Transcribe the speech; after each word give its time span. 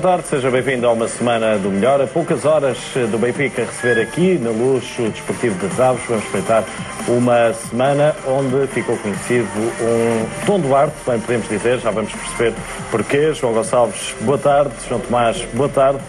Boa 0.00 0.12
tarde, 0.12 0.28
seja 0.28 0.50
bem-vindo 0.50 0.86
a 0.86 0.92
uma 0.92 1.06
semana 1.06 1.58
do 1.58 1.68
melhor. 1.68 2.00
A 2.00 2.06
poucas 2.06 2.46
horas 2.46 2.78
do 3.10 3.18
Benfica 3.18 3.66
receber 3.66 4.00
aqui 4.00 4.38
na 4.38 4.48
luz 4.48 4.98
o 4.98 5.10
Desportivo 5.10 5.58
de 5.58 5.74
Raves. 5.76 6.02
Vamos 6.08 6.24
espreitar 6.24 6.64
uma 7.06 7.52
semana 7.52 8.16
onde 8.26 8.66
ficou 8.68 8.96
conhecido 8.96 9.46
um 9.58 10.46
Tom 10.46 10.58
Duarte, 10.60 10.94
bem 11.06 11.20
podemos 11.20 11.46
dizer, 11.50 11.80
já 11.80 11.90
vamos 11.90 12.14
perceber 12.14 12.54
porquê. 12.90 13.34
João 13.34 13.52
Gonçalves, 13.52 14.14
boa 14.22 14.38
tarde. 14.38 14.70
João 14.88 15.02
Tomás, 15.02 15.46
boa 15.52 15.68
tarde. 15.68 16.00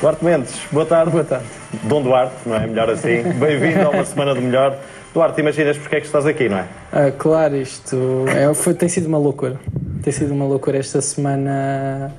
Duarte 0.00 0.24
Mendes, 0.24 0.60
boa 0.70 0.86
tarde. 0.86 1.10
Boa 1.10 1.24
tarde. 1.24 1.46
Dom 1.82 2.02
Duarte, 2.02 2.36
não 2.46 2.54
é? 2.54 2.64
Melhor 2.64 2.90
assim. 2.90 3.22
Bem-vindo 3.40 3.88
a 3.88 3.90
uma 3.90 4.04
semana 4.04 4.36
do 4.36 4.40
melhor. 4.40 4.78
Duarte, 5.12 5.40
imaginas 5.40 5.76
porque 5.76 5.96
é 5.96 6.00
que 6.00 6.06
estás 6.06 6.26
aqui, 6.26 6.48
não 6.48 6.58
é? 6.58 6.64
Ah, 6.92 7.10
claro, 7.10 7.56
isto 7.56 8.24
é, 8.28 8.54
foi, 8.54 8.72
tem 8.72 8.88
sido 8.88 9.06
uma 9.06 9.18
loucura. 9.18 9.58
Tem 10.00 10.12
sido 10.12 10.32
uma 10.32 10.44
loucura 10.44 10.78
esta 10.78 11.00
semana 11.00 12.12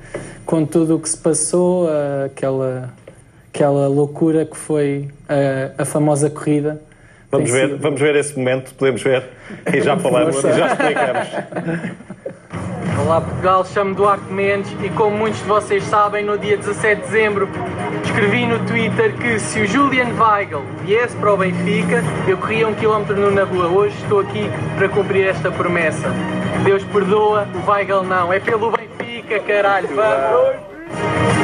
com 0.48 0.64
tudo 0.64 0.96
o 0.96 0.98
que 0.98 1.06
se 1.10 1.18
passou, 1.18 1.86
ah, 1.90 2.24
aquela, 2.24 2.88
aquela 3.52 3.86
loucura 3.86 4.46
que 4.46 4.56
foi 4.56 5.06
a, 5.28 5.82
a 5.82 5.84
famosa 5.84 6.30
corrida. 6.30 6.80
Vamos 7.30 7.50
Tem 7.50 7.60
ver, 7.60 7.68
sido- 7.68 7.82
vamos 7.82 8.00
ver 8.00 8.16
esse 8.16 8.34
momento, 8.38 8.74
podemos 8.74 9.02
ver 9.02 9.24
e 9.74 9.80
já 9.82 9.94
falamos 10.00 10.38
e 10.38 10.52
já 10.54 10.66
explicamos. 10.68 11.28
Olá 13.00 13.20
Portugal, 13.20 13.64
chamo 13.64 13.94
Duarte 13.94 14.32
Mendes 14.32 14.70
e 14.82 14.88
como 14.90 15.16
muitos 15.16 15.40
de 15.40 15.46
vocês 15.46 15.84
sabem, 15.84 16.24
no 16.24 16.36
dia 16.36 16.56
17 16.56 16.96
de 16.96 17.06
dezembro 17.06 17.48
escrevi 18.18 18.46
no 18.46 18.58
Twitter 18.66 19.14
que 19.16 19.38
se 19.38 19.60
o 19.60 19.66
Julian 19.66 20.08
Weigl 20.18 20.60
viesse 20.84 21.16
para 21.16 21.32
o 21.32 21.36
Benfica, 21.36 22.02
eu 22.26 22.36
corria 22.36 22.66
um 22.66 22.74
quilómetro 22.74 23.14
nu 23.14 23.30
na 23.30 23.44
rua. 23.44 23.68
Hoje 23.68 23.96
estou 24.02 24.20
aqui 24.20 24.50
para 24.76 24.88
cumprir 24.88 25.28
esta 25.28 25.52
promessa. 25.52 26.10
Deus 26.64 26.82
perdoa, 26.82 27.46
o 27.54 27.70
Weigl 27.70 28.02
não. 28.02 28.32
É 28.32 28.40
pelo 28.40 28.72
Benfica, 28.72 29.38
caralho. 29.38 29.88
Vamos! 29.94 31.37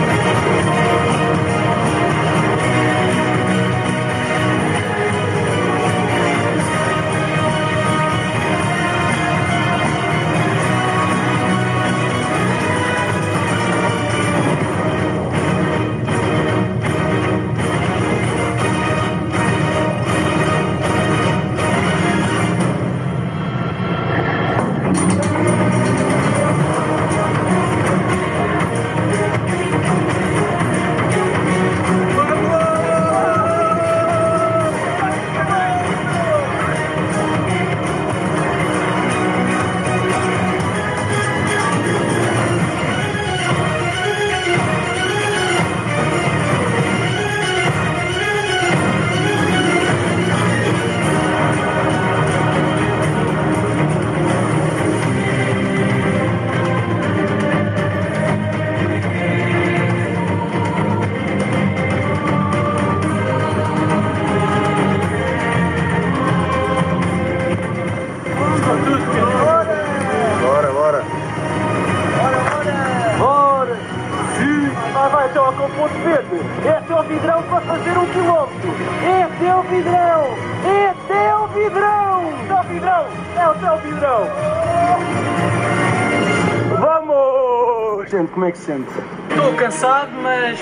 Cansado, 89.74 90.10
mas 90.22 90.58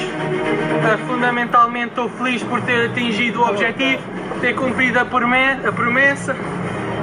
ah, 0.84 0.98
fundamentalmente 1.06 1.88
estou 1.88 2.08
feliz 2.08 2.42
por 2.42 2.60
ter 2.62 2.86
atingido 2.90 3.42
o 3.42 3.48
objetivo, 3.48 4.02
ter 4.40 4.54
cumprido 4.54 4.98
a, 5.00 5.04
prome- 5.04 5.58
a 5.66 5.72
promessa 5.72 6.34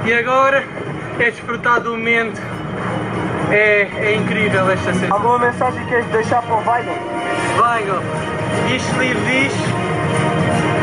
e 0.04 0.12
agora 0.12 0.64
é 1.18 1.30
desfrutar 1.30 1.80
do 1.80 1.90
momento. 1.90 2.40
É, 3.50 3.88
é 3.96 4.14
incrível 4.16 4.70
esta 4.70 4.92
sensação. 4.92 5.16
Alguma 5.16 5.38
mensagem 5.38 5.82
que 5.84 5.88
queres 5.90 6.06
deixar 6.06 6.42
para 6.42 6.54
o 6.54 6.68
Weigl? 6.68 6.92
Weigl, 7.58 8.02
isto 8.74 8.98
livre 8.98 9.22
diz. 9.24 9.52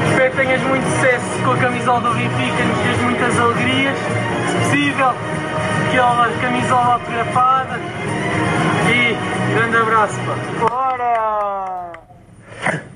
Espero 0.10 0.32
que 0.32 0.38
tenhas 0.38 0.62
muito 0.64 0.84
sucesso 0.90 1.44
com 1.46 1.52
a 1.52 1.58
camisola 1.58 2.02
do 2.02 2.14
Benfica, 2.14 2.64
nos 2.64 2.84
dias 2.84 2.98
muitas 3.04 3.40
alegrias. 3.40 3.96
Se 4.50 4.58
possível, 4.58 5.14
aquela 5.88 6.30
camisola 6.42 6.94
autografada. 6.94 7.80
E 8.90 9.54
grande 9.54 9.78
abraço, 9.78 10.20
pá. 10.60 10.77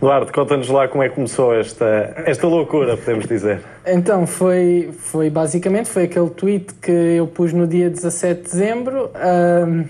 Duarte, 0.02 0.32
conta-nos 0.32 0.68
lá 0.68 0.88
como 0.88 1.04
é 1.04 1.10
que 1.10 1.14
começou 1.14 1.54
esta, 1.54 2.12
esta 2.26 2.48
loucura, 2.48 2.98
podemos 2.98 3.28
dizer. 3.28 3.62
Então, 3.86 4.26
foi, 4.26 4.90
foi 4.98 5.30
basicamente 5.30 5.90
foi 5.90 6.06
aquele 6.06 6.32
tweet 6.32 6.74
que 6.82 6.92
eu 6.92 7.28
pus 7.28 7.54
no 7.54 7.68
dia 7.68 7.88
17 7.88 8.42
de 8.42 8.50
dezembro. 8.50 9.12
Ahm, 9.14 9.84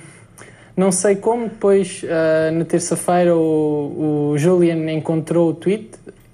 não 0.76 0.92
sei 0.92 1.16
como, 1.16 1.48
depois 1.48 2.04
ah, 2.10 2.52
na 2.52 2.66
terça-feira 2.66 3.34
o, 3.34 4.32
o 4.34 4.38
Julian 4.38 4.92
encontrou 4.92 5.52
o 5.52 5.54
tweet 5.54 5.92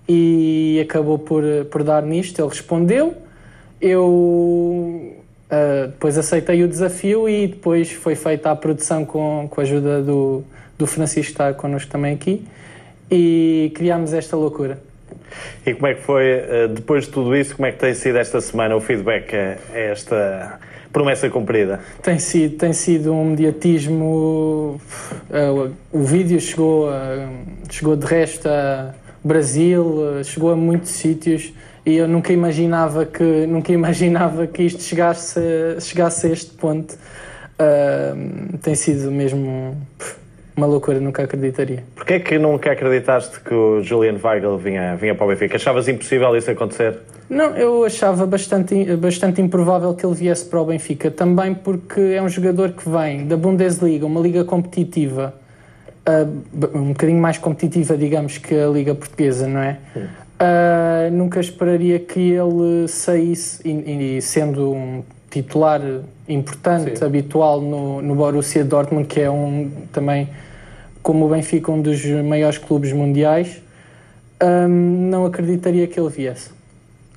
e 0.09 0.79
acabou 0.81 1.19
por, 1.19 1.43
por 1.69 1.83
dar 1.83 2.01
nisto. 2.01 2.41
Ele 2.41 2.49
respondeu, 2.49 3.13
eu 3.79 5.17
ah, 5.51 5.85
depois 5.87 6.17
aceitei 6.17 6.63
o 6.63 6.67
desafio 6.67 7.29
e 7.29 7.45
depois 7.45 7.91
foi 7.91 8.15
feita 8.15 8.49
a 8.49 8.55
produção 8.55 9.05
com, 9.05 9.47
com 9.47 9.61
a 9.61 9.63
ajuda 9.63 10.01
do, 10.01 10.43
do 10.77 10.87
Francisco, 10.87 11.27
que 11.27 11.31
está 11.31 11.53
connosco 11.53 11.91
também 11.91 12.15
aqui, 12.15 12.43
e 13.09 13.71
criámos 13.75 14.13
esta 14.13 14.35
loucura. 14.35 14.79
E 15.65 15.73
como 15.73 15.87
é 15.87 15.93
que 15.93 16.01
foi, 16.01 16.23
eh, 16.25 16.67
depois 16.69 17.05
de 17.05 17.11
tudo 17.11 17.35
isso, 17.35 17.55
como 17.55 17.65
é 17.67 17.71
que 17.71 17.79
tem 17.79 17.93
sido 17.93 18.17
esta 18.17 18.39
semana 18.41 18.75
o 18.75 18.81
feedback 18.81 19.33
a 19.35 19.57
a 19.73 19.77
esta 19.79 20.59
promessa 20.91 21.29
cumprida? 21.29 21.79
Tem 22.01 22.17
sido, 22.17 22.57
tem 22.57 22.73
sido 22.73 23.13
um 23.13 23.25
mediatismo. 23.31 24.79
eh, 25.29 25.49
o 25.91 25.99
vídeo 26.03 26.39
chegou, 26.39 26.89
a- 26.89 27.29
chegou 27.69 27.95
de 27.95 28.05
resto 28.05 28.47
a 28.47 28.93
Brasil, 29.23 30.17
eh, 30.19 30.23
chegou 30.23 30.51
a 30.51 30.55
muitos 30.55 30.89
sítios 30.91 31.53
e 31.85 31.95
eu 31.97 32.07
nunca 32.07 32.31
imaginava 32.33 33.05
que, 33.05 33.23
nunca 33.47 33.71
imaginava 33.71 34.47
que 34.47 34.63
isto 34.63 34.81
chegasse, 34.81 35.39
a- 35.39 35.79
chegasse 35.79 36.27
a 36.27 36.29
este 36.31 36.51
ponto. 36.51 36.97
Tem 38.61 38.75
sido 38.75 39.11
mesmo 39.11 39.75
uma 40.57 40.65
loucura, 40.65 40.99
nunca 40.99 41.23
acreditaria. 41.23 41.83
Porquê 41.95 42.15
é 42.15 42.19
que 42.19 42.39
nunca 42.39 42.71
acreditaste 42.71 43.39
que 43.41 43.53
o 43.53 43.81
Julian 43.83 44.15
Weigl 44.21 44.57
vinha, 44.57 44.95
vinha 44.95 45.13
para 45.13 45.25
o 45.25 45.29
Benfica? 45.29 45.55
Achavas 45.55 45.87
impossível 45.87 46.35
isso 46.35 46.49
acontecer? 46.49 46.97
Não, 47.29 47.55
eu 47.55 47.83
achava 47.83 48.25
bastante, 48.25 48.83
bastante 48.95 49.39
improvável 49.39 49.93
que 49.93 50.03
ele 50.03 50.15
viesse 50.15 50.45
para 50.45 50.59
o 50.59 50.65
Benfica, 50.65 51.11
também 51.11 51.53
porque 51.53 51.99
é 52.15 52.21
um 52.21 52.27
jogador 52.29 52.71
que 52.71 52.89
vem 52.89 53.27
da 53.27 53.37
Bundesliga, 53.37 54.05
uma 54.05 54.19
liga 54.19 54.43
competitiva, 54.43 55.33
b- 56.51 56.69
um 56.73 56.87
bocadinho 56.89 57.21
mais 57.21 57.37
competitiva, 57.37 57.95
digamos, 57.95 58.37
que 58.39 58.55
a 58.55 58.67
liga 58.67 58.95
portuguesa, 58.95 59.47
não 59.47 59.59
é? 59.61 59.77
Ah, 60.39 61.09
nunca 61.11 61.39
esperaria 61.39 61.99
que 61.99 62.31
ele 62.31 62.87
saísse, 62.87 63.59
e, 63.67 64.17
e 64.17 64.21
sendo 64.21 64.71
um 64.71 65.03
titular 65.29 65.81
importante, 66.29 66.97
Sim. 66.97 67.05
habitual 67.05 67.59
no, 67.59 68.01
no 68.01 68.15
Borussia 68.15 68.63
Dortmund, 68.63 69.07
que 69.07 69.19
é 69.19 69.29
um 69.29 69.69
também, 69.91 70.29
como 71.07 71.25
o 71.25 71.29
Benfica, 71.29 71.71
um 71.71 71.81
dos 71.81 72.03
maiores 72.05 72.57
clubes 72.57 72.91
mundiais, 72.91 73.61
ah, 74.41 74.67
não 74.67 75.25
acreditaria 75.25 75.87
que 75.87 75.97
ele 75.97 76.09
viesse. 76.09 76.49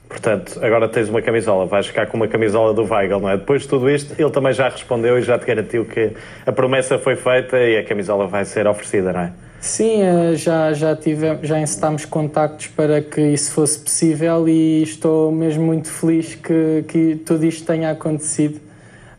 Portanto, 0.08 0.60
agora 0.62 0.88
tens 0.88 1.08
uma 1.08 1.20
camisola, 1.20 1.66
vais 1.66 1.88
ficar 1.88 2.06
com 2.06 2.16
uma 2.16 2.28
camisola 2.28 2.72
do 2.72 2.84
Weigl, 2.84 3.18
não 3.18 3.28
é? 3.28 3.36
Depois 3.36 3.62
de 3.62 3.68
tudo 3.68 3.90
isto, 3.90 4.14
ele 4.16 4.30
também 4.30 4.52
já 4.52 4.68
respondeu 4.68 5.18
e 5.18 5.22
já 5.22 5.36
te 5.40 5.44
garantiu 5.44 5.84
que 5.84 6.12
a 6.46 6.52
promessa 6.52 7.00
foi 7.00 7.16
feita 7.16 7.58
e 7.58 7.78
a 7.78 7.84
camisola 7.84 8.28
vai 8.28 8.44
ser 8.44 8.68
oferecida, 8.68 9.12
não 9.12 9.20
é? 9.22 9.32
Sim, 9.60 10.02
eh, 10.02 10.36
já, 10.36 10.72
já, 10.72 10.94
tive, 10.94 11.38
já 11.42 11.58
encetámos 11.58 12.04
contactos 12.04 12.68
para 12.68 13.02
que 13.02 13.20
isso 13.20 13.50
fosse 13.50 13.80
possível 13.80 14.48
e 14.48 14.84
estou 14.84 15.32
mesmo 15.32 15.64
muito 15.64 15.88
feliz 15.88 16.36
que, 16.36 16.84
que 16.86 17.16
tudo 17.26 17.44
isto 17.44 17.66
tenha 17.66 17.90
acontecido, 17.90 18.60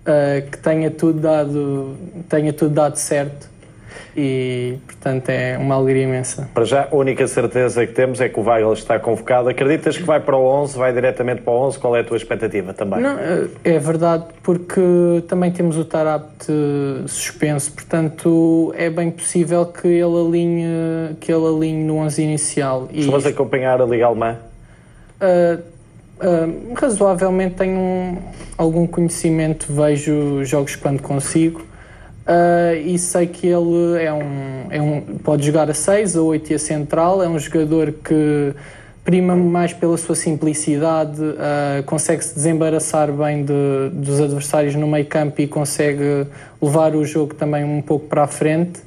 eh, 0.05 0.45
que 0.49 0.57
tenha 0.59 0.89
tudo 0.89 1.19
dado, 1.19 1.97
tenha 2.29 2.53
tudo 2.53 2.73
dado 2.73 2.95
certo. 2.95 3.50
E, 4.15 4.77
portanto, 4.85 5.29
é 5.29 5.57
uma 5.57 5.75
alegria 5.75 6.03
imensa. 6.03 6.49
Para 6.53 6.65
já, 6.65 6.87
a 6.91 6.95
única 6.95 7.27
certeza 7.27 7.85
que 7.85 7.93
temos 7.93 8.19
é 8.19 8.29
que 8.29 8.39
o 8.39 8.43
Weigl 8.43 8.73
está 8.73 8.99
convocado. 8.99 9.49
Acreditas 9.49 9.97
que 9.97 10.03
vai 10.03 10.19
para 10.19 10.35
o 10.35 10.43
11, 10.43 10.77
vai 10.77 10.93
diretamente 10.93 11.41
para 11.41 11.53
o 11.53 11.67
11? 11.67 11.79
Qual 11.79 11.95
é 11.95 12.01
a 12.01 12.03
tua 12.03 12.17
expectativa 12.17 12.73
também? 12.73 13.01
Não, 13.01 13.17
é 13.63 13.79
verdade, 13.79 14.25
porque 14.43 14.81
também 15.27 15.51
temos 15.51 15.77
o 15.77 15.85
Tarabt 15.85 16.47
suspenso, 17.07 17.71
portanto, 17.73 18.73
é 18.77 18.89
bem 18.89 19.11
possível 19.11 19.65
que 19.65 19.87
ele 19.87 20.27
alinhe, 20.27 21.15
que 21.19 21.31
ele 21.31 21.45
alinhe 21.45 21.83
no 21.83 21.97
11 21.97 22.21
inicial. 22.21 22.89
Costumas 22.93 23.25
acompanhar 23.25 23.81
a 23.81 23.85
Liga 23.85 24.05
Alemã? 24.05 24.37
Uh, 25.21 25.61
uh, 26.19 26.73
razoavelmente 26.75 27.55
tenho 27.55 27.77
um, 27.77 28.17
algum 28.57 28.87
conhecimento, 28.87 29.71
vejo 29.71 30.43
jogos 30.43 30.75
quando 30.75 31.01
consigo. 31.01 31.70
Uh, 32.21 32.77
e 32.85 32.99
sei 32.99 33.25
que 33.25 33.47
ele 33.47 34.03
é 34.03 34.13
um, 34.13 34.67
é 34.69 34.81
um. 34.81 35.01
pode 35.23 35.45
jogar 35.45 35.69
a 35.69 35.73
6 35.73 36.15
ou 36.15 36.27
8 36.27 36.51
e 36.51 36.55
a 36.55 36.59
central. 36.59 37.23
É 37.23 37.27
um 37.27 37.39
jogador 37.39 37.91
que 37.91 38.53
prima 39.03 39.35
mais 39.35 39.73
pela 39.73 39.97
sua 39.97 40.15
simplicidade, 40.15 41.19
uh, 41.21 41.83
consegue 41.85 42.23
se 42.23 42.35
desembaraçar 42.35 43.11
bem 43.11 43.43
de, 43.43 43.89
dos 43.91 44.21
adversários 44.21 44.75
no 44.75 44.87
meio 44.87 45.05
campo 45.07 45.41
e 45.41 45.47
consegue 45.47 46.27
levar 46.61 46.95
o 46.95 47.03
jogo 47.03 47.33
também 47.33 47.63
um 47.63 47.81
pouco 47.81 48.07
para 48.07 48.23
a 48.23 48.27
frente 48.27 48.79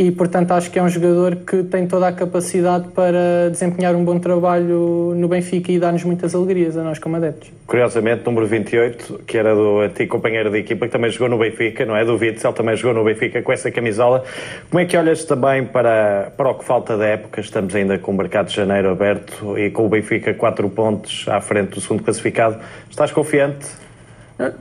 e 0.00 0.10
portanto 0.10 0.52
acho 0.52 0.70
que 0.70 0.78
é 0.78 0.82
um 0.82 0.88
jogador 0.88 1.36
que 1.36 1.62
tem 1.64 1.86
toda 1.86 2.08
a 2.08 2.12
capacidade 2.12 2.88
para 2.88 3.50
desempenhar 3.50 3.94
um 3.94 4.02
bom 4.02 4.18
trabalho 4.18 5.14
no 5.14 5.28
Benfica 5.28 5.70
e 5.70 5.78
dar-nos 5.78 6.04
muitas 6.04 6.34
alegrias 6.34 6.74
a 6.74 6.82
nós 6.82 6.98
como 6.98 7.16
adeptos. 7.16 7.52
Curiosamente, 7.66 8.24
número 8.24 8.46
28, 8.46 9.24
que 9.26 9.36
era 9.36 9.54
do 9.54 9.80
antigo 9.80 10.10
companheiro 10.10 10.50
de 10.50 10.56
equipa, 10.56 10.86
que 10.86 10.92
também 10.92 11.10
jogou 11.10 11.28
no 11.28 11.36
Benfica, 11.36 11.84
não 11.84 11.94
é? 11.94 12.02
Do 12.02 12.16
Witzel, 12.16 12.54
também 12.54 12.76
jogou 12.76 12.94
no 12.94 13.04
Benfica 13.04 13.42
com 13.42 13.52
essa 13.52 13.70
camisola. 13.70 14.24
Como 14.70 14.80
é 14.80 14.86
que 14.86 14.96
olhas 14.96 15.22
também 15.26 15.66
para, 15.66 16.32
para 16.34 16.48
o 16.48 16.54
que 16.54 16.64
falta 16.64 16.96
da 16.96 17.04
época? 17.04 17.42
Estamos 17.42 17.74
ainda 17.74 17.98
com 17.98 18.12
o 18.12 18.16
mercado 18.16 18.46
de 18.46 18.56
janeiro 18.56 18.88
aberto 18.88 19.58
e 19.58 19.68
com 19.70 19.84
o 19.84 19.88
Benfica 19.90 20.32
4 20.32 20.66
pontos 20.70 21.26
à 21.28 21.42
frente 21.42 21.72
do 21.74 21.80
segundo 21.82 22.02
classificado. 22.02 22.58
Estás 22.88 23.12
confiante? 23.12 23.66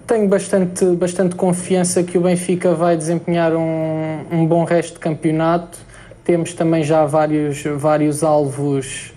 Tenho 0.05 0.27
bastante, 0.27 0.85
bastante 0.87 1.35
confiança 1.35 2.03
que 2.03 2.17
o 2.17 2.21
Benfica 2.21 2.73
vai 2.73 2.97
desempenhar 2.97 3.53
um, 3.53 4.25
um 4.29 4.45
bom 4.45 4.65
resto 4.65 4.95
de 4.95 4.99
campeonato. 4.99 5.77
Temos 6.25 6.53
também 6.53 6.83
já 6.83 7.05
vários, 7.05 7.63
vários 7.77 8.21
alvos 8.21 9.13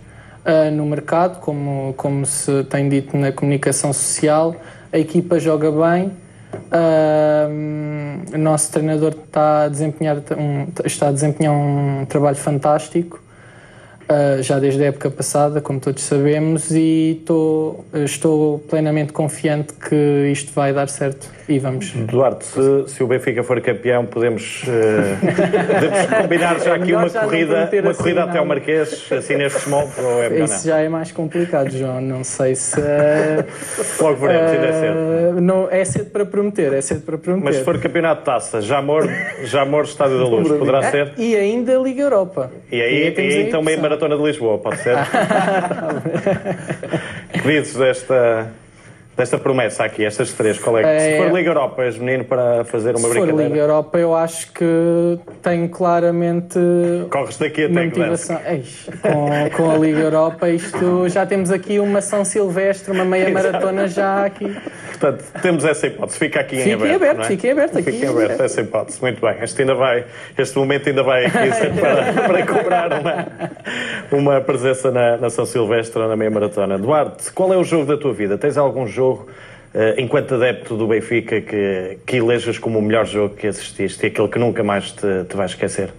uh, 0.46 0.70
no 0.70 0.86
mercado, 0.86 1.40
como, 1.40 1.92
como 1.96 2.24
se 2.24 2.62
tem 2.64 2.88
dito 2.88 3.16
na 3.16 3.32
comunicação 3.32 3.92
social. 3.92 4.54
A 4.92 4.98
equipa 4.98 5.40
joga 5.40 5.70
bem. 5.72 6.12
Uh, 6.70 8.34
o 8.34 8.38
nosso 8.38 8.70
treinador 8.70 9.14
está 9.26 9.64
a 9.64 9.68
desempenhar 9.68 10.18
um, 10.18 10.68
está 10.84 11.08
a 11.08 11.12
desempenhar 11.12 11.54
um 11.54 12.04
trabalho 12.06 12.36
fantástico 12.36 13.21
já 14.42 14.58
desde 14.58 14.82
a 14.84 14.86
época 14.86 15.10
passada, 15.10 15.60
como 15.60 15.80
todos 15.80 16.02
sabemos, 16.02 16.70
e 16.70 17.22
tô, 17.26 17.76
estou 17.92 18.58
plenamente 18.58 19.12
confiante 19.12 19.72
que 19.74 20.30
isto 20.32 20.52
vai 20.52 20.72
dar 20.72 20.88
certo 20.88 21.30
e 21.48 21.58
vamos. 21.58 21.90
Duarte, 21.92 22.44
se, 22.44 22.84
se 22.88 23.02
o 23.02 23.06
Benfica 23.06 23.42
for 23.42 23.60
campeão, 23.60 24.06
podemos, 24.06 24.62
uh, 24.62 24.66
podemos 25.74 26.06
combinar 26.22 26.60
já 26.60 26.74
aqui 26.74 26.92
uma 26.94 27.08
já 27.08 27.20
corrida, 27.20 27.54
uma 27.54 27.90
assim, 27.90 28.02
corrida 28.02 28.24
até 28.24 28.38
ao 28.38 28.46
Marquês, 28.46 29.06
assim 29.10 29.36
neste 29.36 29.68
momento, 29.68 30.00
ou 30.00 30.22
é 30.22 30.28
melhor 30.28 30.44
Isso 30.44 30.66
já 30.66 30.78
é 30.78 30.88
mais 30.88 31.12
complicado, 31.12 31.70
João. 31.70 32.00
Não 32.00 32.24
sei 32.24 32.54
se. 32.54 32.80
Uh, 32.80 33.44
Logo 34.00 34.16
veremos, 34.16 34.52
ainda 34.52 34.66
é 34.66 34.72
cedo. 34.72 35.40
Não, 35.40 35.68
é 35.70 35.84
cedo 35.84 36.10
para 36.10 36.26
prometer, 36.26 36.72
é 36.72 36.80
cedo 36.80 37.02
para 37.02 37.18
prometer. 37.18 37.44
Mas 37.44 37.56
se 37.56 37.64
for 37.64 37.78
campeonato 37.78 38.20
de 38.20 38.26
taça, 38.26 38.60
já 38.60 38.80
mor, 38.80 39.08
já 39.44 39.64
mor 39.64 39.84
Estádio 39.84 40.18
da 40.18 40.24
Luz, 40.24 40.48
poderá 40.48 40.90
ser? 40.90 41.12
E 41.16 41.36
ainda 41.36 41.74
Liga 41.74 42.02
Europa. 42.02 42.50
E 42.70 42.80
aí, 42.80 43.14
e 43.14 43.20
aí 43.20 43.42
então 43.42 43.62
meia 43.62 43.78
maratona 43.78 44.16
de 44.16 44.22
Lisboa, 44.22 44.58
pode 44.58 44.78
ser? 44.78 44.96
que 47.32 47.40
dizes 47.40 47.76
desta 47.76 48.52
desta 49.16 49.38
promessa 49.38 49.84
aqui, 49.84 50.04
estas 50.04 50.32
três, 50.32 50.58
qual 50.58 50.78
é? 50.78 50.82
é... 50.82 50.98
Se 50.98 51.18
for 51.18 51.36
Liga 51.36 51.50
Europa, 51.50 51.82
és 51.84 51.98
menino 51.98 52.24
para 52.24 52.64
fazer 52.64 52.90
uma 52.90 53.00
Se 53.00 53.08
brincadeira? 53.08 53.36
Se 53.36 53.42
for 53.42 53.48
Liga 53.48 53.60
Europa, 53.60 53.98
eu 53.98 54.14
acho 54.14 54.52
que 54.52 55.18
tenho 55.42 55.68
claramente... 55.68 56.58
Corres 57.10 57.36
daqui 57.36 57.64
até 57.64 57.84
motivação. 57.84 58.40
Eish, 58.46 58.88
com, 59.02 59.56
com 59.56 59.70
a 59.70 59.76
Liga 59.76 60.00
Europa, 60.00 60.48
isto 60.48 61.08
já 61.08 61.26
temos 61.26 61.50
aqui 61.50 61.78
uma 61.78 62.00
São 62.00 62.24
Silvestre, 62.24 62.90
uma 62.90 63.04
meia 63.04 63.30
maratona 63.30 63.86
já 63.86 64.24
aqui. 64.24 64.56
Portanto, 64.88 65.24
temos 65.42 65.64
essa 65.64 65.86
hipótese. 65.86 66.18
Fica 66.18 66.40
aqui 66.40 66.56
em 66.56 66.72
aberto. 66.72 66.94
aberto 66.94 67.44
é? 67.44 67.50
Aberto 67.50 67.78
aqui. 67.78 67.92
Fiquem 67.92 68.08
aberto 68.08 68.40
essa 68.40 68.60
hipótese. 68.60 69.00
Muito 69.02 69.20
bem. 69.20 69.36
Este, 69.42 69.62
ainda 69.62 69.74
vai, 69.74 70.04
este 70.38 70.56
momento 70.56 70.88
ainda 70.88 71.02
vai 71.02 71.26
aqui 71.26 71.50
para, 71.80 72.12
para 72.28 72.46
cobrar 72.46 72.92
uma, 72.92 73.26
uma 74.12 74.40
presença 74.40 74.90
na, 74.90 75.16
na 75.16 75.28
São 75.28 75.44
Silvestre 75.44 76.00
na 76.00 76.16
meia 76.16 76.30
maratona. 76.30 76.78
Duarte, 76.78 77.32
qual 77.32 77.52
é 77.52 77.56
o 77.56 77.64
jogo 77.64 77.84
da 77.86 77.96
tua 77.96 78.12
vida? 78.12 78.38
Tens 78.38 78.56
algum 78.56 78.86
jogo 78.86 79.01
jogo, 79.02 79.26
uh, 79.74 80.00
enquanto 80.00 80.34
adepto 80.34 80.76
do 80.76 80.86
Benfica, 80.86 81.40
que, 81.40 81.98
que 82.06 82.16
elejas 82.16 82.58
como 82.58 82.78
o 82.78 82.82
melhor 82.82 83.06
jogo 83.06 83.34
que 83.34 83.46
assististe 83.46 84.04
e 84.04 84.06
aquele 84.06 84.28
que 84.28 84.38
nunca 84.38 84.62
mais 84.62 84.92
te, 84.92 85.24
te 85.28 85.36
vais 85.36 85.50
esquecer? 85.50 85.90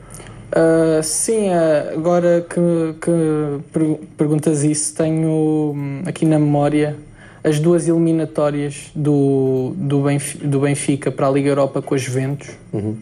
Uh, 0.52 1.02
sim, 1.02 1.50
uh, 1.50 1.94
agora 1.94 2.46
que, 2.48 2.96
que 3.02 4.00
perguntas 4.16 4.64
isso, 4.64 4.96
tenho 4.96 5.74
hum, 5.76 6.04
aqui 6.06 6.26
na 6.26 6.40
memória 6.40 6.96
as 7.44 7.60
duas 7.60 7.88
eliminatórias 7.88 8.90
do, 8.96 9.74
do, 9.76 10.04
Benfica, 10.04 10.48
do 10.48 10.60
Benfica 10.62 11.12
para 11.12 11.28
a 11.28 11.32
Liga 11.32 11.50
Europa 11.50 11.82
com 11.82 11.94
a 11.94 11.98
Juventus. 11.98 12.52
Uhum. 12.72 12.96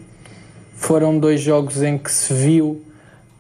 Foram 0.76 1.20
dois 1.20 1.42
jogos 1.42 1.84
em 1.84 1.96
que 1.96 2.12
se 2.12 2.34
viu 2.34 2.82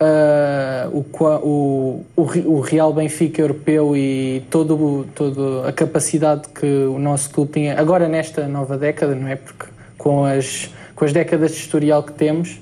uh, 0.01 0.97
o, 0.97 2.05
o, 2.17 2.23
o, 2.23 2.59
Real 2.61 2.91
Benfica 2.91 3.41
europeu 3.41 3.95
e 3.95 4.43
todo, 4.49 5.05
todo 5.13 5.63
a 5.65 5.71
capacidade 5.71 6.49
que 6.49 6.65
o 6.65 6.97
nosso 6.97 7.29
clube 7.29 7.51
tinha, 7.53 7.79
agora 7.79 8.07
nesta 8.07 8.47
nova 8.47 8.77
década, 8.77 9.13
não 9.13 9.27
é? 9.27 9.35
Porque 9.35 9.67
com 9.97 10.25
as, 10.25 10.69
com 10.95 11.05
as 11.05 11.13
décadas 11.13 11.51
de 11.51 11.57
historial 11.57 12.01
que 12.01 12.13
temos, 12.13 12.59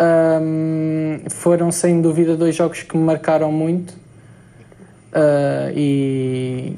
um, 0.00 1.20
foram 1.28 1.70
sem 1.70 2.00
dúvida 2.00 2.36
dois 2.36 2.56
jogos 2.56 2.82
que 2.82 2.96
me 2.96 3.04
marcaram 3.04 3.52
muito 3.52 3.90
uh, 3.90 5.70
e 5.76 6.74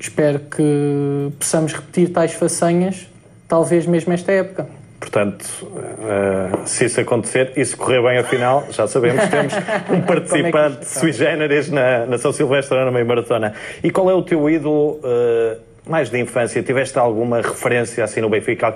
espero 0.00 0.40
que 0.40 1.30
possamos 1.38 1.74
repetir 1.74 2.10
tais 2.10 2.32
façanhas, 2.32 3.06
talvez 3.46 3.86
mesmo 3.86 4.12
esta 4.12 4.32
época. 4.32 4.66
Portanto, 5.04 5.44
uh, 5.66 6.66
se 6.66 6.86
isso 6.86 6.98
acontecer 6.98 7.52
e 7.56 7.64
se 7.64 7.76
correr 7.76 8.02
bem 8.02 8.16
a 8.16 8.24
final, 8.24 8.64
já 8.70 8.88
sabemos 8.88 9.22
que 9.24 9.30
temos 9.30 9.52
um 9.90 10.00
participante 10.06 10.78
é 10.80 10.84
sui 10.84 11.12
generis 11.12 11.70
na, 11.70 12.06
na 12.06 12.16
São 12.16 12.32
Silvestre 12.32 12.74
na 12.82 12.90
meia 12.90 13.04
maratona. 13.04 13.52
E 13.82 13.90
qual 13.90 14.10
é 14.10 14.14
o 14.14 14.22
teu 14.22 14.48
ídolo 14.48 14.98
uh, 15.04 15.60
mais 15.86 16.08
de 16.08 16.18
infância? 16.18 16.62
Tiveste 16.62 16.98
alguma 16.98 17.42
referência 17.42 18.02
assim 18.02 18.22
no 18.22 18.30
Benfica? 18.30 18.68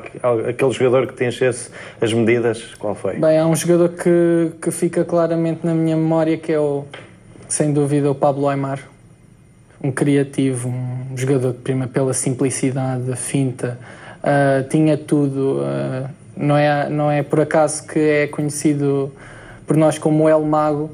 Aquele 0.46 0.72
jogador 0.72 1.06
que 1.06 1.14
te 1.14 1.24
enchesse 1.24 1.70
as 1.98 2.12
medidas? 2.12 2.74
Qual 2.74 2.94
foi? 2.94 3.14
Bem, 3.16 3.38
há 3.38 3.46
um 3.46 3.56
jogador 3.56 3.88
que, 3.88 4.52
que 4.60 4.70
fica 4.70 5.06
claramente 5.06 5.60
na 5.64 5.72
minha 5.72 5.96
memória 5.96 6.36
que 6.36 6.52
é 6.52 6.60
o, 6.60 6.84
sem 7.48 7.72
dúvida, 7.72 8.10
o 8.10 8.14
Pablo 8.14 8.48
Aymar. 8.48 8.80
Um 9.82 9.90
criativo, 9.90 10.68
um 10.68 11.16
jogador 11.16 11.54
que 11.54 11.60
prima 11.60 11.86
pela 11.86 12.12
simplicidade, 12.12 13.10
a 13.10 13.16
finta, 13.16 13.78
Uh, 14.18 14.68
tinha 14.68 14.96
tudo. 14.96 15.60
Uh, 15.60 16.08
não, 16.36 16.56
é, 16.56 16.88
não 16.88 17.10
é 17.10 17.22
por 17.22 17.40
acaso 17.40 17.86
que 17.86 17.98
é 17.98 18.26
conhecido 18.26 19.12
por 19.66 19.76
nós 19.76 19.98
como 19.98 20.28
El 20.28 20.42
Mago 20.42 20.90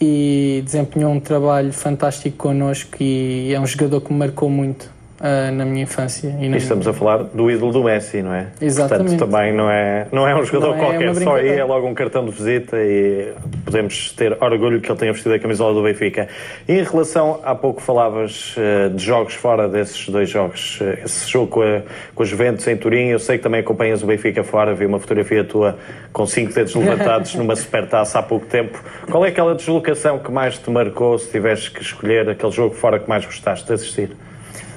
e 0.00 0.62
desempenhou 0.64 1.12
um 1.12 1.20
trabalho 1.20 1.72
fantástico 1.72 2.36
connosco 2.36 2.96
e 3.00 3.52
é 3.54 3.60
um 3.60 3.66
jogador 3.66 4.00
que 4.00 4.12
me 4.12 4.18
marcou 4.18 4.50
muito 4.50 4.91
uh, 5.22 5.52
na 5.52 5.64
minha 5.64 5.84
infância. 5.84 6.34
E, 6.40 6.46
e 6.46 6.56
estamos 6.56 6.86
a 6.86 6.92
falar 6.92 7.18
do 7.22 7.50
ídolo 7.50 7.72
do 7.72 7.84
Messi, 7.84 8.20
não 8.20 8.34
é? 8.34 8.48
Exatamente. 8.60 9.10
Portanto, 9.10 9.30
também 9.30 9.54
não 9.54 9.70
é, 9.70 10.06
não 10.10 10.28
é 10.28 10.34
um 10.34 10.44
jogador 10.44 10.74
é 10.74 10.78
qualquer, 10.78 11.08
é 11.08 11.14
só 11.14 11.36
aí 11.36 11.48
é 11.48 11.64
logo 11.64 11.86
um 11.86 11.94
cartão 11.94 12.24
de 12.24 12.32
visita 12.32 12.76
e 12.76 13.32
podemos 13.64 14.12
ter 14.12 14.36
orgulho 14.42 14.80
que 14.80 14.90
ele 14.90 14.98
tenha 14.98 15.12
vestido 15.12 15.34
a 15.34 15.38
camisola 15.38 15.72
do 15.72 15.82
Benfica. 15.82 16.28
E 16.68 16.72
em 16.72 16.82
relação, 16.82 17.40
há 17.44 17.54
pouco 17.54 17.80
falavas 17.80 18.56
uh, 18.56 18.90
de 18.90 19.04
jogos 19.04 19.34
fora 19.34 19.68
desses 19.68 20.08
dois 20.08 20.28
jogos, 20.28 20.80
uh, 20.80 21.04
esse 21.04 21.30
jogo 21.30 21.46
com 21.46 21.62
a, 21.62 21.82
com 22.14 22.22
a 22.22 22.26
Juventus 22.26 22.66
em 22.66 22.76
Turim, 22.76 23.08
eu 23.08 23.18
sei 23.18 23.38
que 23.38 23.44
também 23.44 23.60
acompanhas 23.60 24.02
o 24.02 24.06
Benfica 24.06 24.42
fora, 24.42 24.74
vi 24.74 24.86
uma 24.86 24.98
fotografia 24.98 25.44
tua 25.44 25.78
com 26.12 26.26
cinco 26.26 26.52
dedos 26.52 26.74
levantados 26.74 27.34
numa 27.36 27.54
supertaça 27.54 28.18
há 28.18 28.22
pouco 28.22 28.46
tempo. 28.46 28.82
Qual 29.10 29.24
é 29.24 29.28
aquela 29.28 29.54
deslocação 29.54 30.18
que 30.18 30.30
mais 30.30 30.58
te 30.58 30.70
marcou, 30.70 31.18
se 31.18 31.30
tivesse 31.30 31.70
que 31.70 31.80
escolher 31.80 32.28
aquele 32.28 32.52
jogo 32.52 32.74
fora 32.74 32.98
que 32.98 33.08
mais 33.08 33.24
gostaste 33.24 33.66
de 33.66 33.72
assistir? 33.72 34.10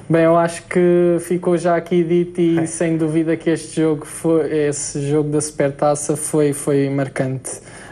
Bem, 0.08 0.22
eu 0.22 0.36
acho 0.36 0.62
que 0.68 1.16
ficou 1.18 1.58
já 1.58 1.74
aqui 1.74 2.04
dito 2.04 2.40
e 2.40 2.60
é. 2.60 2.66
sem 2.66 2.96
dúvida 2.96 3.36
que 3.36 3.50
este 3.50 3.80
jogo, 3.80 4.06
foi, 4.06 4.68
esse 4.68 5.04
jogo 5.10 5.30
da 5.30 5.40
Supertaça 5.40 6.16
foi, 6.16 6.52
foi 6.52 6.88
marcante. 6.88 7.50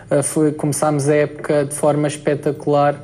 Uh, 0.08 0.22
foi, 0.22 0.52
começámos 0.52 1.08
a 1.08 1.14
época 1.16 1.64
de 1.64 1.74
forma 1.74 2.06
espetacular. 2.06 2.94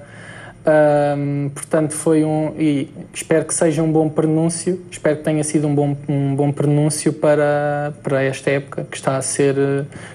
Um, 0.65 1.51
portanto, 1.53 1.93
foi 1.93 2.25
um. 2.25 2.55
E 2.57 2.89
espero 3.13 3.47
que 3.47 3.55
seja 3.55 3.83
um 3.83 3.91
bom 3.91 4.09
prenúncio, 4.09 4.81
espero 4.89 5.17
que 5.17 5.25
tenha 5.25 5.43
sido 5.43 5.67
um 5.67 5.75
bom, 5.75 5.97
um 6.09 6.37
bom 6.37 6.53
prenúncio 6.53 7.13
para, 7.13 7.93
para 8.05 8.23
esta 8.23 8.51
época, 8.51 8.87
que 8.89 8.97
está, 8.97 9.17
a 9.17 9.23
ser, 9.23 9.57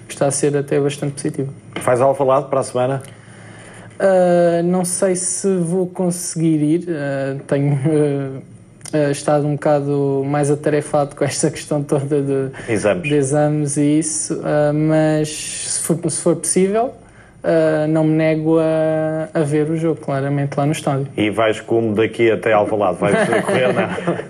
que 0.07 0.13
está 0.13 0.27
a 0.27 0.31
ser 0.31 0.55
até 0.55 0.79
bastante 0.79 1.15
positivo. 1.15 1.51
Faz 1.81 1.99
Alvalade 1.99 2.47
para 2.47 2.61
a 2.61 2.63
semana? 2.63 3.03
Uh, 3.99 4.63
não 4.63 4.85
sei 4.85 5.17
se 5.17 5.53
vou 5.57 5.87
conseguir 5.87 6.63
ir, 6.63 6.81
uh, 6.89 7.39
tenho 7.45 7.73
uh, 7.73 8.54
estado 9.11 9.45
um 9.47 9.53
bocado 9.53 10.23
mais 10.25 10.49
atarefado 10.51 11.15
com 11.15 11.23
esta 11.23 11.49
questão 11.51 11.83
toda 11.83 12.21
de 12.21 12.51
exames, 12.71 13.03
de 13.03 13.15
exames 13.15 13.77
e 13.77 13.99
isso, 13.99 14.41
mas 14.73 15.29
se 15.29 15.79
for, 15.81 16.09
se 16.09 16.21
for 16.21 16.35
possível 16.35 16.93
uh, 17.45 17.87
não 17.87 18.03
me 18.03 18.13
nego 18.13 18.57
a, 18.59 19.29
a, 19.33 19.43
ver 19.43 19.69
o 19.69 19.77
jogo, 19.77 20.01
claramente, 20.01 20.57
lá 20.57 20.65
no 20.65 20.71
estádio. 20.71 21.07
E 21.15 21.29
vais 21.29 21.61
como 21.61 21.93
daqui 21.93 22.31
até 22.31 22.51
Alvalade? 22.53 22.97
Vais 22.97 23.15
correr? 23.45 23.73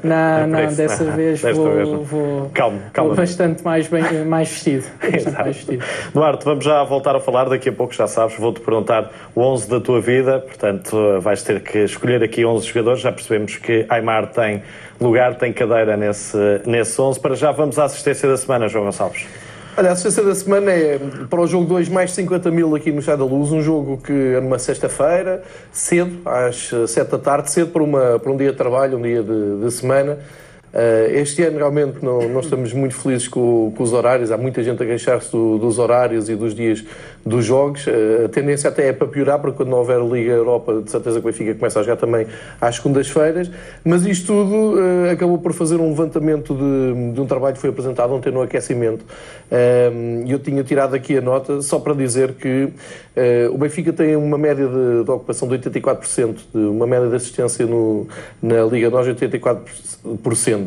Não, 0.03 0.47
não, 0.47 0.47
não 0.47 0.73
dessa 0.73 1.03
não. 1.03 1.15
vez 1.15 1.41
Desta 1.41 1.61
vou, 1.61 1.71
vez 1.71 1.89
vou, 1.89 2.51
calma, 2.53 2.79
calma. 2.91 3.09
Vou 3.09 3.17
bastante 3.17 3.63
mais, 3.63 3.87
bem, 3.87 4.03
mais 4.25 4.49
vestido. 4.49 4.85
Bastante 5.01 5.37
mais 5.37 5.55
vestido. 5.55 5.85
Duarte, 6.13 6.45
vamos 6.45 6.65
já 6.65 6.83
voltar 6.83 7.15
a 7.15 7.19
falar, 7.19 7.45
daqui 7.45 7.69
a 7.69 7.73
pouco 7.73 7.93
já 7.93 8.07
sabes, 8.07 8.37
vou-te 8.37 8.59
perguntar 8.59 9.11
o 9.33 9.41
11 9.41 9.69
da 9.69 9.79
tua 9.79 10.01
vida, 10.01 10.39
portanto 10.39 11.19
vais 11.21 11.41
ter 11.41 11.61
que 11.61 11.79
escolher 11.79 12.21
aqui 12.21 12.45
11 12.45 12.67
jogadores, 12.67 13.01
já 13.01 13.11
percebemos 13.11 13.57
que 13.57 13.85
Aymar 13.89 14.27
tem 14.27 14.61
lugar, 14.99 15.35
tem 15.35 15.51
cadeira 15.51 15.97
nesse, 15.97 16.37
nesse 16.65 16.99
11. 16.99 17.19
Para 17.19 17.35
já 17.35 17.51
vamos 17.51 17.77
à 17.79 17.85
assistência 17.85 18.29
da 18.29 18.37
semana, 18.37 18.67
João 18.67 18.85
Gonçalves. 18.85 19.25
Olha, 19.77 19.89
a 19.89 19.91
assistência 19.91 20.23
da 20.23 20.33
semana 20.33 20.71
é 20.71 20.97
para 21.29 21.41
o 21.41 21.45
jogo 21.45 21.65
2 21.65 21.89
mais 21.89 22.11
50 22.11 22.49
mil 22.49 22.73
aqui 22.75 22.93
no 22.93 23.01
Chá 23.01 23.13
da 23.17 23.25
Luz, 23.25 23.51
um 23.51 23.61
jogo 23.61 23.97
que 23.97 24.13
é 24.13 24.39
numa 24.39 24.57
sexta-feira, 24.57 25.43
cedo, 25.69 26.21
às 26.23 26.71
7 26.87 27.11
da 27.11 27.17
tarde, 27.17 27.51
cedo 27.51 27.71
para, 27.71 27.83
uma, 27.83 28.17
para 28.17 28.31
um 28.31 28.37
dia 28.37 28.51
de 28.51 28.57
trabalho, 28.57 28.97
um 28.97 29.01
dia 29.01 29.21
de, 29.21 29.59
de 29.59 29.71
semana. 29.71 30.17
Uh, 30.75 31.07
este 31.15 31.41
ano 31.41 31.57
realmente 31.57 32.03
não, 32.03 32.27
não 32.27 32.41
estamos 32.41 32.73
muito 32.73 32.95
felizes 32.95 33.29
com, 33.29 33.71
com, 33.73 33.81
os 33.81 33.93
horários, 33.93 34.29
há 34.29 34.35
muita 34.35 34.61
gente 34.61 34.83
a 34.83 34.85
queixar-se 34.85 35.31
do, 35.31 35.57
dos 35.57 35.79
horários 35.79 36.27
e 36.27 36.35
dos 36.35 36.53
dias 36.53 36.83
dos 37.25 37.45
jogos. 37.45 37.87
Uh, 37.87 38.25
a 38.25 38.27
tendência 38.27 38.69
até 38.69 38.89
é 38.89 38.91
para 38.93 39.07
piorar, 39.07 39.39
porque 39.39 39.55
quando 39.55 39.69
não 39.69 39.77
houver 39.77 40.01
Liga 40.01 40.33
Europa, 40.33 40.81
de 40.81 40.91
certeza 40.91 41.21
que 41.21 41.25
o 41.25 41.31
Benfica 41.31 41.55
começa 41.55 41.79
a 41.79 41.83
jogar 41.83 41.95
também 41.95 42.27
às 42.59 42.75
segundas-feiras. 42.75 43.49
Mas 43.85 44.05
isto 44.05 44.27
tudo 44.27 44.73
uh, 44.73 45.11
acabou 45.13 45.37
por 45.37 45.53
fazer 45.53 45.77
um 45.77 45.87
levantamento 45.87 46.53
de, 46.53 47.13
de, 47.13 47.21
um 47.21 47.25
trabalho 47.25 47.55
que 47.55 47.61
foi 47.61 47.69
apresentado 47.69 48.11
ontem 48.11 48.29
no 48.29 48.41
aquecimento. 48.41 49.05
E 50.25 50.31
eu 50.31 50.39
tinha 50.39 50.63
tirado 50.63 50.95
aqui 50.95 51.17
a 51.17 51.21
nota 51.21 51.61
só 51.61 51.79
para 51.79 51.93
dizer 51.93 52.33
que 52.33 52.69
o 53.51 53.57
Benfica 53.57 53.93
tem 53.93 54.15
uma 54.15 54.37
média 54.37 54.67
de, 54.67 55.03
de 55.03 55.11
ocupação 55.11 55.47
de 55.47 55.57
84%, 55.59 56.35
de 56.53 56.59
uma 56.59 56.87
média 56.87 57.07
de 57.07 57.15
assistência 57.15 57.65
no, 57.65 58.07
na 58.41 58.63
Liga 58.63 58.89
Nós 58.89 59.05
de 59.05 59.13
84%. 59.27 60.64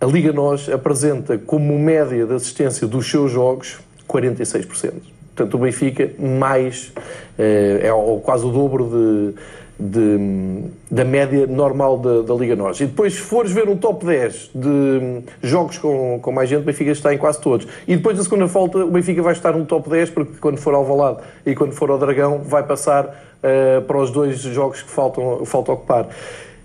A 0.00 0.06
Liga 0.06 0.32
NOS 0.32 0.68
apresenta 0.68 1.38
como 1.38 1.78
média 1.78 2.26
de 2.26 2.34
assistência 2.34 2.86
dos 2.86 3.10
seus 3.10 3.30
jogos 3.30 3.78
46%. 4.08 4.92
Portanto, 5.34 5.54
o 5.54 5.58
Benfica 5.58 6.10
mais, 6.18 6.92
eh, 7.38 7.80
é 7.82 8.20
quase 8.22 8.44
o 8.46 8.50
dobro 8.50 8.84
de, 8.84 9.34
de, 9.78 10.64
da 10.90 11.04
média 11.04 11.46
normal 11.46 11.98
da, 11.98 12.22
da, 12.22 12.34
Liga 12.34 12.56
NOS. 12.56 12.80
E 12.80 12.86
depois, 12.86 13.14
se 13.14 13.20
fores 13.20 13.52
ver 13.52 13.68
um 13.68 13.76
top 13.76 14.06
10 14.06 14.50
de 14.54 15.22
jogos 15.42 15.76
com, 15.76 16.18
com 16.20 16.32
mais 16.32 16.48
gente, 16.48 16.62
o 16.62 16.64
Benfica 16.64 16.90
está 16.90 17.12
em 17.12 17.18
quase 17.18 17.40
todos. 17.40 17.66
E 17.86 17.96
depois 17.96 18.16
da 18.16 18.22
segunda 18.22 18.46
volta, 18.46 18.78
o 18.78 18.90
Benfica 18.90 19.20
vai 19.22 19.32
estar 19.32 19.52
no 19.52 19.66
top 19.66 19.90
10, 19.90 20.10
porque 20.10 20.32
quando 20.40 20.56
for 20.56 20.74
ao 20.74 20.84
Valado 20.84 21.20
e 21.44 21.54
quando 21.54 21.72
for 21.72 21.90
ao 21.90 21.98
Dragão, 21.98 22.38
vai 22.38 22.62
passar 22.62 23.04
uh, 23.04 23.82
para 23.82 23.98
os 23.98 24.10
dois 24.10 24.38
jogos 24.40 24.82
que 24.82 24.90
faltam, 24.90 25.44
faltam 25.44 25.74
ocupar. 25.74 26.08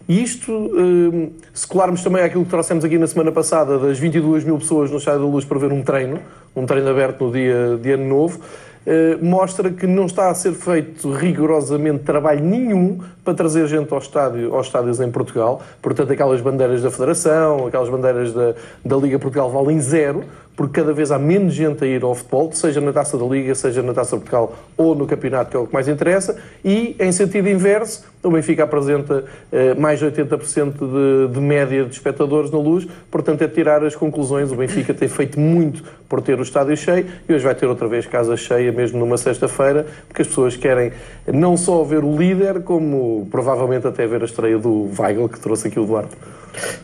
E 0.08 0.24
isto, 0.24 0.51
hum, 0.51 1.31
se 1.53 1.67
colarmos 1.67 2.03
também 2.03 2.24
aquilo 2.24 2.43
que 2.43 2.50
trouxemos 2.50 2.84
aqui 2.84 2.98
na 2.98 3.08
semana 3.08 3.31
passada, 3.31 3.77
das 3.77 4.00
22 4.00 4.43
mil 4.43 4.58
pessoas 4.58 4.91
no 4.91 4.98
Estádio 4.98 5.22
da 5.22 5.27
Luz 5.27 5.46
para 5.46 5.60
ver 5.60 5.72
um 5.72 5.81
treino, 5.81 6.20
um 6.55 6.65
treino 6.65 6.89
aberto 6.89 7.25
no 7.25 7.31
dia 7.31 7.77
de 7.81 7.91
Ano 7.91 8.08
Novo, 8.08 8.39
eh, 8.84 9.15
mostra 9.22 9.70
que 9.70 9.86
não 9.86 10.08
está 10.08 10.31
a 10.31 10.34
ser 10.34 10.53
feito 10.53 11.12
rigorosamente 11.12 12.00
trabalho 12.00 12.43
nenhum 12.43 13.00
para 13.24 13.36
trazer 13.36 13.67
gente 13.67 13.93
ao 13.93 14.00
estádio, 14.00 14.55
aos 14.55 14.65
estádios 14.65 15.00
em 15.00 15.12
Portugal. 15.12 15.62
Portanto, 15.81 16.12
aquelas 16.12 16.41
bandeiras 16.41 16.81
da 16.81 16.89
Federação, 16.89 17.67
aquelas 17.67 17.89
bandeiras 17.89 18.34
da, 18.34 18.55
da 18.84 18.98
Liga 18.98 19.20
Portugal 19.20 19.51
valem 19.51 19.79
zero, 19.79 20.24
porque 20.55 20.79
cada 20.79 20.93
vez 20.93 21.12
há 21.12 21.17
menos 21.17 21.53
gente 21.53 21.84
a 21.84 21.88
ir 21.88 22.03
ao 22.03 22.13
futebol, 22.13 22.51
seja 22.51 22.81
na 22.81 22.91
Taça 22.91 23.17
da 23.17 23.25
Liga, 23.25 23.55
seja 23.55 23.81
na 23.81 23.93
Taça 23.93 24.15
de 24.15 24.24
Portugal 24.24 24.55
ou 24.77 24.93
no 24.93 25.08
Campeonato, 25.08 25.51
que 25.51 25.58
é 25.58 25.60
o 25.60 25.65
que 25.65 25.74
mais 25.74 25.88
interessa, 25.88 26.38
e, 26.63 26.96
em 27.00 27.12
sentido 27.12 27.50
inverso, 27.50 28.03
o 28.24 28.29
Benfica 28.29 28.63
apresenta 28.63 29.25
eh, 29.51 29.74
mais 29.75 30.00
de 30.00 30.05
80% 30.05 30.74
de, 30.74 31.34
de 31.34 31.39
média 31.39 31.86
de 31.86 31.91
espectadores 31.91 32.51
na 32.51 32.60
luz, 32.60 32.88
portanto 33.10 33.41
é 33.41 33.48
tirar 33.48 33.84
as 33.84 33.96
conclusões. 33.96 34.51
O 34.51 34.55
Benfica 34.55 34.93
tem 34.93 35.08
feito 35.08 35.39
muito 35.39 35.84
por 36.08 36.22
ter 36.22 36.38
o 36.39 36.43
estádio 36.43 36.77
cheio 36.77 37.08
e 37.27 37.34
hoje 37.34 37.43
vai 37.43 37.55
ter 37.55 37.65
outra 37.65 37.88
vez 37.88 38.05
casa 38.05 38.38
cheia, 38.38 38.72
mesmo 38.72 39.00
numa 39.00 39.17
sexta-feira, 39.17 39.88
porque 40.08 40.22
as 40.22 40.27
pessoas 40.27 40.55
querem 40.55 40.91
não 41.25 41.58
só 41.58 41.84
ver 41.84 42.03
o 42.03 42.15
líder, 42.15 42.62
como 42.62 43.27
provavelmente 43.31 43.88
até 43.88 44.05
ver 44.05 44.22
a 44.22 44.25
estreia 44.25 44.58
do 44.58 44.89
Weigl, 44.98 45.27
que 45.27 45.39
trouxe 45.39 45.67
aqui 45.67 45.79
o 45.79 45.86
Duarte. 45.86 46.15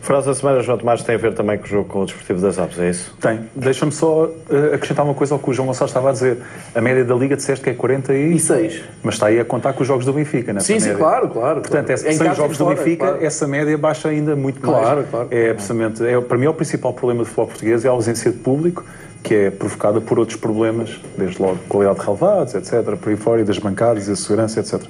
Frase 0.00 0.26
da 0.26 0.34
semana, 0.34 0.60
João 0.62 0.78
Tomás, 0.78 1.02
tem 1.02 1.14
a 1.14 1.18
ver 1.18 1.34
também 1.34 1.58
com 1.58 1.64
o 1.64 1.68
jogo 1.68 1.88
com 1.88 2.00
o 2.00 2.04
Desportivo 2.06 2.40
das 2.40 2.58
Aves, 2.58 2.78
é 2.78 2.90
isso? 2.90 3.14
Tem. 3.20 3.40
Deixa-me 3.54 3.92
só 3.92 4.24
uh, 4.24 4.74
acrescentar 4.74 5.04
uma 5.04 5.14
coisa 5.14 5.34
ao 5.34 5.38
que 5.38 5.50
o 5.50 5.52
João 5.52 5.66
Gonçalves 5.66 5.90
estava 5.90 6.10
a 6.10 6.12
dizer. 6.12 6.38
A 6.74 6.80
média 6.80 7.04
da 7.04 7.14
Liga 7.14 7.36
disseste 7.36 7.62
que 7.62 7.70
é 7.70 7.74
46. 7.74 8.82
Mas 9.02 9.14
está 9.14 9.26
aí 9.26 9.38
a 9.38 9.44
contar 9.44 9.72
com 9.72 9.82
os 9.82 9.88
jogos 9.88 10.04
do 10.04 10.12
Benfica, 10.12 10.52
não 10.52 10.58
é? 10.58 10.62
Sim, 10.62 10.74
média. 10.74 10.92
sim, 10.92 10.98
claro, 10.98 11.28
claro. 11.28 11.60
Portanto, 11.60 11.86
claro. 11.86 12.00
Sem 12.00 12.30
os 12.30 12.36
jogos 12.36 12.58
do 12.58 12.64
fora, 12.64 12.76
Benfica, 12.76 13.06
claro. 13.06 13.24
essa 13.24 13.46
média 13.46 13.76
baixa 13.76 14.08
ainda 14.08 14.34
muito 14.34 14.64
mais. 14.66 14.82
Claro, 14.82 15.04
claro. 15.10 15.28
É, 15.30 15.52
precisamente, 15.52 16.04
é, 16.04 16.20
para 16.20 16.38
mim, 16.38 16.46
é 16.46 16.50
o 16.50 16.54
principal 16.54 16.92
problema 16.92 17.22
do 17.22 17.26
futebol 17.26 17.46
português 17.46 17.84
é 17.84 17.88
a 17.88 17.92
ausência 17.92 18.30
de 18.30 18.38
público 18.38 18.84
que 19.28 19.34
é 19.34 19.50
provocada 19.50 20.00
por 20.00 20.18
outros 20.18 20.38
problemas, 20.38 20.98
desde 21.18 21.40
logo 21.42 21.58
qualidade 21.68 22.00
de 22.00 22.06
relevados, 22.06 22.54
etc., 22.54 22.96
por 22.96 23.10
aí 23.10 23.16
fora, 23.16 23.42
e 23.42 23.44
das 23.44 23.58
bancadas, 23.58 24.08
e 24.08 24.12
a 24.12 24.16
segurança, 24.16 24.58
etc. 24.58 24.82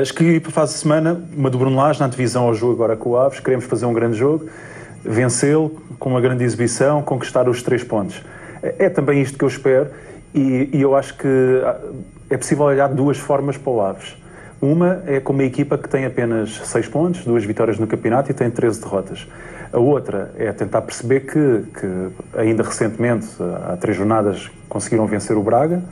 Escolhi 0.00 0.40
para 0.40 0.50
fase 0.50 0.72
de 0.72 0.78
semana 0.78 1.20
uma 1.36 1.50
do 1.50 1.58
Bruno 1.58 1.76
Lage, 1.76 2.00
na 2.00 2.08
divisão 2.08 2.44
ao 2.44 2.54
jogo 2.54 2.72
agora 2.72 2.96
com 2.96 3.10
o 3.10 3.16
Aves, 3.18 3.40
queremos 3.40 3.66
fazer 3.66 3.84
um 3.84 3.92
grande 3.92 4.16
jogo, 4.16 4.46
vencê-lo 5.04 5.68
com 5.98 6.08
uma 6.08 6.20
grande 6.22 6.42
exibição, 6.44 7.02
conquistar 7.02 7.46
os 7.46 7.62
três 7.62 7.84
pontos. 7.84 8.22
É 8.62 8.88
também 8.88 9.20
isto 9.20 9.36
que 9.36 9.44
eu 9.44 9.48
espero 9.48 9.88
e, 10.34 10.70
e, 10.72 10.80
eu 10.80 10.96
acho 10.96 11.18
que 11.18 11.28
é 12.30 12.38
possível 12.38 12.64
olhar 12.64 12.88
duas 12.88 13.18
formas 13.18 13.58
para 13.58 13.70
o 13.70 13.82
Aves. 13.82 14.16
Uma 14.62 15.02
é 15.06 15.20
com 15.20 15.34
uma 15.34 15.44
equipa 15.44 15.76
que 15.76 15.90
tem 15.90 16.06
apenas 16.06 16.58
seis 16.64 16.88
pontos, 16.88 17.22
duas 17.22 17.44
vitórias 17.44 17.78
no 17.78 17.86
campeonato 17.86 18.30
e 18.30 18.34
tem 18.34 18.50
13 18.50 18.80
derrotas. 18.80 19.26
A 19.74 19.78
outra 19.80 20.30
é 20.38 20.52
tentar 20.52 20.82
perceber 20.82 21.22
que, 21.22 21.64
que 21.80 22.38
ainda 22.38 22.62
recentemente, 22.62 23.26
há 23.66 23.76
três 23.76 23.96
jornadas, 23.96 24.48
conseguiram 24.68 25.04
vencer 25.04 25.36
o 25.36 25.42
Braga. 25.42 25.82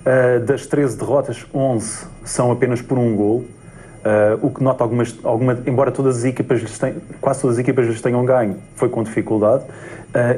Uh, 0.00 0.40
das 0.46 0.64
13 0.64 0.96
derrotas, 0.96 1.44
11 1.52 2.06
são 2.24 2.50
apenas 2.50 2.80
por 2.80 2.96
um 2.96 3.14
gol. 3.14 3.40
Uh, 3.40 4.38
o 4.40 4.50
que 4.50 4.64
nota 4.64 4.82
algumas, 4.82 5.14
alguma, 5.22 5.58
embora 5.66 5.92
todas 5.92 6.16
as 6.16 6.24
equipas 6.24 6.62
lhes 6.62 6.78
tenham, 6.78 6.96
quase 7.20 7.42
todas 7.42 7.56
as 7.56 7.60
equipas 7.60 7.86
lhes 7.86 8.00
tenham 8.00 8.24
ganho, 8.24 8.56
foi 8.74 8.88
com 8.88 9.02
dificuldade, 9.02 9.64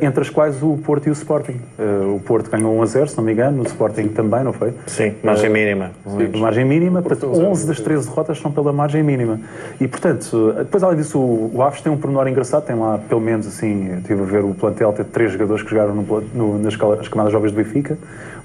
entre 0.03 0.23
as 0.23 0.31
quais 0.31 0.63
o 0.63 0.77
Porto 0.79 1.07
e 1.07 1.11
o 1.11 1.13
Sporting. 1.13 1.61
Uh, 1.79 2.17
o 2.17 2.21
Porto 2.21 2.51
ganhou 2.51 2.77
1 2.79 2.83
a 2.83 2.87
0, 2.87 3.09
se 3.09 3.17
não 3.17 3.25
me 3.25 3.33
engano, 3.33 3.63
o 3.63 3.67
Sporting 3.67 4.09
também, 4.09 4.43
não 4.43 4.53
foi? 4.53 4.73
Sim, 4.87 5.15
margem 5.23 5.51
mínima. 5.51 5.91
Sim, 6.05 6.39
margem 6.39 6.65
mínima, 6.65 7.03
portanto, 7.03 7.33
11 7.33 7.67
das 7.67 7.81
13 7.81 8.09
derrotas 8.09 8.39
são 8.41 8.51
pela 8.51 8.73
margem 8.73 9.03
mínima. 9.03 9.41
E, 9.81 9.87
portanto, 9.87 10.55
depois 10.59 10.83
além 10.83 10.97
disso, 10.97 11.19
o, 11.19 11.53
o 11.55 11.63
Aves 11.63 11.81
tem 11.81 11.93
um 11.93 11.97
pormenor 11.97 12.27
engraçado, 12.27 12.65
tem 12.65 12.77
lá, 12.77 12.99
pelo 12.99 13.21
menos 13.21 13.47
assim, 13.47 13.89
eu 13.91 13.99
estive 13.99 14.23
a 14.23 14.27
ver 14.27 14.45
o 14.45 14.55
plantel, 14.55 14.93
ter 14.93 15.05
três 15.05 15.33
jogadores 15.33 15.63
que 15.63 15.71
jogaram 15.71 15.95
no, 15.95 16.21
no, 16.35 16.59
nas, 16.59 16.77
nas 16.77 17.09
camadas 17.09 17.33
jovens 17.33 17.53
do 17.53 17.57
Benfica, 17.57 17.97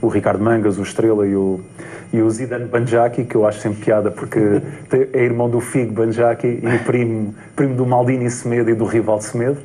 o 0.01 0.08
Ricardo 0.08 0.44
Mangas, 0.44 0.77
o 0.77 0.84
Estrela 0.84 1.25
e 1.25 1.36
o, 1.36 1.60
e 2.12 2.22
o 2.22 2.30
Zidane 2.30 2.65
Banjaki, 2.65 3.24
que 3.24 3.36
eu 3.36 3.48
acho 3.48 3.60
sempre 3.60 3.84
piada 3.84 4.12
porque 4.12 4.39
é 5.13 5.24
irmão 5.24 5.50
do 5.50 5.60
Figo 5.60 5.94
Banjaki 5.94 6.48
e 6.48 6.80
primo, 6.86 7.34
primo 7.56 7.75
do 7.75 7.86
Maldini 7.86 8.30
Semedo 8.30 8.70
e 8.70 8.75
do 8.75 8.86
rival 8.86 9.20
Semedo. 9.22 9.58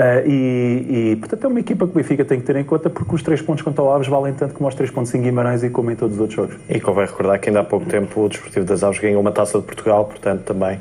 Uh, 0.00 0.26
e, 0.26 1.10
e, 1.12 1.16
portanto, 1.16 1.44
é 1.44 1.48
uma 1.48 1.60
equipa 1.60 1.84
que 1.84 1.92
o 1.92 1.94
Benfica 1.94 2.24
tem 2.24 2.40
que 2.40 2.46
ter 2.46 2.56
em 2.56 2.64
conta 2.64 2.88
porque 2.88 3.14
os 3.14 3.22
três 3.22 3.42
pontos 3.42 3.62
contra 3.62 3.84
o 3.84 3.92
Aves 3.92 4.08
valem 4.08 4.32
tanto 4.32 4.54
como 4.54 4.66
os 4.66 4.74
três 4.74 4.90
pontos 4.90 5.14
em 5.14 5.20
Guimarães 5.20 5.62
e 5.62 5.68
como 5.68 5.90
em 5.90 5.94
todos 5.94 6.14
os 6.14 6.20
outros 6.22 6.36
jogos. 6.36 6.56
E 6.70 6.80
convém 6.80 7.04
recordar 7.04 7.38
que 7.38 7.50
ainda 7.50 7.60
há 7.60 7.64
pouco 7.64 7.84
tempo 7.84 8.22
o 8.22 8.28
Desportivo 8.30 8.64
das 8.64 8.82
Aves 8.82 8.98
ganhou 8.98 9.20
uma 9.20 9.30
taça 9.30 9.58
de 9.58 9.64
Portugal, 9.64 10.06
portanto, 10.06 10.40
também 10.44 10.80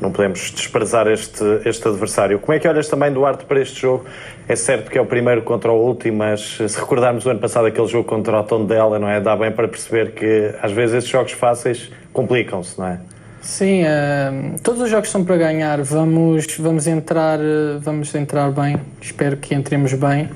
não 0.00 0.12
podemos 0.12 0.52
desprezar 0.52 1.08
este, 1.08 1.42
este 1.64 1.88
adversário. 1.88 2.38
Como 2.38 2.52
é 2.52 2.60
que 2.60 2.68
olhas 2.68 2.86
também, 2.86 3.12
Duarte, 3.12 3.44
para 3.44 3.60
este 3.60 3.80
jogo? 3.80 4.04
É 4.46 4.54
certo 4.54 4.88
que 4.88 4.96
é 4.96 5.00
o 5.00 5.06
primeiro 5.06 5.42
contra 5.42 5.72
o 5.72 5.84
último, 5.84 6.18
mas 6.18 6.56
se 6.68 6.78
recordarmos 6.78 7.26
o 7.26 7.30
ano 7.30 7.40
passado 7.40 7.66
aquele 7.66 7.88
jogo 7.88 8.04
contra 8.04 8.38
o 8.38 8.44
Tondela, 8.44 9.00
não 9.00 9.08
é? 9.08 9.20
Dá 9.20 9.34
bem 9.34 9.50
para 9.50 9.66
perceber 9.66 10.12
que 10.12 10.54
às 10.62 10.70
vezes 10.70 10.94
esses 10.94 11.10
jogos 11.10 11.32
fáceis 11.32 11.90
complicam-se, 12.12 12.78
não 12.78 12.86
é? 12.86 13.00
Sim, 13.40 13.82
uh, 13.84 14.58
todos 14.62 14.82
os 14.82 14.90
jogos 14.90 15.10
são 15.10 15.24
para 15.24 15.36
ganhar. 15.36 15.80
Vamos, 15.82 16.46
vamos, 16.58 16.86
entrar, 16.86 17.38
vamos 17.80 18.14
entrar 18.14 18.50
bem. 18.50 18.76
Espero 19.00 19.36
que 19.36 19.54
entremos 19.54 19.94
bem. 19.94 20.28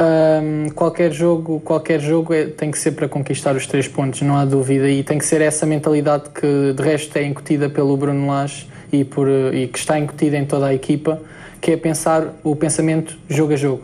Um, 0.00 0.70
qualquer 0.70 1.12
jogo, 1.12 1.60
qualquer 1.60 2.00
jogo 2.00 2.32
é, 2.32 2.46
tem 2.46 2.70
que 2.70 2.78
ser 2.78 2.92
para 2.92 3.08
conquistar 3.08 3.56
os 3.56 3.66
três 3.66 3.88
pontos, 3.88 4.22
não 4.22 4.36
há 4.36 4.44
dúvida, 4.44 4.88
e 4.88 5.02
tem 5.02 5.18
que 5.18 5.26
ser 5.26 5.40
essa 5.40 5.66
mentalidade 5.66 6.30
que 6.30 6.72
de 6.72 6.80
resto 6.80 7.16
é 7.16 7.24
incutida 7.24 7.68
pelo 7.68 7.96
Bruno 7.96 8.28
Lage 8.28 8.68
e, 8.92 9.04
por, 9.04 9.28
e 9.28 9.66
que 9.66 9.78
está 9.78 9.98
incutida 9.98 10.36
em 10.36 10.46
toda 10.46 10.66
a 10.66 10.74
equipa, 10.74 11.20
que 11.60 11.72
é 11.72 11.76
pensar 11.76 12.32
o 12.44 12.54
pensamento 12.54 13.18
jogo 13.28 13.54
a 13.54 13.56
jogo. 13.56 13.82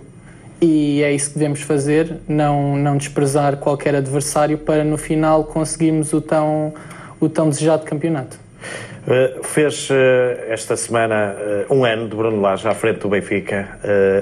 E 0.60 1.02
é 1.02 1.12
isso 1.12 1.30
que 1.30 1.38
devemos 1.38 1.62
fazer, 1.62 2.20
não, 2.28 2.76
não 2.76 2.96
desprezar 2.96 3.56
qualquer 3.56 3.96
adversário 3.96 4.56
para 4.56 4.84
no 4.84 4.96
final 4.96 5.42
conseguirmos 5.42 6.12
o 6.12 6.20
tão, 6.20 6.72
o 7.20 7.28
tão 7.28 7.48
desejado 7.48 7.84
campeonato. 7.84 8.43
Uh, 9.06 9.44
fez 9.44 9.90
uh, 9.90 9.94
esta 10.48 10.76
semana 10.76 11.36
uh, 11.68 11.74
um 11.74 11.84
ano 11.84 12.08
de 12.08 12.16
Bruno 12.16 12.40
Lage 12.40 12.66
à 12.66 12.74
frente 12.74 13.00
do 13.00 13.08
Benfica. 13.10 13.78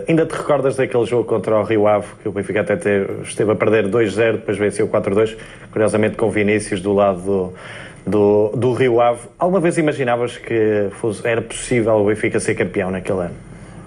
ainda 0.08 0.26
te 0.26 0.34
recordas 0.34 0.74
daquele 0.74 1.04
jogo 1.06 1.22
contra 1.24 1.56
o 1.56 1.62
Rio 1.62 1.86
Ave, 1.86 2.06
que 2.20 2.28
o 2.28 2.32
Benfica 2.32 2.62
até 2.62 2.74
teve, 2.74 3.22
esteve 3.22 3.52
a 3.52 3.54
perder 3.54 3.88
2-0, 3.88 4.32
depois 4.32 4.58
venceu 4.58 4.88
4-2, 4.88 5.36
curiosamente 5.70 6.16
com 6.16 6.28
Vinícius 6.30 6.80
do 6.80 6.92
lado 6.92 7.20
do, 7.20 7.52
do, 8.04 8.56
do 8.56 8.72
Rio 8.72 9.00
Ave. 9.00 9.20
Alguma 9.38 9.60
vez 9.60 9.78
imaginavas 9.78 10.36
que 10.36 10.88
fosse, 11.00 11.24
era 11.26 11.40
possível 11.40 11.94
o 11.94 12.06
Benfica 12.06 12.40
ser 12.40 12.56
campeão 12.56 12.90
naquele 12.90 13.20
ano? 13.20 13.34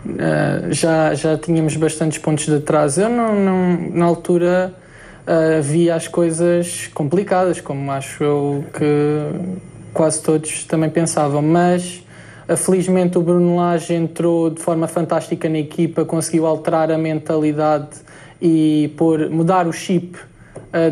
Uh, 0.06 0.72
já, 0.72 1.14
já 1.14 1.38
tínhamos 1.38 1.76
bastantes 1.76 2.20
pontos 2.20 2.46
de 2.46 2.56
atraso. 2.56 3.02
Eu, 3.02 3.10
não, 3.10 3.36
não 3.36 3.90
na 3.92 4.06
altura, 4.06 4.74
uh, 5.28 5.62
via 5.62 5.96
as 5.96 6.08
coisas 6.08 6.88
complicadas, 6.94 7.60
como 7.60 7.92
acho 7.92 8.24
eu 8.24 8.66
que 8.72 9.66
quase 9.96 10.22
todos 10.22 10.66
também 10.66 10.90
pensavam, 10.92 11.42
mas 11.42 12.04
uh, 12.48 12.56
felizmente 12.56 13.18
o 13.18 13.22
Bruno 13.22 13.56
Lage 13.56 13.94
entrou 13.94 14.52
de 14.52 14.62
forma 14.62 14.88
fantástica 14.88 15.50
na 15.50 15.58
equipa, 15.58 16.06
conseguiu 16.06 16.46
alterar 16.46 16.92
a 16.92 16.98
mentalidade 16.98 17.88
e 18.40 18.94
por 18.96 19.28
mudar 19.32 19.66
o 19.66 19.74
chip 19.74 20.16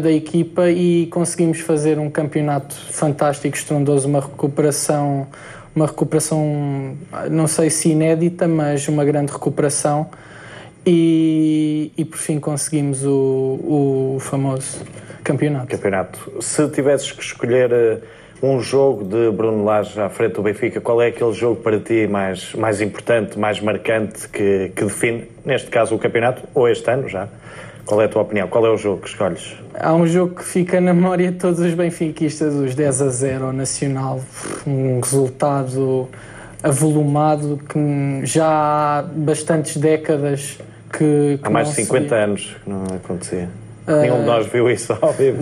da 0.02 0.12
equipa 0.12 0.70
e 0.70 1.08
conseguimos 1.08 1.60
fazer 1.60 2.00
um 2.00 2.10
campeonato 2.10 2.74
fantástico, 2.74 3.56
estrondoso, 3.56 4.08
uma 4.08 4.22
recuperação, 4.22 5.28
uma 5.76 5.88
recuperação, 5.88 6.96
não 7.30 7.48
sei 7.48 7.70
se 7.70 7.90
inédita, 7.90 8.48
mas 8.48 8.88
uma 8.88 9.04
grande 9.04 9.32
recuperação. 9.32 10.10
E, 10.86 11.92
e 11.98 12.04
por 12.04 12.18
fim 12.18 12.40
conseguimos 12.40 13.06
o, 13.06 13.10
o 13.12 14.18
famoso 14.20 14.82
campeonato. 15.24 15.68
Campeonato. 15.68 16.34
Se 16.42 16.68
tivesses 16.70 17.12
que 17.12 17.22
escolher 17.22 17.72
eh, 17.72 17.98
um 18.44 18.60
jogo 18.60 19.06
de 19.06 19.32
Bruno 19.32 19.64
Lage 19.64 19.98
à 20.02 20.10
frente 20.10 20.34
do 20.34 20.42
Benfica, 20.42 20.82
qual 20.82 21.02
é 21.02 21.08
aquele 21.08 21.32
jogo 21.32 21.62
para 21.62 21.80
ti 21.80 22.06
mais, 22.08 22.54
mais 22.54 22.82
importante, 22.82 23.40
mais 23.40 23.62
marcante, 23.62 24.28
que, 24.28 24.70
que 24.76 24.84
define, 24.84 25.30
neste 25.46 25.70
caso, 25.70 25.96
o 25.96 25.98
campeonato, 25.98 26.44
ou 26.54 26.68
este 26.68 26.92
ano 26.92 27.08
já? 27.08 27.30
Qual 27.86 28.02
é 28.02 28.06
a 28.06 28.10
tua 28.10 28.22
opinião? 28.22 28.50
Qual 28.50 28.66
é 28.66 28.70
o 28.70 28.76
jogo 28.76 29.02
que 29.02 29.08
escolhes? 29.08 29.56
Há 29.74 29.94
um 29.94 30.06
jogo 30.06 30.36
que 30.36 30.44
fica 30.44 30.82
na 30.82 30.94
memória 30.94 31.32
de 31.32 31.38
todos 31.38 31.60
os 31.60 31.74
benfiquistas, 31.74 32.54
os 32.54 32.76
10 32.76 33.02
a 33.02 33.10
0 33.10 33.46
ao 33.46 33.54
Nacional. 33.54 34.22
Um 34.68 35.00
resultado 35.00 36.10
avolumado 36.62 37.60
que 37.70 38.26
já 38.26 38.46
há 38.46 39.02
bastantes 39.04 39.78
décadas 39.78 40.58
que. 40.92 41.40
que 41.42 41.48
há 41.48 41.50
mais 41.50 41.70
de 41.70 41.76
50 41.76 42.16
anos 42.16 42.56
que 42.62 42.70
não 42.70 42.84
acontecia. 42.94 43.50
Nenhum 43.88 44.22
de 44.22 44.26
nós 44.26 44.48
viu 44.48 44.70
isso 44.70 44.98
ao 45.02 45.12
vivo. 45.12 45.42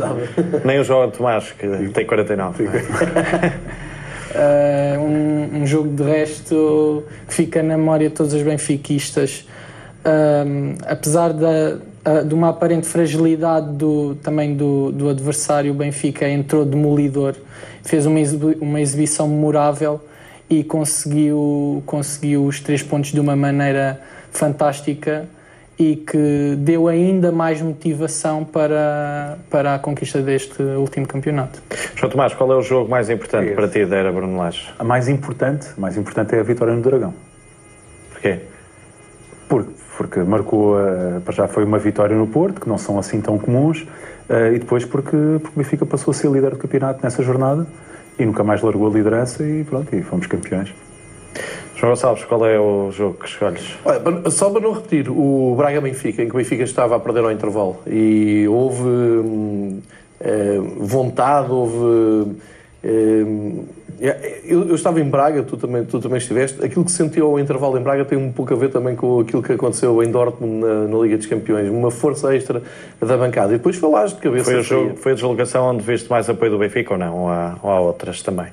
Nem 0.66 0.80
o 0.80 0.84
João 0.84 1.12
Tomás, 1.12 1.52
que 1.52 1.68
tem 1.90 2.06
49. 2.06 2.64
uh, 2.64 2.70
um, 5.00 5.62
um, 5.62 5.68
jogo 5.68 5.90
de 5.90 6.04
resto 6.04 7.04
que 7.28 7.34
fica 7.34 7.62
na 7.62 7.78
memória 7.78 8.10
de 8.10 8.16
todos 8.16 8.34
os 8.34 8.42
benfiquistas. 8.42 9.46
Uh, 10.04 10.76
apesar 10.88 11.34
da, 11.34 11.78
uh, 12.10 12.26
de 12.26 12.34
uma 12.34 12.50
aparente 12.50 12.88
fragilidade 12.88 13.74
do, 13.74 14.16
também 14.16 14.56
do, 14.56 14.92
do 14.92 15.10
adversário, 15.10 15.72
o 15.72 15.76
Benfica 15.76 16.28
entrou 16.28 16.66
demolidor, 16.66 17.36
fez 17.84 18.08
uma, 18.08 18.20
exibi 18.20 18.58
uma 18.60 18.82
exibição 18.82 19.28
memorável 19.28 20.02
e 20.50 20.64
conseguiu, 20.64 21.84
conseguiu 21.86 22.46
os 22.46 22.60
três 22.60 22.82
pontos 22.82 23.12
de 23.12 23.20
uma 23.20 23.36
maneira 23.36 24.02
fantástica 24.32 25.28
e 25.82 25.96
que 25.96 26.56
deu 26.60 26.88
ainda 26.88 27.32
mais 27.32 27.60
motivação 27.60 28.46
para, 28.46 29.40
para 29.50 29.74
a 29.74 29.80
conquista 29.80 30.22
deste 30.22 30.62
último 30.62 31.08
campeonato. 31.08 31.60
João 31.96 32.12
Tomás, 32.12 32.36
qual 32.36 32.54
é 32.54 32.56
o 32.56 32.62
jogo 32.62 32.88
mais 32.88 33.10
importante 33.10 33.48
Esse. 33.48 33.56
para 33.56 33.68
ti 33.68 33.84
da 33.86 33.96
era 33.96 34.12
Bruno 34.12 34.38
Lage? 34.38 34.72
A 34.78 34.84
mais 34.84 35.08
importante, 35.08 35.70
a 35.76 35.82
mais 35.82 35.98
importante 35.98 36.36
é 36.36 36.40
a 36.40 36.44
vitória 36.44 36.76
no 36.76 36.82
Dragão. 36.84 37.16
Porquê? 38.12 38.42
Porque 39.50 39.82
porque 39.98 40.20
marcou, 40.22 40.78
uh, 40.78 41.32
já 41.32 41.48
foi 41.48 41.64
uma 41.64 41.78
vitória 41.78 42.16
no 42.16 42.26
Porto, 42.26 42.62
que 42.62 42.68
não 42.68 42.78
são 42.78 42.98
assim 42.98 43.22
tão 43.22 43.38
comuns, 43.38 43.82
uh, 43.82 44.54
e 44.54 44.58
depois 44.58 44.84
porque, 44.84 45.16
porque 45.42 45.56
o 45.56 45.58
Benfica 45.58 45.86
passou 45.86 46.12
a 46.12 46.14
ser 46.14 46.32
líder 46.32 46.52
do 46.52 46.58
campeonato 46.58 47.02
nessa 47.04 47.22
jornada 47.22 47.68
e 48.18 48.26
nunca 48.26 48.44
mais 48.44 48.62
largou 48.62 48.88
a 48.88 48.92
liderança 48.92 49.44
e 49.44 49.64
pronto, 49.64 49.96
e 49.96 50.02
fomos 50.02 50.26
campeões. 50.26 50.74
João 51.82 51.94
Gonçalves, 51.94 52.24
qual 52.26 52.46
é 52.46 52.60
o 52.60 52.92
jogo 52.92 53.16
que 53.16 53.26
escolhes? 53.26 53.76
Olha, 53.84 54.30
só 54.30 54.52
para 54.52 54.62
não 54.62 54.72
repetir, 54.72 55.10
o 55.10 55.56
Braga-Benfica, 55.58 56.22
em 56.22 56.28
que 56.28 56.36
o 56.36 56.38
Benfica 56.38 56.64
estava 56.64 56.96
a 56.96 57.00
perder 57.00 57.24
ao 57.24 57.32
intervalo 57.32 57.80
e 57.88 58.48
houve 58.48 58.84
hum, 58.84 59.82
eh, 60.20 60.60
vontade, 60.78 61.52
houve 61.52 62.36
hum, 62.86 63.66
eu, 64.44 64.68
eu, 64.70 64.76
estava 64.76 65.02
em 65.02 65.10
Braga, 65.10 65.42
tu 65.42 65.58
também, 65.58 65.84
tu 65.84 66.00
também 66.00 66.20
estiveste. 66.20 66.64
Aquilo 66.64 66.86
que 66.86 66.92
sentiu 66.92 67.28
ao 67.28 67.40
intervalo 67.40 67.78
em 67.80 67.82
Braga 67.82 68.06
tem 68.06 68.18
um 68.18 68.32
pouco 68.32 68.54
a 68.54 68.58
ver 68.58 68.70
também 68.70 68.96
com 68.96 69.20
aquilo 69.20 69.42
que 69.42 69.54
aconteceu 69.54 70.04
em 70.04 70.10
Dortmund 70.10 70.56
na, 70.56 70.88
na 70.88 70.98
Liga 71.00 71.18
dos 71.18 71.28
Campeões. 71.28 71.70
Uma 71.70 71.92
força 71.92 72.36
extra 72.36 72.64
da 73.00 73.18
bancada. 73.18 73.54
E 73.54 73.58
depois 73.58 73.76
falaste 73.76 74.16
de 74.16 74.22
cabeça. 74.22 74.46
Foi, 74.46 74.64
jogo, 74.64 74.96
foi 74.98 75.12
a 75.12 75.16
deslocação 75.16 75.68
onde 75.68 75.84
viste 75.84 76.10
mais 76.10 76.28
apoio 76.28 76.50
do 76.50 76.58
Benfica 76.58 76.94
ou 76.94 77.00
não? 77.00 77.16
Ou 77.16 77.30
há, 77.30 77.56
ou 77.62 77.70
há 77.70 77.80
outras 77.80 78.24
também? 78.24 78.48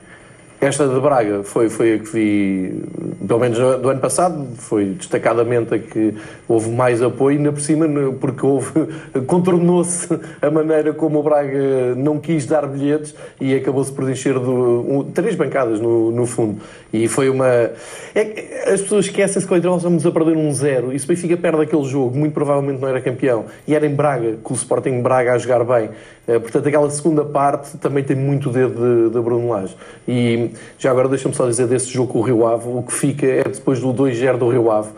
Esta 0.61 0.89
de 0.89 0.99
Braga 0.99 1.45
foi, 1.45 1.69
foi 1.69 1.95
a 1.95 1.99
que 2.01 2.13
vi, 2.13 2.83
pelo 3.27 3.39
menos 3.39 3.59
do 3.59 3.89
ano 3.89 4.01
passado, 4.01 4.45
foi 4.57 4.87
destacadamente 4.87 5.73
a 5.73 5.79
que 5.79 6.15
houve 6.49 6.69
mais 6.71 7.01
apoio, 7.01 7.39
ainda 7.39 7.53
por 7.53 7.61
cima, 7.61 7.87
porque 8.21 8.45
houve, 8.45 8.73
contornou-se 9.29 10.09
a 10.43 10.51
maneira 10.51 10.93
como 10.93 11.21
o 11.21 11.23
Braga 11.23 11.95
não 11.97 12.19
quis 12.19 12.45
dar 12.45 12.67
bilhetes 12.67 13.15
e 13.41 13.55
acabou-se 13.55 13.93
por 13.93 14.11
encher 14.11 14.37
um, 14.37 15.05
três 15.15 15.37
bancadas 15.37 15.81
no, 15.81 16.11
no 16.11 16.27
fundo. 16.27 16.61
E 16.93 17.07
foi 17.07 17.31
uma. 17.31 17.47
É, 17.47 18.73
as 18.73 18.81
pessoas 18.81 19.05
esquecem-se 19.05 19.47
que 19.47 19.55
o 19.55 19.57
intervalo 19.57 19.97
a 20.09 20.11
perder 20.11 20.37
um 20.37 20.53
zero 20.53 20.93
e 20.93 20.99
se 20.99 21.05
o 21.05 21.09
Benfica 21.09 21.37
perde 21.37 21.63
aquele 21.63 21.85
jogo, 21.85 22.19
muito 22.19 22.33
provavelmente 22.33 22.81
não 22.81 22.89
era 22.89 23.01
campeão. 23.01 23.45
E 23.67 23.77
era 23.77 23.87
em 23.87 23.95
Braga, 23.95 24.39
com 24.43 24.55
o 24.55 24.57
Sporting 24.57 25.03
Braga 25.03 25.35
a 25.35 25.39
jogar 25.39 25.63
bem. 25.63 25.91
Eh, 26.29 26.39
portanto, 26.39 26.69
aquela 26.69 26.91
segunda 26.91 27.25
parte 27.25 27.79
também 27.79 28.05
tem 28.05 28.15
muito 28.15 28.51
dedo 28.51 29.09
de, 29.09 29.15
de 29.15 29.21
Bruno 29.21 29.49
Lage. 29.49 29.75
E 30.07 30.51
já 30.79 30.91
agora 30.91 31.09
deixa-me 31.09 31.35
só 31.35 31.47
dizer 31.47 31.67
desse 31.67 31.89
jogo 31.89 32.13
com 32.13 32.19
o 32.19 32.23
Rio 32.23 32.47
Ave, 32.47 32.69
o 32.69 32.83
que 32.83 32.93
fica 32.93 33.27
é 33.27 33.45
depois 33.45 33.81
do 33.81 33.89
2-0 33.95 34.37
do 34.37 34.49
Rio 34.51 34.71
Ave. 34.71 34.91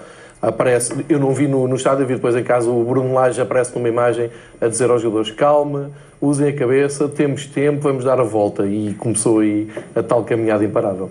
Aparece, 0.43 1.05
eu 1.09 1.21
não 1.21 1.33
vi 1.33 1.47
no, 1.47 1.69
no 1.69 1.77
estádio, 1.77 2.05
vi 2.05 2.15
depois 2.15 2.35
em 2.35 2.43
casa 2.43 2.69
o 2.69 2.83
Bruno 2.83 3.15
Lage 3.15 3.41
aparece 3.41 3.77
numa 3.77 3.89
imagem 3.89 4.31
a 4.61 4.67
dizer 4.67 4.91
aos 4.91 5.03
jogadores: 5.03 5.31
calma, 5.31 5.91
usem 6.21 6.49
a 6.49 6.53
cabeça, 6.53 7.09
temos 7.09 7.47
tempo, 7.47 7.83
vamos 7.83 8.05
dar 8.05 8.19
a 8.19 8.25
volta. 8.25 8.67
E 8.67 8.95
começou 8.95 9.39
aí 9.39 9.71
a 9.95 10.03
tal 10.03 10.25
caminhada 10.25 10.65
imparável. 10.65 11.11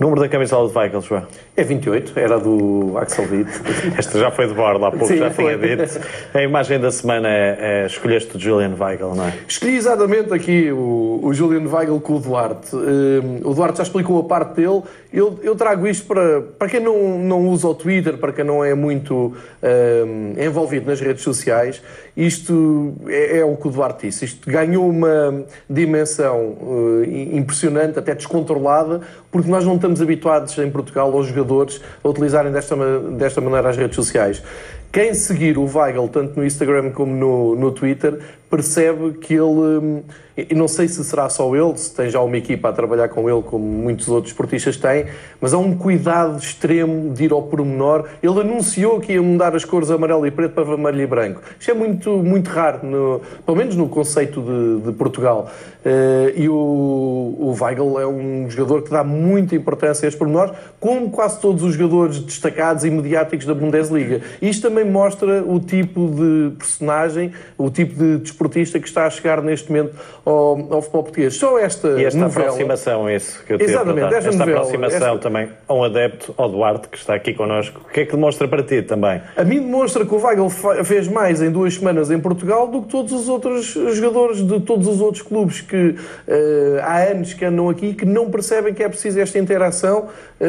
Número 0.00 0.20
da 0.20 0.28
camisola 0.28 0.68
de 0.68 0.76
Weigl, 0.76 1.00
João? 1.02 1.22
É 1.56 1.62
28, 1.62 2.18
era 2.18 2.40
do 2.40 2.98
Axel 2.98 3.26
Witt. 3.30 3.48
Esta 3.96 4.18
já 4.18 4.28
foi 4.28 4.48
de 4.48 4.54
borla, 4.54 4.88
há 4.88 4.90
pouco 4.90 5.06
Sim, 5.06 5.18
já 5.18 5.30
foi. 5.30 5.56
tinha 5.56 5.76
dito. 5.76 6.00
A 6.34 6.42
imagem 6.42 6.80
da 6.80 6.90
semana 6.90 7.28
é, 7.28 7.58
é 7.60 7.86
escolheste 7.86 8.36
o 8.36 8.40
Julian 8.40 8.74
Weigl, 8.76 9.14
não 9.14 9.24
é? 9.24 9.34
Escolhi 9.46 9.76
exatamente 9.76 10.34
aqui 10.34 10.72
o, 10.72 11.20
o 11.22 11.32
Julian 11.32 11.68
Weigl 11.72 12.00
com 12.00 12.16
o 12.16 12.18
Duarte. 12.18 12.74
Um, 12.74 13.48
o 13.48 13.54
Duarte 13.54 13.76
já 13.78 13.84
explicou 13.84 14.18
a 14.18 14.24
parte 14.24 14.56
dele. 14.56 14.82
Eu, 15.12 15.38
eu 15.44 15.54
trago 15.54 15.86
isto 15.86 16.08
para, 16.08 16.40
para 16.42 16.68
quem 16.68 16.80
não, 16.80 17.20
não 17.20 17.46
usa 17.46 17.68
o 17.68 17.74
Twitter, 17.74 18.18
para 18.18 18.32
quem 18.32 18.44
não 18.44 18.64
é 18.64 18.74
muito 18.74 19.32
um, 19.62 20.42
envolvido 20.44 20.86
nas 20.86 21.00
redes 21.00 21.22
sociais. 21.22 21.80
Isto 22.16 22.94
é, 23.06 23.38
é, 23.38 23.44
o 23.44 23.56
que 23.56 23.68
o 23.68 23.70
Duarte 23.70 24.08
disse. 24.08 24.24
Isto 24.24 24.50
ganhou 24.50 24.88
uma 24.88 25.44
dimensão 25.70 26.56
uh, 26.60 27.04
impressionante, 27.04 27.96
até 27.96 28.12
descontrolada, 28.12 29.02
porque 29.30 29.48
nós 29.48 29.64
não 29.64 29.76
estamos 29.76 30.02
habituados 30.02 30.58
em 30.58 30.70
Portugal 30.70 31.12
aos 31.12 31.28
jogadores 31.28 31.43
a 32.02 32.08
utilizarem 32.08 32.52
desta, 32.52 32.76
desta 33.16 33.40
maneira 33.40 33.68
as 33.68 33.76
redes 33.76 33.96
sociais. 33.96 34.42
Quem 34.94 35.12
seguir 35.12 35.58
o 35.58 35.64
Weigl, 35.64 36.06
tanto 36.06 36.38
no 36.38 36.46
Instagram 36.46 36.92
como 36.92 37.12
no, 37.12 37.56
no 37.56 37.72
Twitter, 37.72 38.16
percebe 38.48 39.14
que 39.14 39.34
ele, 39.34 39.42
hum, 39.42 40.02
e 40.36 40.54
não 40.54 40.68
sei 40.68 40.86
se 40.86 41.02
será 41.04 41.28
só 41.28 41.54
ele, 41.56 41.76
se 41.76 41.92
tem 41.92 42.08
já 42.08 42.20
uma 42.20 42.36
equipa 42.36 42.68
a 42.68 42.72
trabalhar 42.72 43.08
com 43.08 43.28
ele, 43.28 43.42
como 43.42 43.64
muitos 43.64 44.08
outros 44.08 44.32
esportistas 44.32 44.76
têm, 44.76 45.06
mas 45.40 45.52
há 45.52 45.58
um 45.58 45.76
cuidado 45.76 46.38
extremo 46.38 47.12
de 47.12 47.24
ir 47.24 47.32
ao 47.32 47.42
pormenor. 47.42 48.04
Ele 48.22 48.40
anunciou 48.40 49.00
que 49.00 49.12
ia 49.12 49.22
mudar 49.22 49.56
as 49.56 49.64
cores 49.64 49.90
amarelo 49.90 50.24
e 50.26 50.30
preto 50.30 50.52
para 50.52 50.62
vermelho 50.62 51.00
e 51.00 51.06
branco. 51.06 51.42
Isto 51.58 51.72
é 51.72 51.74
muito, 51.74 52.10
muito 52.18 52.48
raro, 52.48 52.86
no, 52.86 53.20
pelo 53.44 53.56
menos 53.56 53.74
no 53.74 53.88
conceito 53.88 54.40
de, 54.40 54.86
de 54.86 54.92
Portugal. 54.92 55.50
Uh, 55.84 56.32
e 56.34 56.48
o, 56.48 56.54
o 56.54 57.56
Weigl 57.60 58.00
é 58.00 58.06
um 58.06 58.48
jogador 58.48 58.82
que 58.82 58.90
dá 58.90 59.04
muita 59.04 59.54
importância 59.54 60.06
a 60.06 60.08
estes 60.08 60.18
pormenores, 60.18 60.54
como 60.80 61.10
quase 61.10 61.40
todos 61.40 61.62
os 61.62 61.74
jogadores 61.74 62.20
destacados 62.20 62.84
e 62.84 62.90
mediáticos 62.90 63.44
da 63.44 63.54
Bundesliga. 63.54 64.22
Isto 64.40 64.68
também 64.68 64.83
também 64.84 64.90
mostra 64.90 65.42
o 65.42 65.58
tipo 65.58 66.08
de 66.10 66.56
personagem, 66.56 67.32
o 67.56 67.70
tipo 67.70 67.94
de 67.94 68.18
desportista 68.18 68.78
que 68.78 68.86
está 68.86 69.06
a 69.06 69.10
chegar 69.10 69.42
neste 69.42 69.70
momento 69.70 69.94
ao, 70.24 70.58
ao 70.72 70.82
futebol 70.82 71.02
português. 71.04 71.34
Só 71.36 71.58
esta, 71.58 71.88
E 72.00 72.04
esta 72.04 72.18
novela... 72.20 72.46
aproximação, 72.48 73.08
é 73.08 73.16
isso 73.16 73.42
que 73.44 73.54
eu 73.54 73.58
te 73.58 73.64
Exatamente, 73.64 74.14
esta 74.14 74.28
Esta 74.28 74.38
novela, 74.38 74.58
aproximação 74.60 75.08
esta- 75.08 75.18
também 75.18 75.48
a 75.66 75.74
um 75.74 75.84
adepto, 75.84 76.34
ao 76.36 76.48
Duarte, 76.48 76.88
que 76.88 76.96
está 76.98 77.14
aqui 77.14 77.32
connosco. 77.34 77.80
O 77.88 77.92
que 77.92 78.00
é 78.00 78.04
que 78.04 78.12
demonstra 78.12 78.46
para 78.46 78.62
ti 78.62 78.82
também? 78.82 79.20
A 79.36 79.44
mim 79.44 79.60
demonstra 79.60 80.04
que 80.04 80.14
o 80.14 80.18
Weigl 80.22 80.48
fez 80.84 81.08
mais 81.08 81.40
em 81.42 81.50
duas 81.50 81.74
semanas 81.74 82.10
em 82.10 82.18
Portugal 82.20 82.66
do 82.68 82.82
que 82.82 82.88
todos 82.88 83.12
os 83.12 83.28
outros 83.28 83.66
jogadores 83.66 84.46
de 84.46 84.60
todos 84.60 84.86
os 84.86 85.00
outros 85.00 85.22
clubes 85.22 85.60
que 85.60 85.94
eh, 86.28 86.80
há 86.82 86.98
anos 87.04 87.32
que 87.34 87.44
andam 87.44 87.68
aqui 87.68 87.94
que 87.94 88.04
não 88.04 88.30
percebem 88.30 88.74
que 88.74 88.82
é 88.82 88.88
preciso 88.88 89.18
esta 89.20 89.38
interação, 89.38 90.08
eh, 90.40 90.46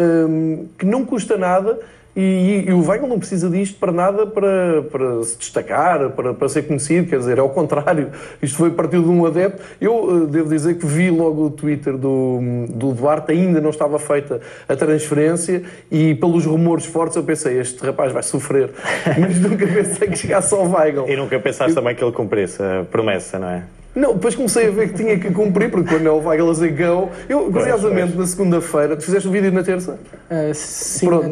que 0.78 0.86
não 0.86 1.06
custa 1.06 1.38
nada. 1.38 1.80
E, 2.16 2.64
e 2.68 2.72
o 2.72 2.88
Weigl 2.88 3.08
não 3.08 3.20
precisa 3.20 3.50
disto 3.50 3.78
para 3.78 3.92
nada 3.92 4.26
para, 4.26 4.84
para 4.84 5.24
se 5.24 5.38
destacar, 5.38 6.12
para, 6.12 6.34
para 6.34 6.48
ser 6.48 6.64
conhecido, 6.64 7.10
quer 7.10 7.20
dizer, 7.20 7.38
é 7.38 7.42
ao 7.42 7.50
contrário. 7.50 8.10
Isto 8.42 8.58
foi 8.58 8.72
partido 8.72 9.04
de 9.04 9.10
um 9.10 9.26
adepto. 9.26 9.62
Eu 9.82 10.24
eh, 10.24 10.28
devo 10.28 10.50
dizer 10.50 10.76
que 10.76 10.86
vi 10.86 11.12
logo 11.12 11.48
o 11.48 11.50
Twitter 11.50 11.98
do, 11.98 12.40
do 12.70 12.94
Duarte, 12.94 13.34
ainda 13.34 13.60
não 13.60 13.70
estava 13.70 14.00
feita 14.00 14.40
a 14.68 14.76
transferência 14.76 15.64
e 15.92 16.16
pelos 16.16 16.46
rumores 16.46 16.86
fortes 16.86 17.18
eu 17.18 17.24
pensei, 17.24 17.60
este 17.60 17.86
rapaz 17.86 18.14
vai 18.14 18.24
sofrer. 18.24 18.72
Mas 19.20 19.38
nunca 19.42 19.68
pensei 19.68 20.08
que 20.08 20.18
chegasse 20.18 20.54
ao 20.54 20.72
Weigl. 20.72 21.10
E 21.10 21.18
nunca 21.18 21.38
pensaste 21.38 21.76
também 21.76 21.96
que 21.96 22.04
ele 22.04 22.14
cumprisse 22.14 22.64
a 22.64 22.86
promessa, 22.90 23.38
não 23.38 23.50
é? 23.50 23.64
Não, 23.96 24.14
depois 24.14 24.36
comecei 24.36 24.68
a 24.68 24.72
ver 24.72 24.90
que 24.90 24.96
tinha 24.96 25.18
que 25.18 25.32
cumprir, 25.32 25.72
porque 25.72 25.90
quando 25.90 26.06
é 26.06 26.12
o 26.12 26.18
Weigl 26.18 26.50
a 26.50 26.52
dizer 26.52 26.72
go... 26.72 27.10
Eu, 27.30 27.50
curiosamente, 27.50 28.18
na 28.18 28.26
segunda-feira... 28.26 28.98
Tu 28.98 29.04
fizeste 29.04 29.26
o 29.28 29.32
vídeo 29.32 29.52
na 29.54 29.64
terça? 29.64 29.98
Ah, 30.30 30.52
sim, 30.54 31.08
Pronto, 31.08 31.30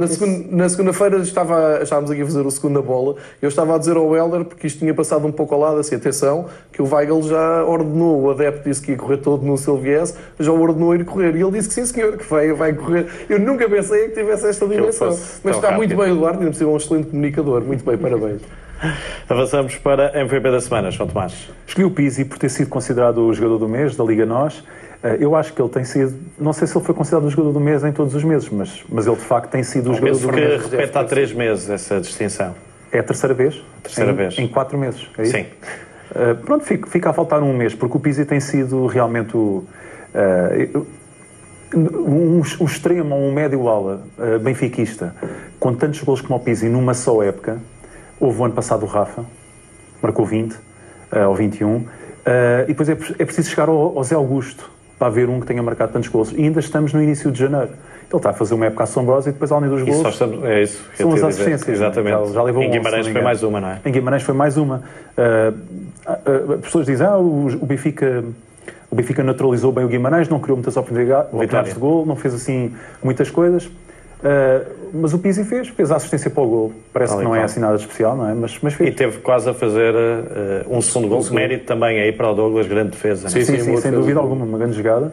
na, 0.49 0.69
segunda-feira 0.69 1.17
estava, 1.17 1.79
estávamos 1.83 2.09
aqui 2.09 2.21
a 2.21 2.25
fazer 2.25 2.45
o 2.45 2.51
segunda 2.51 2.81
bola. 2.81 3.15
Eu 3.41 3.49
estava 3.49 3.75
a 3.75 3.77
dizer 3.77 3.97
ao 3.97 4.15
Helder, 4.15 4.45
porque 4.45 4.65
isto 4.65 4.79
tinha 4.79 4.93
passado 4.93 5.27
um 5.27 5.31
pouco 5.31 5.53
ao 5.53 5.59
lado, 5.59 5.79
assim, 5.79 5.95
atenção, 5.95 6.45
que 6.71 6.81
o 6.81 6.87
Weigl 6.89 7.21
já 7.23 7.65
ordenou, 7.65 8.21
o 8.21 8.31
adepto 8.31 8.69
disse 8.69 8.81
que 8.81 8.91
ia 8.91 8.97
correr 8.97 9.17
todo 9.17 9.45
no 9.45 9.57
Silvies, 9.57 10.15
já 10.39 10.51
ordenou 10.51 10.95
ir 10.95 11.03
correr. 11.03 11.35
E 11.35 11.41
ele 11.41 11.51
disse 11.51 11.67
que 11.67 11.73
sim, 11.73 11.85
senhor, 11.85 12.15
que 12.15 12.29
vai, 12.29 12.53
vai 12.53 12.71
correr. 12.71 13.07
Eu 13.29 13.39
nunca 13.39 13.67
pensei 13.67 14.07
que 14.07 14.21
tivesse 14.21 14.47
esta 14.47 14.65
dimensão. 14.65 15.09
Mas 15.43 15.55
está 15.57 15.71
muito 15.73 15.91
rápido. 15.91 15.97
bem, 15.97 16.13
o 16.13 16.15
Eduardo, 16.15 16.39
ainda 16.39 16.51
por 16.51 16.57
cima 16.57 16.69
é 16.69 16.73
um 16.73 16.77
excelente 16.77 17.09
comunicador. 17.09 17.61
Muito 17.61 17.83
bem, 17.83 17.97
parabéns. 17.97 18.41
Avançamos 19.29 19.75
para 19.77 20.17
MVP 20.19 20.51
da 20.51 20.59
semana, 20.59 20.91
João 20.91 21.07
Tomás. 21.09 21.49
Escolhi 21.67 21.85
o 21.85 21.91
Pizzi 21.91 22.25
por 22.25 22.37
ter 22.37 22.49
sido 22.49 22.69
considerado 22.69 23.19
o 23.25 23.33
jogador 23.33 23.57
do 23.57 23.67
mês 23.67 23.95
da 23.95 24.03
Liga 24.03 24.25
Nós. 24.25 24.63
Eh, 25.03 25.17
Eu 25.21 25.35
acho 25.35 25.53
que 25.53 25.61
ele 25.61 25.69
tem 25.69 25.83
sido, 25.83 26.13
não 26.39 26.53
sei 26.53 26.67
se 26.67 26.77
ele 26.77 26.85
foi 26.85 26.93
considerado 26.93 27.25
o 27.25 27.29
jogador 27.29 27.51
do 27.53 27.59
mês 27.59 27.83
em 27.83 27.91
todos 27.91 28.13
os 28.13 28.23
meses, 28.23 28.49
mas, 28.49 28.83
mas 28.89 29.07
ele 29.07 29.15
de 29.15 29.21
facto 29.23 29.49
tem 29.49 29.63
sido 29.63 29.91
o 29.91 29.93
jogador 29.93 30.13
Penso 30.13 30.27
do 30.27 30.33
que 30.33 30.39
mês. 30.39 30.65
repete 30.65 30.97
há 30.97 31.03
três 31.03 31.33
meses 31.33 31.69
essa 31.69 31.99
distinção. 31.99 32.53
É 32.91 32.99
a 32.99 33.03
terceira 33.03 33.33
vez? 33.33 33.61
Terceira 33.81 34.11
em, 34.11 34.15
vez. 34.15 34.37
Em 34.37 34.47
quatro 34.47 34.77
meses, 34.77 35.07
é? 35.17 35.25
Sim. 35.25 35.45
Uh, 36.11 36.35
pronto, 36.43 36.63
fica, 36.63 36.87
fica 36.87 37.09
a 37.09 37.13
faltar 37.13 37.41
um 37.41 37.53
mês, 37.53 37.73
porque 37.73 37.97
o 37.97 37.99
Pizzi 37.99 38.23
tem 38.25 38.39
sido 38.39 38.85
realmente 38.85 39.35
o, 39.35 39.65
uh, 40.13 40.87
um, 41.75 42.41
um 42.59 42.65
extremo 42.65 43.15
ou 43.15 43.21
um 43.21 43.33
médio 43.33 43.67
ala 43.67 44.03
uh, 44.17 44.39
benfiquista, 44.39 45.15
com 45.59 45.73
tantos 45.73 46.01
gols 46.03 46.21
como 46.21 46.37
o 46.37 46.39
Pizzi 46.39 46.69
numa 46.69 46.93
só 46.93 47.23
época. 47.23 47.57
Houve 48.23 48.39
o 48.39 48.45
ano 48.45 48.53
passado 48.53 48.83
o 48.83 48.85
Rafa, 48.85 49.25
marcou 50.01 50.25
20, 50.25 50.53
uh, 50.53 51.27
ou 51.27 51.35
21, 51.35 51.75
uh, 51.75 51.87
e 52.63 52.67
depois 52.67 52.87
é, 52.87 52.93
é 52.93 53.25
preciso 53.25 53.49
chegar 53.49 53.67
ao, 53.67 53.97
ao 53.97 54.03
Zé 54.05 54.15
Augusto 54.15 54.71
para 54.97 55.07
haver 55.07 55.27
um 55.27 55.41
que 55.41 55.45
tenha 55.45 55.61
marcado 55.61 55.91
tantos 55.91 56.07
gols. 56.07 56.31
E 56.31 56.37
ainda 56.37 56.61
estamos 56.61 56.93
no 56.93 57.03
início 57.03 57.29
de 57.29 57.39
janeiro. 57.39 57.71
Ele 58.09 58.17
está 58.17 58.29
a 58.29 58.33
fazer 58.33 58.53
uma 58.53 58.65
época 58.65 58.85
assombrosa 58.85 59.29
e 59.29 59.33
depois, 59.33 59.51
além 59.51 59.69
dos 59.69 59.81
gols, 59.81 60.07
estamos, 60.07 60.41
é 60.45 60.63
isso 60.63 60.81
são 60.95 61.11
as 61.11 61.23
assistências. 61.23 61.67
não 61.67 61.73
é? 61.85 61.89
Exatamente. 61.89 62.27
Já, 62.27 62.33
já 62.33 62.43
levou 62.43 62.63
em 62.63 62.67
11, 62.67 62.77
Guimarães 62.77 63.07
foi 63.07 63.21
mais 63.21 63.43
uma, 63.43 63.59
não 63.59 63.67
é? 63.67 63.81
Em 63.83 63.91
Guimarães 63.91 64.23
foi 64.23 64.33
mais 64.33 64.55
uma. 64.55 64.83
Uh, 65.17 65.57
uh, 66.07 66.53
as 66.53 66.61
pessoas 66.61 66.85
dizem, 66.85 67.05
ah, 67.05 67.17
o, 67.17 67.47
o 67.47 67.65
Benfica... 67.65 68.23
O 68.89 68.95
Benfica 68.95 69.23
naturalizou 69.23 69.71
bem 69.71 69.83
o 69.83 69.87
Guimarães, 69.87 70.29
não 70.29 70.39
criou 70.39 70.55
muitas 70.55 70.77
oportunidade- 70.77 71.27
oportunidades 71.27 71.73
de 71.73 71.79
gol, 71.79 72.05
não 72.05 72.15
fez 72.15 72.33
assim 72.35 72.73
muitas 73.03 73.29
coisas. 73.31 73.69
Uh, 74.23 74.83
mas 74.93 75.13
o 75.13 75.19
Pizzi 75.19 75.43
fez, 75.43 75.67
fez 75.69 75.91
a 75.91 75.95
assistência 75.97 76.29
para 76.29 76.43
o 76.43 76.47
gol. 76.47 76.73
Parece 76.93 77.11
Tal 77.13 77.19
que 77.19 77.25
e 77.25 77.27
não 77.27 77.35
é 77.35 77.43
assim 77.43 77.59
nada 77.59 77.75
especial, 77.75 78.15
não 78.15 78.29
é? 78.29 78.33
Mas, 78.33 78.57
mas 78.61 78.73
E 78.73 78.77
fez. 78.77 78.95
teve 78.95 79.17
quase 79.19 79.49
a 79.49 79.53
fazer 79.53 79.93
eh, 79.95 80.65
um 80.69 80.81
segundo 80.81 81.07
gol, 81.09 81.23
mérito 81.31 81.65
também 81.65 81.99
aí 81.99 82.11
para 82.11 82.29
o 82.29 82.35
Douglas, 82.35 82.67
grande 82.67 82.91
defesa. 82.91 83.21
não 83.23 83.27
é? 83.27 83.31
Sim, 83.31 83.43
Sim, 83.43 83.57
sim, 83.57 83.75
sim, 83.75 83.81
sem 83.81 83.91
dúvida 83.91 84.19
alguma, 84.19 84.45
uma 84.45 84.57
grande 84.57 84.77
jogada. 84.77 85.07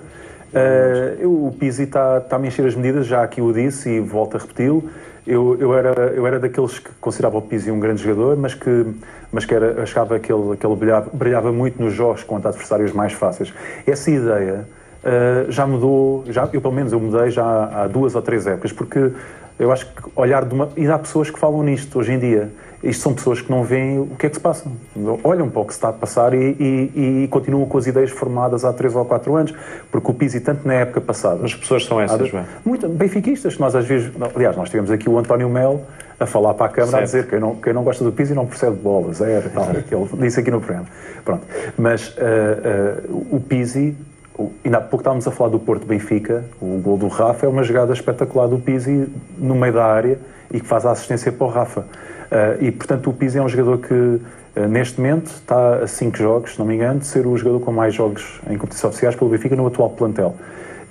Uh, 0.53 1.17
eu- 1.21 1.31
o 1.33 1.55
Pizzi 1.59 1.85
está 1.85 2.19
está 2.19 2.37
a 2.37 2.39
mexer 2.39 2.67
as 2.67 2.75
medidas, 2.75 3.07
já 3.07 3.23
aqui 3.23 3.41
o 3.41 3.53
disse 3.53 3.89
e 3.89 4.01
volto 4.01 4.37
a 4.37 4.41
repeti-lo. 4.41 4.85
Eu, 5.27 5.57
eu, 5.59 5.75
era, 5.75 5.91
eu 6.15 6.27
era 6.27 6.39
daqueles 6.39 6.79
que 6.79 6.91
considerava 7.01 7.39
o 7.39 7.43
Pizzi 7.43 7.71
um 7.71 7.79
grande 7.81 8.03
jogador, 8.03 8.37
mas 8.37 8.53
que, 8.53 8.87
mas 9.33 9.45
que 9.47 9.55
era, 9.55 9.83
achava 9.83 10.19
que 10.19 10.31
ele, 10.33 10.57
que 10.57 10.67
ele 10.67 10.77
brilhava, 10.77 11.09
brilhava 11.13 11.53
muito 11.53 11.83
nos 11.83 11.95
jogos 11.95 12.23
contra 12.23 12.51
adversários 12.51 12.93
mais 12.93 13.13
fáceis. 13.13 13.53
Essa 13.87 14.11
ideia 14.11 14.65
uh, 15.05 15.51
já 15.51 15.67
mudou, 15.67 16.25
já, 16.29 16.49
eu 16.53 16.61
pelo 16.61 16.75
menos 16.75 16.93
eu 16.93 17.01
mudei 17.01 17.31
já 17.31 17.45
há 17.45 17.87
duas 17.87 18.15
ou 18.15 18.23
três 18.23 18.47
épocas, 18.47 18.73
porque 18.73 19.11
eu 19.59 19.71
acho 19.73 19.87
que 19.87 20.03
olhar 20.17 20.45
de 20.45 20.55
uma. 20.55 20.69
E 20.77 20.87
há 20.87 20.99
pessoas 20.99 21.31
que 21.31 21.39
falam 21.39 21.63
nisto 21.63 21.99
hoje 21.99 22.13
em 22.13 22.19
dia. 22.19 22.51
Isto 22.83 23.03
são 23.03 23.13
pessoas 23.13 23.43
que 23.43 23.51
não 23.51 23.63
veem 23.63 23.99
o 23.99 24.07
que 24.19 24.25
é 24.25 24.31
que 24.31 24.37
se 24.37 24.41
passa. 24.41 24.65
Olham 25.23 25.51
para 25.51 25.61
o 25.61 25.65
que 25.67 25.75
se 25.75 25.77
está 25.77 25.91
a 25.91 25.93
passar 25.93 26.33
e, 26.33 26.57
e- 26.59 27.25
e 27.25 27.29
continuam 27.29 27.67
com 27.67 27.77
as 27.77 27.87
ideias 27.87 28.11
formadas 28.11 28.65
há 28.65 28.73
três 28.73 28.97
ou 28.97 29.05
quatro 29.05 29.37
anos. 29.37 29.53
Porque 29.93 30.11
o 30.11 30.15
Pizzi, 30.15 30.41
tanto 30.41 30.67
na 30.67 30.73
época 30.73 30.99
passada. 31.03 31.45
As 31.45 31.55
pessoas 31.55 31.85
são 31.85 32.01
essas, 32.01 32.29
João. 32.29 32.47
Muito 32.65 32.89
benfiquistas, 32.89 33.59
nós 33.59 33.77
às 33.77 33.85
vezes. 33.85 34.11
Aliás, 34.35 34.57
nós 34.57 34.71
tivemos 34.71 34.91
aqui 34.91 35.11
o 35.11 35.19
António 35.19 35.51
Melo 35.51 35.83
a 36.19 36.25
falar 36.25 36.55
para 36.55 36.67
a 36.67 36.69
Câmara 36.71 36.89
a 37.05 37.07
Certo. 37.07 37.07
dizer 37.07 37.25
que 37.25 37.31
quem 37.33 37.41
não, 37.41 37.57
quem 37.57 37.73
não 37.75 37.83
gosta 37.85 38.03
do 38.03 38.13
Pizzi 38.13 38.33
não 38.33 38.47
percebe 38.47 38.77
de 38.77 38.83
bola, 38.83 39.13
zero 39.13 39.49
e 39.49 39.51
tal. 39.51 39.67
que 39.87 39.95
Ele 39.95 40.09
disse 40.27 40.41
aqui 40.41 40.51
no 40.51 40.61
programa. 40.63 40.87
Pronto. 41.23 41.43
Mas 41.77 42.17
ah, 42.19 43.03
ah, 43.05 43.09
o 43.31 43.41
Pizzi. 43.41 43.95
Ainda 44.65 44.79
há 44.79 44.81
pouco 44.81 44.99
estávamos 45.03 45.27
a 45.27 45.31
falar 45.31 45.51
do 45.51 45.59
Porto 45.59 45.85
Benfica, 45.87 46.45
o 46.61 46.79
gol 46.83 46.97
do 46.97 47.09
Rafa 47.09 47.45
é 47.47 47.49
uma 47.49 47.63
jogada 47.63 47.93
espetacular 47.93 48.47
do 48.49 48.59
Pizzi 48.59 49.09
no 49.37 49.55
meio 49.55 49.73
da 49.75 49.85
área 49.85 50.19
e 50.51 50.61
que 50.61 50.67
faz 50.67 50.87
a 50.87 50.93
assistência 50.93 51.31
para 51.31 51.47
o 51.47 51.51
Rafa. 51.51 51.85
Ah, 52.31 52.57
e 52.61 52.71
portanto 52.71 53.11
o 53.11 53.13
Pizzi 53.13 53.39
é 53.39 53.43
um 53.43 53.49
jogador 53.49 53.79
que 53.79 54.21
ah, 54.57 54.67
neste 54.67 54.99
momento 55.01 55.27
está 55.27 55.77
a 55.83 55.87
5 55.87 56.17
jogos, 56.17 56.53
se 56.55 56.59
não 56.59 56.67
me 56.67 56.75
engano, 56.75 57.01
de 57.01 57.07
ser 57.07 57.27
o 57.27 57.37
jogador 57.37 57.61
com 57.61 57.73
mais 57.73 57.95
jogos 57.95 58.41
em 58.49 58.57
competições 58.57 58.91
oficiais 58.91 59.15
pelo 59.15 59.31
Benfica 59.31 59.55
no 59.57 59.67
atual 59.67 59.91
plantel. 59.91 60.35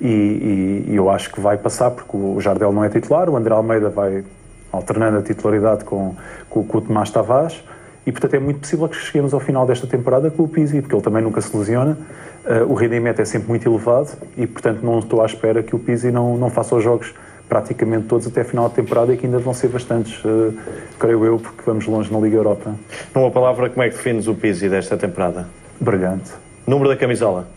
E, 0.01 0.07
e- 0.07 0.85
e 0.91 0.95
eu 0.95 1.09
acho 1.09 1.31
que 1.31 1.41
vai 1.41 1.57
passar 1.57 1.91
porque 1.91 2.15
o 2.15 2.39
Jardel 2.39 2.71
não 2.71 2.83
é 2.83 2.89
titular, 2.89 3.29
o 3.29 3.35
André 3.35 3.53
Almeida 3.53 3.89
vai 3.89 4.23
alternando 4.71 5.17
a 5.17 5.21
titularidade 5.21 5.83
com, 5.83 6.15
com, 6.49 6.63
com 6.63 6.77
o 6.77 6.81
Tomás 6.81 7.09
Tavares 7.09 7.61
e 8.09 8.11
portanto 8.11 8.33
é 8.33 8.39
muito 8.39 8.61
possível 8.61 8.89
que 8.89 8.95
cheguemos 8.95 9.35
ao 9.35 9.39
final 9.39 9.67
desta 9.67 9.85
temporada 9.85 10.31
com 10.31 10.41
o 10.41 10.47
Pizzi, 10.47 10.81
porque 10.81 10.95
ele 10.95 11.03
também 11.03 11.21
nunca 11.21 11.39
se 11.41 11.55
lesiona, 11.55 11.95
Ah, 12.43 12.63
o 12.67 12.73
rendimento 12.73 13.21
é 13.21 13.25
sempre 13.25 13.49
muito 13.49 13.69
elevado 13.69 14.09
e 14.35 14.47
portanto 14.47 14.81
não 14.81 14.97
estou 14.97 15.21
à 15.21 15.27
espera 15.27 15.61
que 15.61 15.75
o 15.75 15.79
Pizzi 15.79 16.09
não, 16.09 16.35
não 16.35 16.49
faça 16.49 16.75
os 16.75 16.83
jogos 16.83 17.13
praticamente 17.47 18.07
todos 18.07 18.25
até 18.25 18.41
a 18.41 18.45
final 18.45 18.67
da 18.67 18.73
temporada 18.73 19.13
e 19.13 19.17
que 19.17 19.27
ainda 19.27 19.37
vão 19.37 19.53
ser 19.53 19.67
bastantes, 19.67 20.19
ah, 20.25 20.51
creio 20.97 21.23
eu, 21.23 21.37
porque 21.37 21.61
vamos 21.63 21.85
longe 21.85 22.11
na 22.11 22.19
Liga 22.19 22.37
Europa. 22.37 22.73
Numa 23.13 23.29
palavra, 23.29 23.69
como 23.69 23.83
é 23.83 23.89
que 23.89 23.95
defines 23.95 24.25
o 24.25 24.33
Pizzi 24.33 24.67
desta 24.67 24.97
temporada? 24.97 25.47
Brilhante. 25.79 26.31
Número 26.65 26.89
da 26.89 26.95
camisola? 26.95 27.47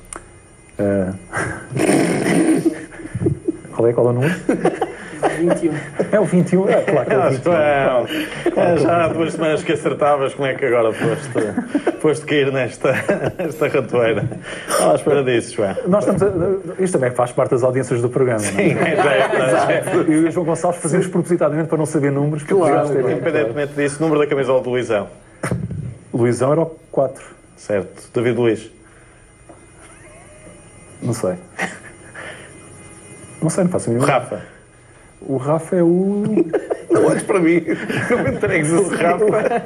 Ah, 0.79 1.15
qual 3.75 3.89
é, 3.89 3.93
qual 3.95 4.07
é 4.07 4.11
o 4.11 4.13
número? 4.13 4.35
21. 5.49 5.73
É 6.11 6.21
o 6.21 6.25
21, 6.25 6.69
é 6.69 6.81
claro 6.83 7.07
que 7.07 7.15
é 7.15 7.19
o 7.19 7.31
21. 7.31 7.43
João, 7.43 8.07
é, 8.57 8.77
já 8.77 9.05
há 9.05 9.09
duas 9.09 9.33
semanas 9.33 9.63
que 9.63 9.73
acertavas, 9.73 10.35
como 10.35 10.47
é 10.47 10.55
que 10.55 10.65
agora 10.65 10.93
foste, 10.93 11.99
foste 12.01 12.27
cair 12.27 12.53
nesta, 12.53 12.93
nesta 13.39 13.69
ratoeira? 13.69 14.25
Estava 14.69 14.93
à 14.93 14.95
espera 14.95 15.25
disso, 15.25 15.55
João. 15.57 15.77
Nós 15.87 16.07
estamos 16.07 16.23
a, 16.23 16.83
isto 16.83 16.99
também 16.99 17.11
faz 17.11 17.33
parte 17.33 17.51
das 17.51 17.63
audiências 17.63 18.01
do 18.01 18.09
programa. 18.09 18.43
não 18.43 18.49
é? 18.49 18.53
Sim, 18.53 18.77
é, 18.79 19.73
é, 19.73 19.85
Eu 20.07 20.25
e 20.25 20.29
o 20.29 20.31
João 20.31 20.47
Gonçalves 20.47 20.81
fazemos 20.81 21.07
propositadamente 21.07 21.69
para 21.69 21.79
não 21.79 21.87
saber 21.87 22.11
números. 22.11 22.43
Claro, 22.43 22.89
claro. 22.89 23.11
Independentemente 23.11 23.75
disso, 23.75 24.01
número 24.01 24.21
da 24.21 24.27
camisola 24.27 24.63
do 24.63 24.71
Luizão. 24.71 25.09
Luizão 26.13 26.53
era 26.53 26.61
o 26.63 26.67
4. 26.91 27.25
Certo. 27.57 28.11
David 28.13 28.37
Luiz. 28.37 28.71
Não 31.03 31.15
sei. 31.15 31.35
Não 33.43 33.51
sei, 33.51 33.65
não 33.65 33.71
faço 33.71 33.91
a 33.91 33.93
mínima. 33.93 34.11
Rafa. 34.11 34.52
O 35.29 35.37
Rafa 35.37 35.77
é 35.77 35.83
o. 35.83 36.25
Não 36.93 37.07
olhes 37.07 37.23
para 37.23 37.39
mim, 37.41 37.65
não 38.11 38.23
me 38.23 38.31
entregues 38.33 38.71
assim. 38.71 38.95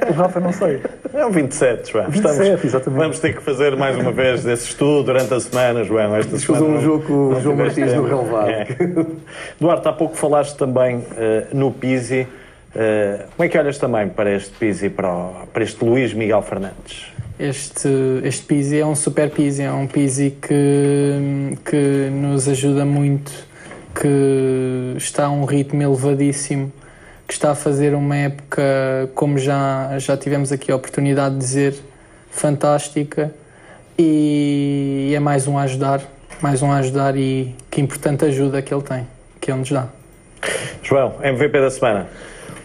O 0.09 0.13
Rafa 0.13 0.39
não 0.39 0.53
sei. 0.53 0.79
É 1.13 1.25
um 1.25 1.29
27, 1.29 1.91
João. 1.91 2.09
27, 2.09 2.65
exatamente. 2.67 2.99
Vamos 3.01 3.19
ter 3.19 3.35
que 3.35 3.41
fazer 3.43 3.75
mais 3.75 3.97
uma 3.97 4.13
vez 4.13 4.45
esse 4.45 4.67
estudo 4.69 5.03
durante 5.07 5.33
a 5.33 5.39
semana, 5.41 5.83
João. 5.83 6.15
Esta 6.15 6.29
Vamos 6.29 6.45
fazer 6.45 6.63
um 6.63 6.71
não- 6.75 6.81
jogo 6.81 7.03
com 7.05 7.13
o 7.35 7.41
João 7.41 7.57
Martins 7.57 7.93
no 7.93 8.03
tempo. 8.07 8.15
relevado. 8.15 8.49
É. 8.49 8.67
Duarte, 9.59 9.87
há 9.89 9.91
pouco 9.91 10.15
falaste 10.15 10.55
também 10.55 11.03
eh, 11.17 11.47
no 11.51 11.69
Pizzi. 11.69 12.25
Eh, 12.73 13.25
como 13.35 13.45
é 13.45 13.49
que 13.49 13.57
olhas 13.57 13.77
também 13.77 14.07
para 14.07 14.31
este 14.33 14.51
Pizzi, 14.51 14.89
para, 14.89 15.11
o- 15.13 15.33
para 15.51 15.63
este 15.65 15.83
Luís 15.83 16.13
Miguel 16.13 16.41
Fernandes? 16.43 17.07
Este, 17.37 17.89
este 18.23 18.45
Pizzi 18.45 18.79
é 18.79 18.85
um 18.85 18.95
super 18.95 19.29
Pizzi, 19.29 19.63
é 19.63 19.71
um 19.71 19.85
Pizzi 19.85 20.31
que, 20.41 21.57
que 21.69 22.09
nos 22.09 22.47
ajuda 22.47 22.85
muito, 22.85 23.31
que 23.99 24.95
está 24.97 25.25
a 25.25 25.29
um 25.29 25.45
ritmo 25.45 25.81
elevadíssimo, 25.81 26.71
que 27.27 27.33
está 27.33 27.51
a 27.51 27.55
fazer 27.55 27.93
uma 27.93 28.15
época, 28.15 28.61
como 29.15 29.37
já, 29.37 29.97
já 29.97 30.15
tivemos 30.15 30.51
aqui 30.51 30.71
a 30.71 30.75
oportunidade 30.75 31.35
de 31.35 31.39
dizer, 31.41 31.75
fantástica 32.29 33.33
e 33.97 35.11
é 35.15 35.19
mais 35.19 35.47
um 35.47 35.57
a 35.57 35.63
ajudar, 35.63 36.01
mais 36.41 36.61
um 36.61 36.71
a 36.71 36.77
ajudar 36.77 37.17
e 37.17 37.55
que 37.71 37.81
importante 37.81 38.25
ajuda 38.25 38.61
que 38.61 38.73
ele 38.73 38.83
tem, 38.83 39.07
que 39.41 39.49
ele 39.51 39.59
nos 39.59 39.71
dá. 39.71 39.87
João, 40.83 41.15
MVP 41.21 41.59
da 41.59 41.71
semana. 41.71 42.07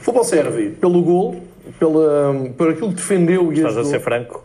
Futebol 0.00 0.24
serve 0.24 0.70
pelo 0.70 1.02
gol, 1.02 1.42
pela, 1.78 2.34
por 2.56 2.70
aquilo 2.70 2.90
que 2.90 2.96
defendeu 2.96 3.52
e 3.52 3.56
Estás 3.56 3.76
a 3.76 3.80
ajudou. 3.80 3.90
ser 3.90 4.00
franco? 4.00 4.44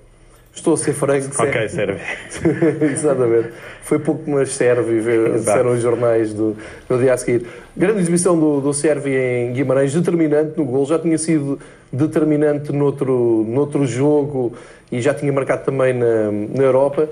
Estou 0.58 0.74
a 0.74 0.78
ser 0.78 0.94
franco. 0.94 1.28
Ok, 1.40 1.70
serve. 1.70 2.02
Exatamente. 2.92 3.50
Foi 3.84 4.00
pouco, 4.00 4.28
mas 4.28 4.50
serve, 4.50 5.00
disseram 5.38 5.72
os 5.72 5.82
jornais 5.82 6.34
do, 6.34 6.58
no 6.90 6.98
dia 6.98 7.14
a 7.14 7.18
seguir. 7.18 7.46
Grande 7.76 8.00
exibição 8.00 8.38
do, 8.38 8.60
do 8.60 8.74
Servi 8.74 9.16
em 9.16 9.54
Guimarães, 9.54 9.94
determinante 9.94 10.58
no 10.58 10.66
gol, 10.66 10.84
já 10.88 10.98
tinha 10.98 11.18
sido 11.20 11.60
determinante 11.94 12.74
noutro, 12.74 13.46
noutro 13.48 13.86
jogo 13.86 14.54
e 14.92 15.00
já 15.00 15.14
tinha 15.14 15.32
marcado 15.32 15.64
também 15.64 15.94
na, 15.94 16.32
na 16.32 16.64
Europa. 16.64 17.08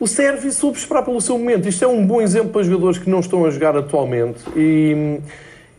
O 0.00 0.08
Servi 0.08 0.50
soube 0.50 0.78
esperar 0.78 1.04
pelo 1.04 1.20
seu 1.20 1.36
momento. 1.36 1.68
Isto 1.68 1.84
é 1.84 1.88
um 1.88 2.06
bom 2.06 2.22
exemplo 2.22 2.48
para 2.48 2.62
jogadores 2.62 2.96
que 2.96 3.10
não 3.10 3.20
estão 3.20 3.44
a 3.44 3.50
jogar 3.50 3.76
atualmente 3.76 4.40
e, 4.56 5.20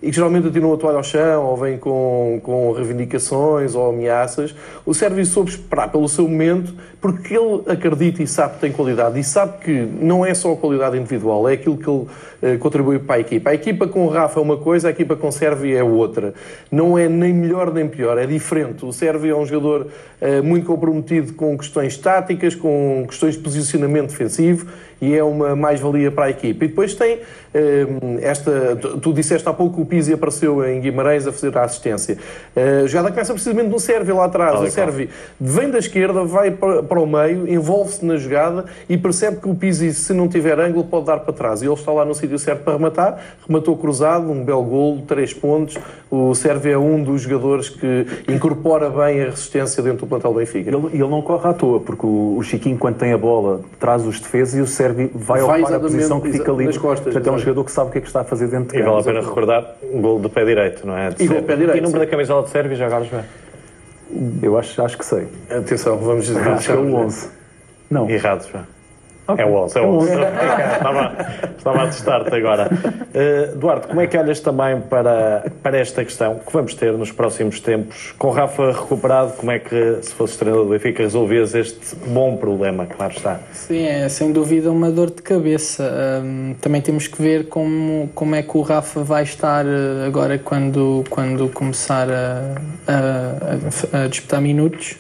e 0.02 0.10
que 0.10 0.16
geralmente 0.16 0.48
atiram 0.48 0.74
a 0.74 0.78
toalha 0.78 0.98
ao 0.98 1.04
chão 1.04 1.46
ou 1.46 1.58
vêm 1.58 1.78
com, 1.78 2.40
com 2.44 2.72
reivindicações 2.72 3.76
ou 3.76 3.90
ameaças. 3.90 4.56
O 4.86 4.94
Sérvio 4.94 5.26
soube 5.26 5.52
esperar 5.52 5.92
pelo 5.92 6.08
seu 6.08 6.28
momento 6.28 6.74
porque 7.02 7.36
ele 7.36 7.64
acredita 7.68 8.24
e 8.24 8.28
sabe 8.28 8.56
que 8.56 8.60
tem 8.62 8.72
qualidade 8.72 9.20
e 9.20 9.24
sabe 9.24 9.60
que 9.64 9.72
não 9.72 10.26
é 10.26 10.34
só 10.34 10.54
a 10.54 10.58
qualidade 10.58 10.98
individual, 10.98 11.48
é 11.48 11.54
aquilo 11.54 11.78
que 11.78 11.90
ele 11.90 12.08
eh, 12.41 12.58
contribui 12.58 12.99
para 12.99 13.15
a 13.15 13.19
equipa. 13.19 13.49
A 13.49 13.54
equipa 13.54 13.88
com 13.88 14.06
o 14.06 14.10
Rafa 14.10 14.39
é 14.39 14.43
uma 14.43 14.58
coisa, 14.58 14.88
a 14.88 14.91
equipa 14.91 15.15
com 15.15 15.28
o 15.28 15.32
Sérvio 15.32 15.78
é 15.78 15.84
outra. 15.84 16.34
Não 16.71 16.97
é 16.97 17.08
nem 17.08 17.34
melhor 17.34 17.73
nem 17.73 17.88
pior, 17.88 18.17
é 18.17 18.25
diferente. 18.25 18.86
O 18.86 18.93
Sérvio 18.93 19.36
é 19.36 19.38
um 19.38 19.45
jogador 19.45 19.88
eh, 20.21 20.41
muito 20.41 20.65
comprometido 20.65 21.34
com 21.34 21.58
questões 21.58 21.97
táticas, 21.97 22.56
com 22.56 23.06
questões 23.08 23.36
de 23.36 23.41
posicionamento 23.41 24.10
defensivo 24.10 24.67
e 25.02 25.15
é 25.15 25.23
uma 25.23 25.56
mais-valia 25.56 26.12
para 26.12 26.25
a 26.25 26.30
equipa. 26.30 26.65
E 26.65 26.67
depois 26.67 26.93
tem 26.93 27.19
eh, 27.54 27.88
esta. 28.21 28.75
Tu, 28.75 29.13
disseste 29.13 29.47
há 29.47 29.54
pouco 29.54 29.75
que 29.75 29.82
o 29.82 29.86
Pizzi 29.86 30.13
apareceu 30.13 30.65
em 30.67 30.82
Guimarães 30.82 31.25
a 31.25 31.32
fazer 31.32 31.58
a 31.58 31.63
assistência. 31.63 32.17
A 32.56 32.86
jogada 32.86 33.12
começa 33.12 33.34
precisamente 33.34 33.69
no 33.69 33.80
Sérvio 33.80 34.17
lá 34.17 34.25
atrás. 34.25 34.62
E 34.62 34.65
O 34.65 34.71
Sérvio 34.71 35.10
vem 35.39 35.69
da 35.69 35.80
esquerda, 35.80 36.23
vai 36.23 36.52
para, 36.52 36.84
para 36.84 36.99
o 36.99 37.08
meio, 37.08 37.47
envolve-se 37.47 38.06
na 38.06 38.17
jogada 38.17 38.65
e 38.89 38.97
percebe 38.97 39.38
que 39.38 39.49
o 39.49 39.56
Pizzi, 39.56 39.93
se 39.93 40.13
não 40.13 40.28
tiver 40.28 40.60
ângulo, 40.60 40.84
pode 40.84 41.06
dar 41.06 41.19
para 41.19 41.34
trás. 41.34 41.62
E 41.62 41.65
ele 41.65 41.73
está 41.73 41.91
lá 41.91 42.04
no 42.04 42.13
sítio 42.13 42.29
certo 42.38 42.63
para 42.63 42.74
rematar. 42.74 43.20
Rematou 43.48 43.76
cruzado, 43.78 44.30
um 44.30 44.44
belo 44.44 44.63
golo, 44.63 45.02
três 45.08 45.34
pontos. 45.34 45.78
O 46.12 46.36
Sérvio 46.36 46.72
é 46.74 46.78
um 46.78 47.02
dos 47.02 47.22
jogadores 47.22 47.70
que 47.70 48.06
incorpora 48.28 48.89
bem 48.89 49.22
a 49.22 49.26
resistência 49.26 49.82
dentro 49.82 50.00
do 50.06 50.08
plantel 50.08 50.34
do 50.34 50.39
Benfica. 50.39 50.70
Ele, 50.70 50.88
ele 50.94 51.08
não 51.08 51.22
corre 51.22 51.48
à 51.50 51.54
toa, 51.54 51.80
porque 51.80 52.06
o, 52.06 52.36
o 52.38 52.44
Chiquinho, 52.44 52.78
quando 52.78 52.98
tem 52.98 53.13
a 53.13 53.18
bola, 53.18 53.62
traz 53.80 54.06
os 54.06 54.20
defesas 54.20 54.56
e 54.56 54.62
o 54.62 54.68
Sérvio 54.68 55.10
vai, 55.15 55.42
Vai 55.42 55.62
ocupar 55.62 55.78
a 55.78 55.80
posição 55.80 56.20
que 56.20 56.32
fica 56.32 56.52
livre. 56.52 56.78
costas, 56.78 57.06
Portanto, 57.13 57.28
é 57.28 57.32
um 57.32 57.39
jogador 57.39 57.63
que 57.63 57.72
sabe 57.72 57.89
o 57.89 57.92
que 57.92 57.98
é 58.00 58.02
que 58.02 58.08
está 58.08 58.22
a 58.22 58.24
fazer 58.26 58.48
dentro 58.48 58.74
de 58.76 58.80
E 58.80 58.82
vale 58.84 58.92
a 58.92 59.04
campo. 59.04 59.06
pena 59.06 59.22
recordar 59.22 59.76
um 59.94 60.02
gol 60.02 60.20
de 60.20 60.30
pé 60.30 60.44
direito, 60.46 60.86
não 60.86 60.98
é? 60.98 61.10
De 61.12 61.24
E 61.24 61.28
gol 61.28 61.38
de 61.42 61.44
pé 61.44 61.56
direito, 61.56 61.78
E 61.78 61.82
número 61.82 62.00
sim. 62.02 62.06
da 62.06 62.12
camisola 62.12 62.44
de 62.44 62.50
Sérvio 62.50 62.76
já 62.76 62.88
agora 62.88 63.06
João? 63.06 63.24
Eu 64.42 64.58
acho, 64.58 64.82
acho 64.82 64.98
que 64.98 65.06
sei. 65.06 65.28
Atenção, 65.50 65.98
vamos 65.98 66.26
dizer. 66.26 66.39
Acho 66.48 66.65
que 66.65 66.72
é 66.72 66.76
o 66.76 66.96
11. 66.96 67.30
Não. 67.92 68.10
Errado, 68.10 68.48
É 69.38 69.46
o 69.46 69.54
11, 69.63 69.78
é 69.78 69.82
o 69.82 69.86
11. 69.98 70.12
estava, 70.12 71.28
estava 71.58 71.84
a 71.84 71.86
testar-te 71.88 72.36
agora. 72.36 72.70
Uh, 72.72 73.58
Duarte, 73.58 73.88
como 73.88 74.02
é 74.02 74.08
que 74.08 74.18
olhas 74.18 74.39
também 74.39 74.80
para, 74.82 75.46
para 75.62 75.78
esta 75.78 76.04
questão 76.04 76.36
que 76.46 76.52
vamos 76.54 76.74
ter 76.74 76.92
nos 76.94 77.12
próximos 77.12 77.60
tempos? 77.60 78.13
Com 78.18 78.28
o 78.28 78.32
Rafa 78.32 78.72
recuperado, 78.72 79.34
como 79.34 79.52
é 79.52 79.60
que, 79.60 79.98
se 80.02 80.13
fosse 80.13 80.38
treinador 80.38 80.65
do 80.65 80.72
Benfica, 80.72 81.04
resolvias 81.04 81.54
este 81.56 81.96
bom 82.08 82.38
problema? 82.38 82.86
Claro 82.86 83.13
está. 83.15 83.39
Sim, 83.54 83.86
é 83.86 84.10
sem 84.10 84.32
dúvida 84.32 84.72
uma 84.72 84.89
dor 84.92 85.10
de 85.12 85.22
cabeça. 85.22 86.22
Hum, 86.24 86.56
também 86.62 86.82
temos 86.82 87.08
que 87.08 87.22
ver 87.22 87.48
como, 87.50 88.10
como 88.15 88.36
é 88.36 88.42
que 88.42 88.58
o 88.58 88.62
Rafa 88.62 89.04
vai 89.04 89.24
estar 89.24 89.65
eh, 89.65 90.06
agora 90.08 90.38
quando, 90.38 91.04
quando 91.10 91.50
começar 91.50 92.08
a, 92.10 92.56
a- 92.88 93.98
a- 94.00 94.04
a 94.04 94.08
disputar 94.08 94.42
minutos. 94.42 94.98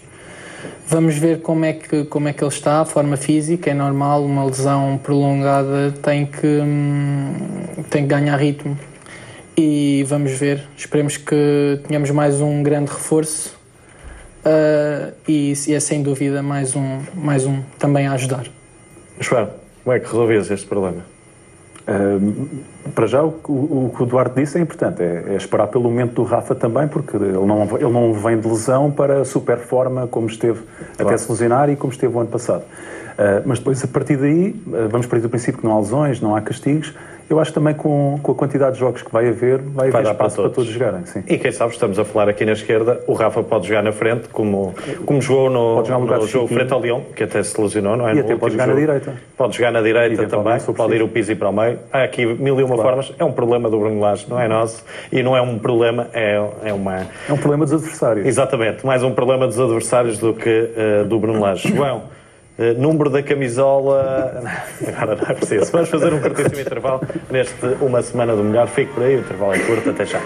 Vamos 0.89 1.17
ver 1.17 1.41
como 1.41 1.65
é, 1.65 1.73
que, 1.73 2.03
como 2.05 2.27
é 2.27 2.33
que 2.33 2.43
ele 2.43 2.51
está, 2.51 2.81
a 2.81 2.85
forma 2.85 3.15
física, 3.15 3.69
é 3.69 3.73
normal, 3.75 4.23
uma 4.25 4.43
lesão 4.45 4.99
prolongada 5.01 5.93
tem 6.01 6.25
que, 6.25 6.47
hum, 6.47 7.33
tem 7.89 8.01
que 8.03 8.09
ganhar 8.09 8.35
ritmo. 8.35 8.77
E 9.55 10.03
vamos 10.07 10.31
ver, 10.31 10.63
esperemos 10.75 11.15
que 11.15 11.79
tenhamos 11.87 12.09
mais 12.09 12.41
um 12.41 12.63
grande 12.63 12.91
reforço 12.91 13.59
Uh, 14.39 15.11
e, 15.27 15.53
é 15.67 15.79
sem 15.81 16.01
dúvida 16.01 16.41
mais 16.41 16.75
um, 16.75 17.01
mais 17.13 17.45
um 17.45 17.61
também 17.77 18.07
a 18.07 18.13
ajudar. 18.13 18.45
João, 19.19 19.49
como 19.83 19.95
é 19.95 19.99
que 19.99 20.05
resolvias 20.05 20.49
este 20.49 20.65
problema? 20.65 21.05
Para 22.95 23.07
já, 23.07 23.23
o, 23.23 23.31
que- 23.31 23.51
o 23.51 23.91
que 23.95 24.03
o 24.03 24.05
Duarte 24.05 24.35
disse 24.39 24.57
é 24.57 24.61
importante, 24.61 25.01
é, 25.01 25.23
é 25.29 25.35
esperar 25.35 25.67
pelo 25.67 25.83
momento 25.85 26.13
do 26.13 26.23
Rafa 26.23 26.55
também, 26.55 26.87
porque 26.87 27.15
ele 27.15 27.31
não, 27.45 27.63
ele 27.75 27.91
não 27.91 28.13
vem 28.13 28.39
de 28.39 28.47
lesão 28.47 28.89
para 28.91 29.23
super 29.25 29.57
forma 29.59 30.07
como 30.07 30.27
esteve 30.27 30.59
até 30.97 31.17
se 31.17 31.31
lesionar 31.31 31.69
e 31.69 31.75
como 31.75 31.91
esteve 31.93 32.15
o 32.15 32.19
ano 32.19 32.29
passado. 32.29 32.63
Ah, 33.17 33.41
mas 33.45 33.59
depois, 33.59 33.83
a 33.83 33.87
partir 33.87 34.17
daí, 34.17 34.55
ah, 34.73 34.87
vamos 34.89 35.05
partir 35.07 35.23
do 35.23 35.29
princípio 35.29 35.59
que 35.61 35.65
não 35.67 35.75
há 35.75 35.79
lesões, 35.79 36.19
não 36.21 36.35
há 36.35 36.41
castigos. 36.41 36.93
Eu 37.29 37.39
acho 37.39 37.53
também 37.53 37.75
com, 37.75 38.19
com 38.23 38.31
a 38.31 38.35
quantidade 38.35 38.73
de 38.73 38.79
jogos 38.79 39.03
que 39.03 39.11
vai 39.11 39.27
haver, 39.29 39.59
vai, 39.59 39.91
Vai 39.91 40.01
haver 40.01 40.03
dar 40.03 40.15
para 40.15 40.27
espaço 40.27 40.35
para 40.37 40.43
todos. 40.49 40.55
todos 40.55 40.71
jogarem. 40.71 41.05
Sim. 41.05 41.23
E 41.27 41.37
quem 41.37 41.51
sabe, 41.51 41.73
estamos 41.73 41.99
a 41.99 42.03
falar 42.05 42.27
aqui 42.27 42.43
na 42.43 42.53
esquerda, 42.53 43.01
o 43.05 43.13
Rafa 43.13 43.43
pode 43.43 43.67
jogar 43.67 43.83
na 43.83 43.91
frente, 43.91 44.27
como, 44.29 44.73
como 45.05 45.21
jogou 45.21 45.49
no, 45.49 45.83
no 45.83 45.99
no 46.05 46.27
jogo 46.27 46.47
frente 46.47 46.73
ao 46.73 46.79
Leão, 46.79 47.03
que 47.15 47.23
até 47.23 47.43
se 47.43 47.59
lesionou, 47.61 47.95
não 47.95 48.07
é? 48.07 48.13
E 48.13 48.15
No 48.15 48.21
até 48.21 48.35
pode 48.35 48.53
jogar 48.53 48.65
na 48.67 48.73
jogo. 48.73 48.85
direita. 48.85 49.13
Pode 49.37 49.55
jogar 49.55 49.71
na 49.71 49.81
direita 49.81 50.27
também, 50.27 50.59
pode 50.59 50.95
ir 50.95 51.03
o 51.03 51.07
Pizzi 51.07 51.35
para 51.35 51.49
o 51.49 51.53
meio. 51.53 51.77
Há 51.93 52.03
aqui 52.03 52.25
mil 52.25 52.59
e 52.59 52.63
uma 52.63 52.75
formas. 52.77 53.13
É 53.19 53.23
um 53.23 53.31
problema 53.31 53.69
do 53.69 53.77
Bruno 53.79 53.99
Lage, 53.99 54.25
não 54.27 54.39
é 54.39 54.47
nosso. 54.47 54.83
E 55.11 55.21
não 55.21 55.37
é 55.37 55.41
um 55.41 55.59
problema, 55.59 56.07
é, 56.13 56.43
é 56.63 56.73
uma... 56.73 57.07
É 57.27 57.33
um 57.33 57.37
problema 57.37 57.63
dos 57.65 57.73
adversários. 57.75 58.25
Exatamente, 58.25 58.83
mais 58.85 59.03
um 59.03 59.11
problema 59.11 59.45
dos 59.45 59.59
adversários 59.59 60.17
do 60.17 60.33
que 60.33 60.71
eh, 60.75 61.03
do 61.03 61.19
Bruno 61.19 61.39
Lage. 61.41 61.67
João, 61.75 62.03
número 62.77 63.09
da 63.09 63.23
camisola. 63.23 64.43
Agora 64.87 65.15
não 65.15 65.23
é 65.29 65.33
preciso. 65.33 65.71
Vamos 65.71 65.89
fazer 65.89 66.13
um 66.13 66.19
curtíssimo 66.19 66.59
intervalo 66.59 67.01
neste 67.29 67.65
Uma 67.81 68.01
Semana 68.01 68.35
do 68.35 68.43
Melhor. 68.43 68.67
Fique 68.67 68.93
por 68.93 69.03
aí, 69.03 69.15
o 69.15 69.19
intervalo 69.19 69.53
é 69.53 69.59
curto. 69.59 69.89
Até 69.89 70.05
já. 70.05 70.21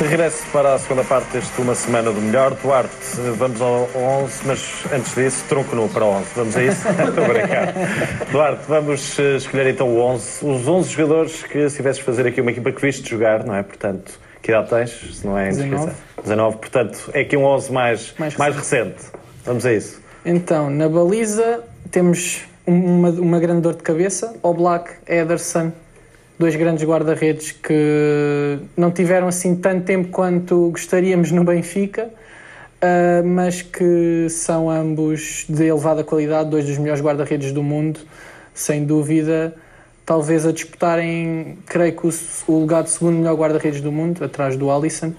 Regresso 0.00 0.46
para 0.52 0.74
a 0.74 0.78
segunda 0.78 1.02
parte 1.02 1.32
deste 1.32 1.60
Uma 1.60 1.74
Semana 1.74 2.12
do 2.12 2.20
Melhor. 2.20 2.54
Duarte, 2.62 2.90
vamos 3.36 3.60
ao 3.60 3.88
11, 3.94 4.46
mas 4.46 4.84
antes 4.92 5.14
disso, 5.14 5.44
tronco 5.48 5.74
nu 5.74 5.88
para 5.88 6.04
o 6.04 6.08
11. 6.08 6.26
Vamos 6.36 6.56
a 6.56 6.62
isso? 6.62 6.88
Estou 6.88 7.24
brincar. 7.26 7.74
Duarte, 8.30 8.62
vamos 8.68 9.18
eh, 9.18 9.36
escolher 9.36 9.66
então 9.66 9.88
o 9.88 10.00
11. 10.00 10.46
Os 10.46 10.68
11 10.68 10.90
jogadores 10.90 11.42
que, 11.42 11.68
se 11.68 11.76
tivesses 11.76 12.00
fazer 12.00 12.26
aqui 12.26 12.40
uma 12.40 12.52
equipa 12.52 12.70
que 12.70 12.80
viste 12.80 13.10
jogar, 13.10 13.44
não 13.44 13.54
é? 13.54 13.62
Portanto, 13.62 14.12
que 14.48 14.52
idade 14.52 14.70
tens? 14.70 15.18
Se 15.18 15.26
não 15.26 15.36
é 15.36 15.50
19. 15.50 15.74
indiscrição. 15.74 15.94
19. 16.22 16.56
Portanto, 16.56 17.10
é 17.12 17.20
aqui 17.20 17.36
um 17.36 17.44
11 17.44 17.70
mais, 17.70 18.14
mais, 18.18 18.36
Mais 18.36 18.56
recente. 18.56 19.04
Vamos 19.44 19.66
a 19.66 19.74
isso. 19.74 20.00
Então, 20.24 20.70
na 20.70 20.88
baliza 20.88 21.62
temos 21.90 22.44
uma, 22.66 23.10
uma 23.10 23.38
grande 23.40 23.60
dor 23.60 23.74
de 23.74 23.82
cabeça, 23.82 24.34
Oblak, 24.42 24.90
Ederson, 25.06 25.70
dois 26.38 26.56
grandes 26.56 26.82
guarda-redes 26.82 27.52
que 27.52 28.58
não 28.74 28.90
tiveram 28.90 29.28
assim 29.28 29.54
tanto 29.54 29.84
tempo 29.84 30.08
quanto 30.08 30.70
gostaríamos 30.70 31.30
no 31.30 31.44
Benfica, 31.44 32.08
ah, 32.80 33.22
mas 33.22 33.60
que 33.60 34.28
são 34.30 34.70
ambos 34.70 35.44
de 35.46 35.64
elevada 35.66 36.02
qualidade, 36.02 36.48
dois 36.48 36.64
dos 36.64 36.78
melhores 36.78 37.02
guarda-redes 37.02 37.52
do 37.52 37.62
mundo, 37.62 38.00
sem 38.54 38.82
dúvida, 38.82 39.54
talvez 40.08 40.46
a 40.46 40.52
disputarem, 40.52 41.58
creio 41.66 41.92
que 41.94 42.06
o, 42.06 42.10
o 42.46 42.60
lugar 42.60 42.82
de 42.82 42.88
segundo 42.88 43.18
melhor 43.18 43.36
guarda-redes 43.36 43.82
do 43.82 43.92
mundo, 43.92 44.24
atrás 44.24 44.56
do 44.56 44.70
Alisson. 44.70 45.12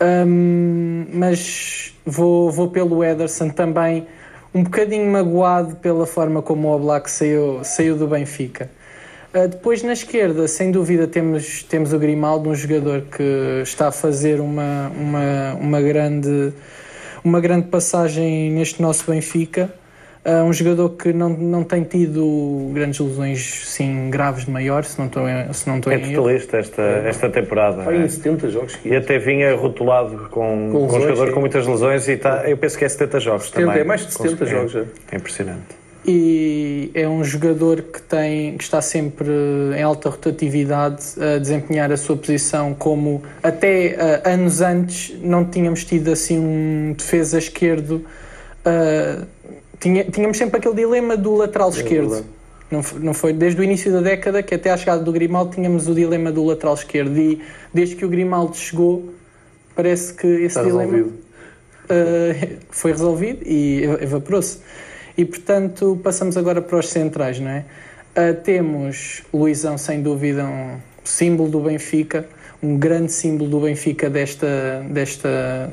Hum, 0.00 1.04
mas 1.12 1.94
vou, 2.06 2.50
vou 2.50 2.70
pelo 2.70 3.04
Ederson 3.04 3.50
também, 3.50 4.06
um 4.54 4.62
bocadinho 4.62 5.04
magoado 5.12 5.76
pela 5.76 6.06
forma 6.06 6.40
como 6.40 6.68
o 6.68 6.74
Oblak 6.74 7.10
saiu, 7.10 7.60
saiu 7.62 7.94
do 7.94 8.06
Benfica. 8.06 8.70
Uh, 9.34 9.48
depois 9.48 9.82
na 9.82 9.92
esquerda, 9.92 10.48
sem 10.48 10.70
dúvida, 10.70 11.06
temos, 11.06 11.62
temos 11.64 11.92
o 11.92 11.98
Grimaldo, 11.98 12.48
um 12.48 12.54
jogador 12.54 13.02
que 13.02 13.60
está 13.62 13.88
a 13.88 13.92
fazer 13.92 14.40
uma, 14.40 14.90
uma, 14.96 15.54
uma, 15.60 15.80
grande, 15.82 16.54
uma 17.22 17.38
grande 17.38 17.68
passagem 17.68 18.50
neste 18.50 18.80
nosso 18.80 19.10
Benfica. 19.10 19.70
Uh, 20.24 20.44
um 20.44 20.52
jogador 20.52 20.90
que 20.90 21.12
não, 21.12 21.30
não 21.30 21.64
tem 21.64 21.82
tido 21.82 22.70
grandes 22.72 23.00
lesões 23.00 23.62
sim, 23.66 24.08
graves 24.08 24.44
de 24.44 24.52
maior, 24.52 24.84
se 24.84 24.96
não 24.96 25.06
estou, 25.06 25.28
em- 25.28 25.52
se 25.52 25.68
não 25.68 25.78
estou 25.78 25.92
É 25.92 25.98
totalista 25.98 26.58
esta, 26.58 26.80
esta 26.82 27.28
temporada. 27.28 27.82
Vai 27.82 27.96
em 28.04 28.08
70 28.08 28.48
jogos 28.48 28.76
que 28.76 28.88
E 28.88 28.94
até 28.94 29.18
vinha 29.18 29.52
rotulado 29.56 30.28
com, 30.30 30.68
com, 30.70 30.78
um 30.78 30.82
lesões, 30.84 31.02
jogador 31.02 31.26
sim. 31.26 31.32
com 31.34 31.40
muitas 31.40 31.66
lesões 31.66 32.08
e 32.08 32.16
tá, 32.16 32.44
eu 32.48 32.56
penso 32.56 32.78
que 32.78 32.84
é 32.84 32.88
70 32.88 33.18
jogos 33.18 33.46
70, 33.46 33.66
também. 33.66 33.80
é 33.80 33.84
mais 33.84 34.06
de 34.06 34.12
70 34.12 34.44
É- 34.44 34.46
jogos, 34.46 34.70
já. 34.72 34.84
É 35.10 35.16
impressionante. 35.16 35.82
e 36.06 36.90
é 36.94 37.08
um 37.08 37.24
jogador 37.24 37.82
que, 37.82 38.00
tem, 38.02 38.56
que 38.56 38.62
está 38.62 38.80
sempre 38.80 39.26
em 39.76 39.82
alta 39.82 40.08
rotatividade 40.08 41.02
a 41.20 41.38
desempenhar 41.38 41.90
a 41.90 41.96
sua 41.96 42.16
posição 42.16 42.74
como 42.74 43.22
até 43.42 43.96
uh, 44.24 44.28
anos 44.28 44.60
antes 44.60 45.16
não 45.20 45.44
tínhamos 45.44 45.84
tido 45.84 46.12
assim 46.12 46.38
um 46.38 46.92
defesa 46.96 47.38
esquerdo 47.38 48.04
uh, 48.66 49.26
tinha, 49.82 50.04
tínhamos 50.04 50.38
sempre 50.38 50.58
aquele 50.58 50.76
dilema 50.76 51.16
do 51.16 51.34
lateral 51.34 51.68
é 51.68 51.72
esquerdo 51.72 52.10
verdade. 52.10 52.26
não, 52.70 52.82
não 53.00 53.14
foi 53.14 53.32
desde 53.32 53.60
o 53.60 53.64
início 53.64 53.92
da 53.92 54.00
década 54.00 54.42
que 54.42 54.54
até 54.54 54.70
à 54.70 54.76
chegada 54.76 55.02
do 55.02 55.10
Grimaldo 55.10 55.54
tínhamos 55.54 55.88
o 55.88 55.94
dilema 55.94 56.30
do 56.30 56.44
lateral 56.44 56.74
esquerdo 56.74 57.18
e 57.18 57.42
desde 57.74 57.96
que 57.96 58.04
o 58.04 58.08
Grimaldo 58.08 58.56
chegou 58.56 59.12
parece 59.74 60.14
que 60.14 60.26
esse 60.26 60.46
está 60.46 60.62
dilema 60.62 60.98
uh, 60.98 62.58
foi 62.70 62.92
resolvido 62.92 63.42
e 63.44 63.82
evaporou-se 64.00 64.58
e, 65.16 65.24
portanto, 65.24 65.98
passamos 66.02 66.36
agora 66.36 66.62
para 66.62 66.78
os 66.78 66.88
centrais, 66.88 67.38
não 67.38 67.50
é? 67.50 67.64
Uh, 68.16 68.40
temos 68.42 69.22
Luizão, 69.32 69.76
sem 69.76 70.00
dúvida, 70.00 70.44
um 70.44 70.78
símbolo 71.04 71.50
do 71.50 71.60
Benfica, 71.60 72.26
um 72.62 72.78
grande 72.78 73.12
símbolo 73.12 73.50
do 73.50 73.60
Benfica 73.60 74.08
desta, 74.08 74.84
desta 74.88 75.70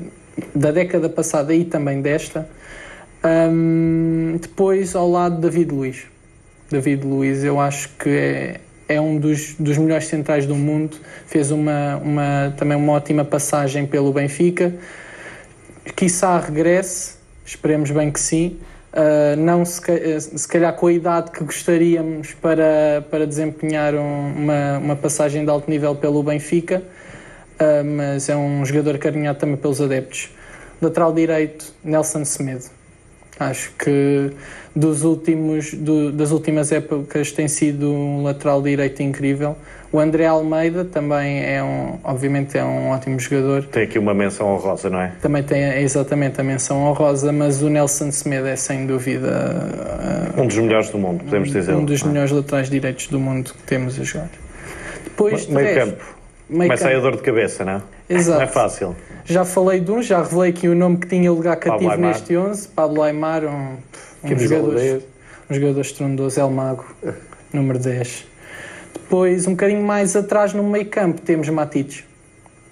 da 0.56 0.72
década 0.72 1.10
passada 1.10 1.54
e 1.54 1.64
também 1.64 2.02
desta. 2.02 2.50
Um, 3.24 4.38
depois, 4.42 4.96
ao 4.96 5.10
lado, 5.10 5.40
David 5.42 5.74
Luiz. 5.74 6.06
David 6.70 7.06
Luiz, 7.06 7.44
eu 7.44 7.60
acho 7.60 7.90
que 7.98 8.10
é, 8.10 8.62
é 8.88 9.02
um 9.02 9.18
dos, 9.20 9.56
dos 9.60 9.78
melhores 9.78 10.08
centrais 10.08 10.46
do 10.46 10.56
mundo. 10.56 10.98
Fez 11.26 11.52
uma, 11.52 11.98
uma, 11.98 12.54
também 12.58 12.78
uma 12.78 12.94
ótima 12.94 13.26
passagem 13.26 13.86
pelo 13.86 14.14
Benfica. 14.14 14.74
Quiçá 15.96 16.40
regresse, 16.40 17.16
esperemos 17.46 17.92
bem 17.92 18.12
que 18.12 18.20
sim. 18.20 18.58
Uh, 18.92 19.36
não 19.38 19.64
se, 19.66 19.82
se, 20.20 20.48
calhar 20.48 20.74
com 20.76 20.88
a 20.88 20.94
idade 20.94 21.30
que 21.30 21.44
gostaríamos 21.44 22.34
para, 22.34 23.06
para 23.12 23.28
desempenhar 23.28 23.94
um, 23.94 24.34
uma, 24.36 24.78
uma 24.80 24.96
passagem 24.96 25.44
de 25.44 25.52
alto 25.52 25.70
nível 25.70 25.96
pelo 25.96 26.24
Benfica, 26.24 26.82
uh, 26.82 27.86
mas 27.86 28.30
é 28.30 28.36
um 28.36 28.66
jogador 28.66 28.98
carinhado 28.98 29.38
também 29.38 29.58
pelos 29.58 29.80
adeptos. 29.80 30.32
Lateral 30.82 31.14
direito, 31.14 31.72
Nelson 31.84 32.26
Semedo. 32.26 32.79
Acho 33.40 33.72
que 33.78 34.32
dos 34.76 35.04
últimos, 35.04 35.74
do, 35.74 36.12
das 36.12 36.32
últimas 36.32 36.72
épocas 36.72 37.32
tem 37.32 37.48
sido 37.48 37.90
um 37.92 38.24
lateral 38.24 38.62
direito 38.62 39.02
incrível. 39.02 39.56
O 39.92 40.00
André 40.00 40.28
Almeida 40.28 40.86
também 40.86 41.44
é 41.44 41.64
um, 41.64 41.98
obviamente 42.04 42.58
é 42.58 42.64
um 42.64 42.90
ótimo 42.90 43.20
jogador. 43.20 43.64
Tem 43.64 43.84
aqui 43.84 43.98
uma 43.98 44.14
menção 44.14 44.48
honrosa, 44.54 44.90
não 44.90 45.02
é? 45.02 45.14
Também 45.22 45.42
tem 45.42 45.64
exatamente 45.82 46.40
a 46.40 46.44
menção 46.44 46.84
honrosa, 46.84 47.32
mas 47.32 47.62
o 47.62 47.70
Nelson 47.70 48.12
Semedo 48.12 48.48
é 48.48 48.56
sem 48.56 48.86
dúvida 48.86 50.30
um 50.38 50.48
dos 50.48 50.58
melhores 50.58 50.90
do 50.90 50.98
mundo, 50.98 51.24
podemos 51.24 51.52
dizer. 51.52 51.74
Um 51.74 51.86
dos 51.86 52.04
melhores 52.04 52.32
laterais 52.32 52.70
direitos 52.70 53.08
do 53.08 53.20
mundo 53.20 53.54
que 53.54 53.64
temos 53.64 54.00
a 54.00 54.04
jogar. 54.04 54.30
Depois, 55.04 55.48
meio 55.48 55.68
resto, 55.68 55.80
campo. 55.80 56.16
Meio 56.50 56.64
Começa 56.64 56.84
campo. 56.86 56.98
a 56.98 57.00
dor 57.02 57.16
de 57.18 57.22
cabeça, 57.22 57.66
não 57.66 57.74
é? 57.74 57.82
Exato. 58.10 58.38
Não 58.38 58.46
é 58.46 58.48
fácil. 58.48 58.96
Já 59.30 59.46
falei 59.46 59.80
de 59.80 59.92
um, 59.92 60.02
já 60.02 60.24
revelei 60.24 60.50
aqui 60.50 60.68
o 60.68 60.74
nome 60.74 60.98
que 60.98 61.08
tinha 61.08 61.32
lugar 61.32 61.56
cativo 61.58 61.96
neste 61.98 62.36
11, 62.36 62.68
Pablo 62.70 63.04
Aymar, 63.04 63.46
um, 63.46 63.78
um 64.24 64.40
jogador, 64.40 65.04
um 65.48 65.54
jogador 65.54 65.82
estrondoso, 65.82 66.40
El 66.40 66.50
Mago, 66.50 66.84
número 67.54 67.78
10. 67.78 68.26
Depois, 68.92 69.46
um 69.46 69.52
bocadinho 69.52 69.86
mais 69.86 70.16
atrás 70.16 70.54
no 70.54 70.64
meio 70.64 70.88
campo, 70.88 71.22
temos 71.22 71.48
Matites. 71.48 72.04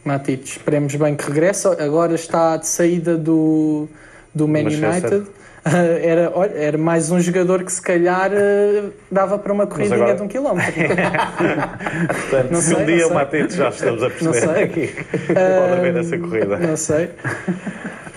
Matites, 0.03 0.53
esperemos 0.53 0.95
bem 0.95 1.15
que 1.15 1.27
regresse. 1.27 1.67
Agora 1.67 2.15
está 2.15 2.57
de 2.57 2.65
saída 2.65 3.15
do, 3.15 3.87
do 4.33 4.47
Man 4.47 4.61
United. 4.61 5.27
Era, 6.01 6.31
era 6.55 6.77
mais 6.77 7.11
um 7.11 7.19
jogador 7.19 7.63
que 7.63 7.71
se 7.71 7.81
calhar 7.81 8.31
eh, 8.33 8.85
dava 9.11 9.37
para 9.37 9.51
uma 9.51 9.67
corridinha 9.67 9.95
agora... 9.95 10.15
de 10.15 10.21
um 10.21 10.27
quilómetro. 10.27 10.73
Portanto, 12.07 12.51
não 12.51 12.61
se 12.61 12.73
sei, 12.73 12.83
um 12.83 12.85
dia 12.85 13.07
o 13.07 13.13
Matites 13.13 13.55
já 13.55 13.69
estamos 13.69 14.03
a 14.03 14.09
perceber 14.09 14.45
não 14.45 14.53
sei. 14.53 14.63
aqui, 14.63 14.87
pode 15.27 15.73
haver 15.73 15.97
essa 15.97 16.17
corrida. 16.17 16.57
Não 16.57 16.77
sei. 16.77 17.05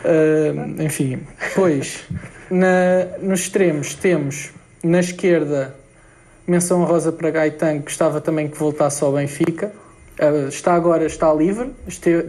Uh, 0.04 0.82
enfim, 0.82 1.20
pois, 1.54 2.04
na, 2.50 3.06
nos 3.20 3.40
extremos 3.40 3.94
temos 3.94 4.50
na 4.82 5.00
esquerda 5.00 5.74
Menção 6.50 6.82
rosa 6.84 7.12
para 7.12 7.30
Gaetan, 7.30 7.78
que 7.78 7.84
gostava 7.84 8.20
também 8.20 8.48
que 8.48 8.58
voltasse 8.58 9.04
ao 9.04 9.12
Benfica. 9.12 9.70
Uh, 10.20 10.48
está 10.48 10.74
agora 10.74 11.06
está 11.06 11.32
livre, 11.32 11.70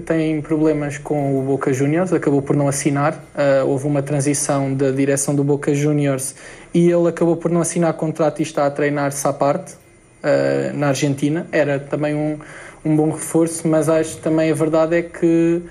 tem 0.06 0.42
problemas 0.42 0.98
com 0.98 1.38
o 1.38 1.42
Boca 1.42 1.74
Juniors, 1.74 2.14
acabou 2.14 2.42
por 2.42 2.56
não 2.56 2.70
assinar. 2.70 3.22
Uh, 3.36 3.68
houve 3.68 3.86
uma 3.86 4.02
transição 4.02 4.74
da 4.74 4.92
direção 4.92 5.36
do 5.36 5.44
Boca 5.44 5.76
Juniors 5.76 6.34
e 6.74 6.90
ele 6.90 7.10
acabou 7.10 7.36
por 7.36 7.52
não 7.52 7.60
assinar 7.60 7.94
contrato 7.96 8.40
e 8.40 8.44
está 8.44 8.66
a 8.66 8.72
treinar-se 8.72 9.28
à 9.28 9.34
parte 9.34 9.74
uh, 9.74 10.74
na 10.74 10.88
Argentina. 10.88 11.46
Era 11.52 11.80
também 11.80 12.16
um, 12.16 12.40
um 12.86 12.96
bom 12.96 13.12
reforço, 13.12 13.68
mas 13.68 13.90
acho 13.90 14.20
também 14.20 14.50
a 14.50 14.56
verdade 14.56 14.96
é 14.96 15.02
que, 15.02 15.62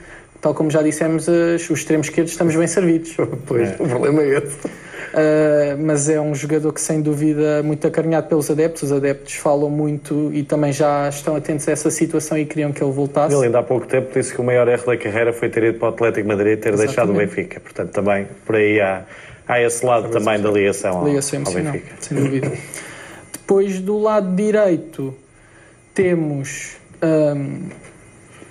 tal 0.43 0.53
como 0.53 0.71
já 0.71 0.83
dissemos, 0.83 1.27
os 1.27 1.71
extremos 1.71 2.09
esquerdos 2.09 2.33
estamos 2.33 2.55
bem 2.55 2.67
servidos. 2.67 3.17
pois, 3.49 3.71
é. 3.71 3.77
o 3.81 3.89
problema 3.89 4.21
é 4.21 4.37
esse. 4.37 4.59
Uh, 5.13 5.77
mas 5.79 6.09
é 6.09 6.21
um 6.21 6.35
jogador 6.35 6.73
que 6.73 6.81
sem 6.81 7.03
dúvida 7.03 7.63
muito 7.63 7.87
acarinhado 7.87 8.29
pelos 8.29 8.51
adeptos. 8.51 8.85
Os 8.85 8.93
adeptos 8.93 9.35
falam 9.35 9.69
muito 9.69 10.31
e 10.33 10.43
também 10.43 10.73
já 10.73 11.09
estão 11.09 11.35
atentos 11.35 11.69
a 11.69 11.73
essa 11.73 11.91
situação 11.91 12.39
e 12.39 12.47
queriam 12.47 12.73
que 12.73 12.83
ele 12.83 12.93
voltasse. 12.93 13.35
Ele 13.35 13.47
ainda 13.47 13.59
há 13.59 13.63
pouco 13.63 13.87
tempo 13.87 14.13
disse 14.15 14.33
que 14.33 14.41
o 14.41 14.45
maior 14.45 14.69
erro 14.69 14.87
da 14.87 14.97
carreira 14.97 15.33
foi 15.33 15.49
ter 15.49 15.65
ido 15.65 15.79
para 15.79 15.89
o 15.91 15.95
Atlético 15.95 16.29
Madrid 16.29 16.53
e 16.53 16.57
ter 16.57 16.69
Exatamente. 16.75 16.87
deixado 16.87 17.11
o 17.11 17.15
Benfica. 17.15 17.61
Portanto, 17.61 17.91
também 17.91 18.29
por 18.47 18.55
aí 18.55 18.81
há, 18.81 19.05
há 19.49 19.61
esse 19.61 19.85
lado 19.85 20.03
Talvez 20.05 20.25
também 20.25 20.41
da 20.41 20.51
ligação 20.51 20.99
ao, 20.99 21.09
ligação 21.09 21.43
ao 21.45 21.53
Benfica. 21.53 21.95
Sem 22.01 22.17
dúvida. 22.17 22.53
Depois 23.33 23.81
do 23.81 23.99
lado 23.99 24.35
direito 24.37 25.15
temos. 25.93 26.77
Um, 27.03 27.69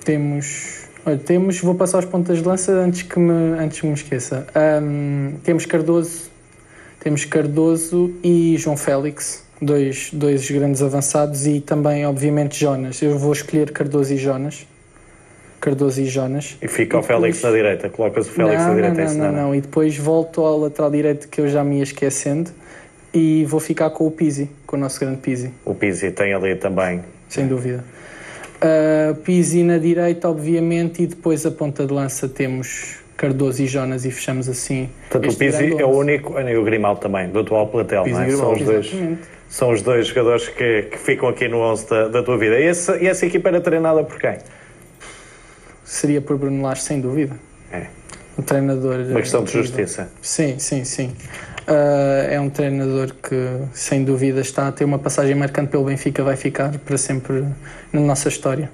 temos. 0.03 0.89
Olha, 1.05 1.17
temos, 1.17 1.61
vou 1.61 1.75
passar 1.75 1.99
as 1.99 2.05
pontas 2.05 2.39
de 2.39 2.43
lança 2.43 2.73
antes 2.73 3.03
que 3.03 3.17
me, 3.17 3.57
antes 3.57 3.79
que 3.79 3.87
me 3.87 3.93
esqueça. 3.93 4.45
Um, 4.83 5.35
temos 5.43 5.65
Cardoso 5.65 6.29
temos 6.99 7.25
Cardoso 7.25 8.13
e 8.23 8.55
João 8.57 8.75
Félix, 8.75 9.45
dois, 9.61 10.09
dois 10.11 10.49
grandes 10.49 10.81
avançados, 10.81 11.47
e 11.47 11.59
também, 11.59 12.05
obviamente, 12.05 12.59
Jonas. 12.59 13.01
Eu 13.01 13.17
vou 13.17 13.33
escolher 13.33 13.71
Cardoso 13.71 14.13
e 14.13 14.17
Jonas. 14.17 14.67
Cardoso 15.59 16.01
e 16.01 16.05
Jonas. 16.05 16.57
E 16.61 16.67
fica 16.67 16.97
e 16.97 16.99
o 16.99 17.03
Félix 17.03 17.41
na 17.41 17.51
direita, 17.51 17.89
colocas 17.89 18.27
o 18.27 18.31
Félix 18.31 18.61
não, 18.61 18.69
na 18.69 18.75
direita. 18.75 19.03
Não, 19.05 19.13
não, 19.13 19.31
não, 19.31 19.41
não, 19.43 19.55
e 19.55 19.61
depois 19.61 19.97
volto 19.97 20.41
ao 20.41 20.57
lateral 20.57 20.89
direito 20.89 21.27
que 21.27 21.41
eu 21.41 21.47
já 21.47 21.63
me 21.63 21.77
ia 21.77 21.83
esquecendo 21.83 22.51
e 23.13 23.45
vou 23.45 23.59
ficar 23.59 23.89
com 23.89 24.07
o 24.07 24.11
Pizzi, 24.11 24.49
com 24.65 24.75
o 24.75 24.79
nosso 24.79 24.99
grande 24.99 25.17
Pizzi. 25.17 25.51
O 25.65 25.73
Pizzi 25.73 26.11
tem 26.11 26.33
ali 26.33 26.55
também. 26.55 27.01
Sem 27.27 27.47
dúvida. 27.47 27.83
Uh, 28.57 29.15
Pizzi 29.15 29.63
na 29.63 29.77
direita, 29.77 30.29
obviamente, 30.29 31.03
e 31.03 31.07
depois 31.07 31.45
a 31.45 31.51
ponta 31.51 31.85
de 31.85 31.93
lança 31.93 32.27
temos 32.27 32.99
Cardoso 33.19 33.61
e 33.61 33.67
Jonas 33.67 34.05
e 34.05 34.11
fechamos 34.11 34.47
assim. 34.47 34.89
Portanto, 35.09 35.33
o 35.33 35.35
Pizzi 35.35 35.75
é 35.77 35.83
o 35.83 35.89
único, 35.89 36.39
e 36.39 36.55
o 36.55 36.63
Grimaldo 36.63 37.01
também, 37.01 37.27
do 37.27 37.39
atual 37.39 37.67
plantel, 37.67 38.05
não 38.07 38.21
é? 38.21 38.29
São 38.31 38.53
os 38.53 38.61
dois. 38.61 38.95
São 39.49 39.71
os 39.71 39.81
dois 39.81 40.07
jogadores 40.07 40.47
que, 40.47 40.83
que 40.83 40.97
ficam 40.97 41.27
aqui 41.27 41.49
no 41.49 41.57
11 41.57 41.89
da, 41.89 42.07
da 42.07 42.23
tua 42.23 42.37
vida. 42.37 42.57
E 42.57 42.63
essa, 42.63 42.95
e 42.97 43.07
essa 43.07 43.25
equipa 43.25 43.49
era 43.49 43.59
treinada 43.59 44.03
por 44.03 44.17
quem? 44.17 44.37
Seria 45.83 46.21
por 46.21 46.37
Bruno 46.37 46.61
Lage, 46.61 46.83
sem 46.83 47.01
dúvida. 47.01 47.35
É. 47.73 47.87
Um 48.37 48.41
treinador. 48.41 48.99
Uma 49.09 49.19
questão 49.19 49.43
de 49.43 49.51
justiça. 49.51 50.09
Sim, 50.21 50.57
sim, 50.57 50.85
sim. 50.85 51.07
Uh, 51.67 52.29
é 52.29 52.39
um 52.39 52.49
treinador 52.49 53.13
que, 53.21 53.57
sem 53.73 54.05
dúvida, 54.05 54.39
está 54.39 54.67
a 54.67 54.71
ter 54.71 54.85
uma 54.85 54.99
passagem 54.99 55.35
marcante 55.35 55.71
pelo 55.71 55.83
Benfica, 55.83 56.23
vai 56.23 56.37
ficar 56.37 56.77
para 56.79 56.97
sempre 56.97 57.43
na 57.91 57.99
nossa 57.99 58.29
história. 58.29 58.71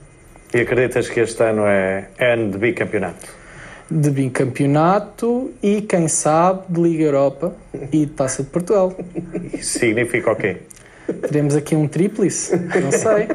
E 0.54 0.60
acreditas 0.60 1.10
que 1.10 1.22
este 1.22 1.42
ano 1.42 1.66
é 1.66 2.10
ano 2.20 2.52
de 2.52 2.58
bicampeonato? 2.60 3.45
De 3.90 4.10
bicampeonato 4.10 5.52
e, 5.62 5.82
quem 5.82 6.08
sabe, 6.08 6.62
de 6.70 6.82
Liga 6.82 7.04
Europa 7.04 7.56
e 7.92 8.06
de 8.06 8.08
Taça 8.08 8.44
de 8.44 8.50
Portugal. 8.50 8.96
Isso 9.54 9.80
significa 9.80 10.32
o 10.32 10.36
quê? 10.36 10.58
Teremos 11.22 11.56
aqui 11.56 11.76
um 11.76 11.88
tríplice, 11.88 12.56
não 12.58 12.92
sei. 12.92 13.28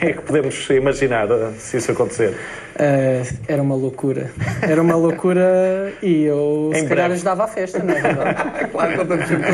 é 0.00 0.12
que 0.12 0.20
podemos 0.22 0.68
imaginar 0.68 1.30
eh, 1.30 1.52
se 1.58 1.78
isso 1.78 1.90
acontecer? 1.90 2.36
Uh, 2.74 3.38
era 3.48 3.62
uma 3.62 3.74
loucura. 3.74 4.30
Era 4.60 4.82
uma 4.82 4.96
loucura 4.96 5.92
e 6.02 6.24
eu, 6.24 6.70
em 6.72 6.80
se 6.80 6.84
breve. 6.84 6.88
calhar, 6.88 7.12
ajudava 7.12 7.44
a 7.44 7.48
festa, 7.48 7.82
não 7.82 7.94
é 7.94 8.00
verdade? 8.00 8.68
claro, 8.72 8.96
contamos 8.98 9.26
sempre 9.26 9.46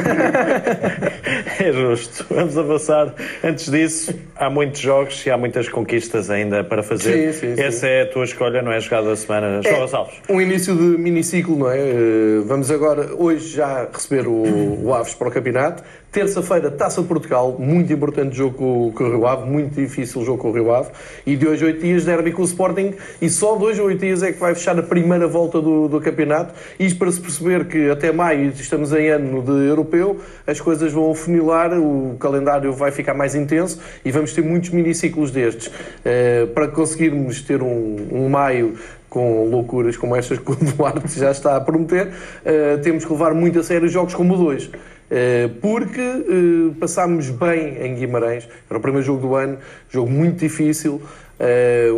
É 1.61 1.73
justo. 1.73 2.27
Vamos 2.31 2.59
avançar. 2.59 3.15
Antes 3.43 3.71
disso, 3.71 4.15
há 4.39 4.49
muitos 4.49 4.81
jogos 4.81 5.27
e 5.27 5.31
há 5.31 5.37
muitas 5.37 5.69
conquistas 5.69 6.31
ainda 6.31 6.63
para 6.63 6.83
fazer. 6.83 7.33
Sim, 7.33 7.41
sim, 7.41 7.57
sim. 7.57 7.63
Essa 7.63 7.87
é 7.87 8.03
a 8.03 8.07
tua 8.07 8.25
escolha, 8.25 8.63
não 8.63 8.73
é? 8.73 8.81
Jogada 8.81 9.09
da 9.09 9.17
semana. 9.17 9.61
João 9.63 9.81
Gonçalves. 9.81 10.15
Um 10.29 10.41
início 10.41 10.75
de 10.75 10.83
miniciclo, 10.83 11.57
não 11.57 11.71
é? 11.71 11.79
Eh, 11.79 12.41
Vamos 12.47 12.71
agora, 12.71 13.15
hoje, 13.15 13.57
já 13.57 13.89
receber 13.93 14.27
o, 14.27 14.87
o 14.87 14.95
Aves 14.95 15.15
para 15.15 15.29
o 15.29 15.31
campeonato. 15.31 15.83
Terça-feira, 16.11 16.71
Taça 16.71 17.03
de 17.03 17.07
Portugal, 17.07 17.55
muito 17.59 17.93
importante 17.93 18.35
jogo 18.35 18.93
com, 18.93 19.05
o 19.05 19.11
Rio 19.11 19.27
Ave, 19.27 19.47
muito 19.47 19.75
difícil 19.75 20.25
jogo 20.25 20.39
com 20.39 20.49
o 20.49 20.53
Rio 20.53 20.73
Ave. 20.73 20.89
E 21.27 21.37
de 21.37 21.47
hoje 21.47 21.65
a 21.65 21.67
oito 21.67 21.83
dias, 21.83 22.07
derby 22.07 22.33
com 22.33 22.41
o 22.41 22.45
Sporting. 22.47 22.95
E 23.21 23.29
só 23.29 23.57
de 23.57 23.65
hoje 23.65 23.83
oito 23.83 24.01
dias 24.01 24.23
é 24.23 24.33
que 24.33 24.41
vai 24.41 24.55
fechar 24.55 24.79
a 24.79 24.83
primeira 24.83 25.29
volta 25.29 25.61
do, 25.61 25.87
do 25.87 26.01
campeonato. 26.01 26.55
Isto 26.81 26.99
para 26.99 27.13
se 27.13 27.21
perceber 27.21 27.67
que 27.67 27.91
até 27.91 28.11
maio 28.11 28.49
estamos 28.49 28.91
em 28.95 29.09
ano 29.11 29.43
de 29.43 29.69
europeu, 29.69 30.19
as 30.47 30.59
coisas 30.59 30.93
vão 30.93 31.15
funilar, 31.15 31.79
o 31.79 32.17
calendário 32.19 32.73
vai 32.73 32.91
ficar 32.91 33.13
mais 33.13 33.35
intenso 33.35 33.79
e 34.03 34.11
vamos 34.11 34.28
ter 34.33 34.43
muitos 34.43 34.71
miniciclos 34.71 35.31
destes. 35.31 35.71
Eh, 36.05 36.47
para 36.55 36.69
conseguirmos 36.69 37.43
ter 37.43 37.63
um, 37.63 37.97
um 38.13 38.29
maio 38.29 38.75
com 39.09 39.45
loucuras 39.45 39.97
como 39.97 40.15
estas 40.15 40.39
que 40.39 40.51
o 40.51 40.55
Duarte 40.55 41.19
já 41.19 41.31
está 41.31 41.57
a 41.57 41.61
prometer, 41.61 42.11
eh, 42.45 42.77
temos 42.79 43.05
que 43.05 43.13
levar 43.13 43.35
muito 43.35 43.59
a 43.59 43.63
sério 43.63 43.89
jogos 43.89 44.15
como 44.15 44.35
o 44.35 44.37
2. 44.37 44.71
Eh, 45.11 45.49
porque 45.63 46.01
eh, 46.01 46.75
passámos 46.79 47.31
bem 47.31 47.79
em 47.83 47.95
Guimarães, 47.95 48.47
era 48.69 48.79
o 48.79 48.83
primeiro 48.83 49.07
jogo 49.07 49.21
do 49.21 49.35
ano, 49.35 49.59
jogo 49.89 50.11
muito 50.11 50.39
difícil, 50.39 51.01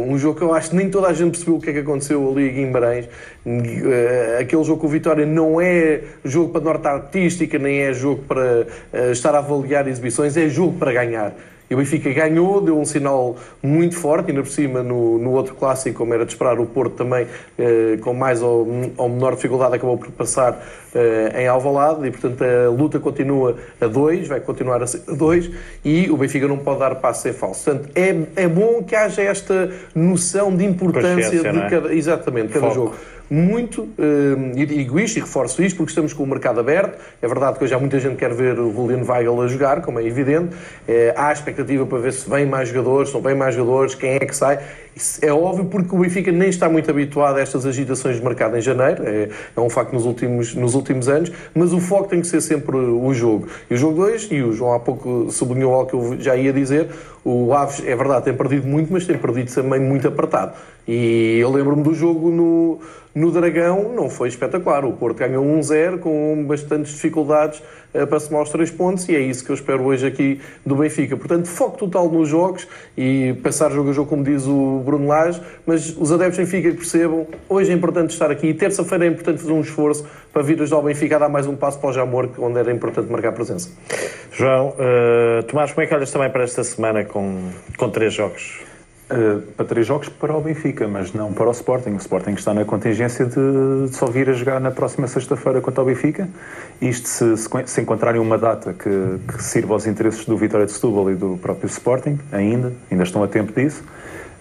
um 0.06 0.18
jogo 0.18 0.38
que 0.38 0.44
eu 0.44 0.52
acho 0.52 0.68
que 0.68 0.76
nem 0.76 0.90
toda 0.90 1.08
a 1.08 1.14
gente 1.14 1.30
percebeu 1.30 1.56
o 1.56 1.60
que 1.62 1.70
é 1.70 1.72
que 1.72 1.78
aconteceu 1.78 2.30
ali 2.30 2.50
em 2.50 2.54
Guimarães. 2.56 3.08
Aquele 4.38 4.62
jogo 4.62 4.82
com 4.82 4.86
o 4.86 4.90
Vitória 4.90 5.24
não 5.24 5.58
é 5.58 6.02
jogo 6.22 6.52
para 6.52 6.60
norte 6.60 6.86
artística, 6.86 7.58
nem 7.58 7.80
é 7.80 7.94
jogo 7.94 8.22
para 8.28 8.66
estar 9.10 9.34
a 9.34 9.38
avaliar 9.38 9.88
exibições, 9.88 10.36
é 10.36 10.46
jogo 10.46 10.78
para 10.78 10.92
ganhar. 10.92 11.34
E 11.70 11.74
o 11.74 11.76
Benfica 11.76 12.12
ganhou, 12.12 12.60
deu 12.60 12.76
um 12.76 12.84
sinal 12.84 13.36
muito 13.62 13.96
forte, 13.96 14.30
ainda 14.30 14.42
por 14.42 14.50
cima 14.50 14.82
no, 14.82 15.18
no 15.18 15.30
outro 15.30 15.54
clássico, 15.54 15.98
como 15.98 16.12
era 16.12 16.26
de 16.26 16.32
esperar, 16.32 16.58
o 16.58 16.66
Porto 16.66 16.96
também, 16.96 17.28
eh, 17.56 17.96
com 18.00 18.12
mais 18.12 18.42
ou, 18.42 18.66
ou 18.96 19.08
menor 19.08 19.36
dificuldade, 19.36 19.76
acabou 19.76 19.96
por 19.96 20.10
passar 20.10 20.60
eh, 20.92 21.42
em 21.42 21.46
Alvalade 21.46 22.04
e, 22.08 22.10
portanto, 22.10 22.42
a 22.42 22.68
luta 22.70 22.98
continua 22.98 23.54
a 23.80 23.86
dois, 23.86 24.26
vai 24.26 24.40
continuar 24.40 24.82
a 24.82 24.86
ser 24.88 25.02
a 25.06 25.12
dois 25.12 25.48
e 25.84 26.10
o 26.10 26.16
Benfica 26.16 26.48
não 26.48 26.58
pode 26.58 26.80
dar 26.80 26.96
passo 26.96 27.22
sem 27.22 27.32
falso. 27.32 27.64
Portanto, 27.64 27.88
é, 27.94 28.42
é 28.42 28.48
bom 28.48 28.82
que 28.82 28.96
haja 28.96 29.22
esta 29.22 29.70
noção 29.94 30.56
de 30.56 30.64
importância 30.64 31.40
de 31.40 31.46
é? 31.56 31.70
cada, 31.70 31.94
exatamente, 31.94 32.52
cada 32.52 32.66
Foco. 32.66 32.74
jogo 32.74 32.94
muito, 33.30 33.88
eh, 33.96 34.60
e 34.60 34.66
digo 34.66 34.98
isto 34.98 35.18
e 35.18 35.20
reforço 35.20 35.62
isto, 35.62 35.76
porque 35.76 35.90
estamos 35.90 36.12
com 36.12 36.24
o 36.24 36.26
mercado 36.26 36.58
aberto. 36.58 36.98
É 37.22 37.28
verdade 37.28 37.58
que 37.58 37.64
hoje 37.64 37.72
há 37.72 37.78
muita 37.78 38.00
gente 38.00 38.14
que 38.14 38.18
quer 38.18 38.34
ver 38.34 38.58
o 38.58 38.72
Julian 38.72 39.04
Weigl 39.08 39.40
a 39.40 39.46
jogar, 39.46 39.82
como 39.82 40.00
é 40.00 40.04
evidente. 40.04 40.56
Eh, 40.88 41.14
há 41.16 41.32
expectativa 41.32 41.86
para 41.86 41.98
ver 41.98 42.12
se 42.12 42.28
vem 42.28 42.44
mais 42.44 42.68
jogadores, 42.68 43.10
são 43.10 43.20
bem 43.20 43.36
mais 43.36 43.54
jogadores, 43.54 43.94
quem 43.94 44.10
é 44.10 44.18
que 44.18 44.34
sai. 44.34 44.58
É 45.22 45.32
óbvio 45.32 45.64
porque 45.66 45.94
o 45.94 45.98
Benfica 45.98 46.30
nem 46.30 46.48
está 46.48 46.68
muito 46.68 46.90
habituado 46.90 47.36
a 47.36 47.40
estas 47.40 47.64
agitações 47.66 48.16
de 48.16 48.24
mercado 48.24 48.56
em 48.56 48.60
janeiro, 48.60 49.02
é, 49.06 49.28
é 49.56 49.60
um 49.60 49.70
facto 49.70 49.92
nos 49.92 50.04
últimos, 50.04 50.54
nos 50.54 50.74
últimos 50.74 51.08
anos, 51.08 51.32
mas 51.54 51.72
o 51.72 51.80
foco 51.80 52.08
tem 52.08 52.20
que 52.20 52.26
ser 52.26 52.40
sempre 52.40 52.76
o 52.76 53.12
jogo. 53.12 53.48
E 53.70 53.74
o 53.74 53.76
jogo 53.76 53.96
2, 53.96 54.28
e 54.30 54.42
o 54.42 54.52
João 54.52 54.74
há 54.74 54.80
pouco 54.80 55.30
sublinhou 55.30 55.74
algo 55.74 55.88
que 55.88 55.94
eu 55.94 56.16
já 56.20 56.36
ia 56.36 56.52
dizer, 56.52 56.88
o 57.24 57.52
Aves, 57.52 57.82
é 57.86 57.94
verdade, 57.94 58.24
tem 58.24 58.34
perdido 58.34 58.66
muito, 58.66 58.92
mas 58.92 59.06
tem 59.06 59.18
perdido 59.18 59.52
também 59.52 59.80
muito 59.80 60.08
apertado. 60.08 60.52
E 60.88 61.38
eu 61.38 61.50
lembro-me 61.50 61.82
do 61.82 61.94
jogo 61.94 62.30
no, 62.30 62.80
no 63.14 63.30
Dragão, 63.30 63.92
não 63.94 64.08
foi 64.08 64.28
espetacular. 64.28 64.84
O 64.84 64.92
Porto 64.92 65.18
ganhou 65.18 65.44
1-0 65.44 65.98
com 65.98 66.44
bastantes 66.46 66.92
dificuldades 66.92 67.62
para 67.92 68.20
somar 68.20 68.42
os 68.42 68.50
três 68.50 68.70
pontos 68.70 69.08
e 69.08 69.16
é 69.16 69.20
isso 69.20 69.44
que 69.44 69.50
eu 69.50 69.54
espero 69.54 69.82
hoje 69.82 70.06
aqui 70.06 70.40
do 70.64 70.76
Benfica. 70.76 71.16
Portanto, 71.16 71.46
foco 71.46 71.78
total 71.78 72.08
nos 72.08 72.28
jogos 72.28 72.66
e 72.96 73.34
passar 73.42 73.70
jogo 73.70 73.90
a 73.90 73.92
jogo, 73.92 74.08
como 74.08 74.22
diz 74.22 74.46
o 74.46 74.82
Bruno 74.84 75.08
Lage, 75.08 75.40
mas 75.66 75.96
os 75.96 76.12
adeptos 76.12 76.38
do 76.38 76.44
Benfica 76.44 76.70
que 76.70 76.76
percebam, 76.76 77.26
hoje 77.48 77.70
é 77.70 77.74
importante 77.74 78.10
estar 78.10 78.30
aqui, 78.30 78.54
terça-feira 78.54 79.04
é 79.04 79.08
importante 79.08 79.40
fazer 79.40 79.52
um 79.52 79.60
esforço 79.60 80.06
para 80.32 80.42
vir 80.42 80.60
hoje 80.60 80.72
ao 80.72 80.82
Benfica 80.82 81.16
a 81.16 81.18
dar 81.18 81.28
mais 81.28 81.46
um 81.46 81.56
passo 81.56 81.78
para 81.78 81.90
o 81.90 81.92
Jamor, 81.92 82.28
onde 82.38 82.58
era 82.58 82.72
importante 82.72 83.10
marcar 83.10 83.32
presença. 83.32 83.70
João, 84.32 84.74
eh, 84.78 85.42
Tomás, 85.42 85.72
como 85.72 85.82
é 85.82 85.86
que 85.86 85.94
olhas 85.94 86.10
também 86.10 86.30
para 86.30 86.44
esta 86.44 86.62
semana 86.62 87.04
com, 87.04 87.50
com 87.76 87.90
três 87.90 88.14
jogos? 88.14 88.69
Uh, 89.10 89.40
para 89.56 89.66
três 89.66 89.84
jogos 89.84 90.08
para 90.08 90.36
o 90.36 90.40
Benfica, 90.40 90.86
mas 90.86 91.12
não 91.12 91.32
para 91.32 91.48
o 91.48 91.50
Sporting. 91.50 91.90
O 91.90 91.96
Sporting 91.96 92.30
está 92.30 92.54
na 92.54 92.64
contingência 92.64 93.26
de, 93.26 93.88
de 93.88 93.96
só 93.96 94.06
vir 94.06 94.30
a 94.30 94.32
jogar 94.32 94.60
na 94.60 94.70
próxima 94.70 95.08
sexta-feira 95.08 95.60
contra 95.60 95.82
o 95.82 95.86
Benfica. 95.86 96.28
Isto 96.80 97.08
se, 97.08 97.36
se, 97.36 97.48
se 97.66 97.80
encontrarem 97.80 98.20
uma 98.20 98.38
data 98.38 98.72
que, 98.72 98.88
que 99.32 99.42
sirva 99.42 99.74
aos 99.74 99.84
interesses 99.88 100.24
do 100.24 100.36
Vitória 100.36 100.64
de 100.64 100.70
Setúbal 100.70 101.10
e 101.10 101.16
do 101.16 101.36
próprio 101.42 101.66
Sporting, 101.66 102.20
ainda, 102.30 102.72
ainda 102.88 103.02
estão 103.02 103.20
a 103.24 103.26
tempo 103.26 103.52
disso. 103.52 103.82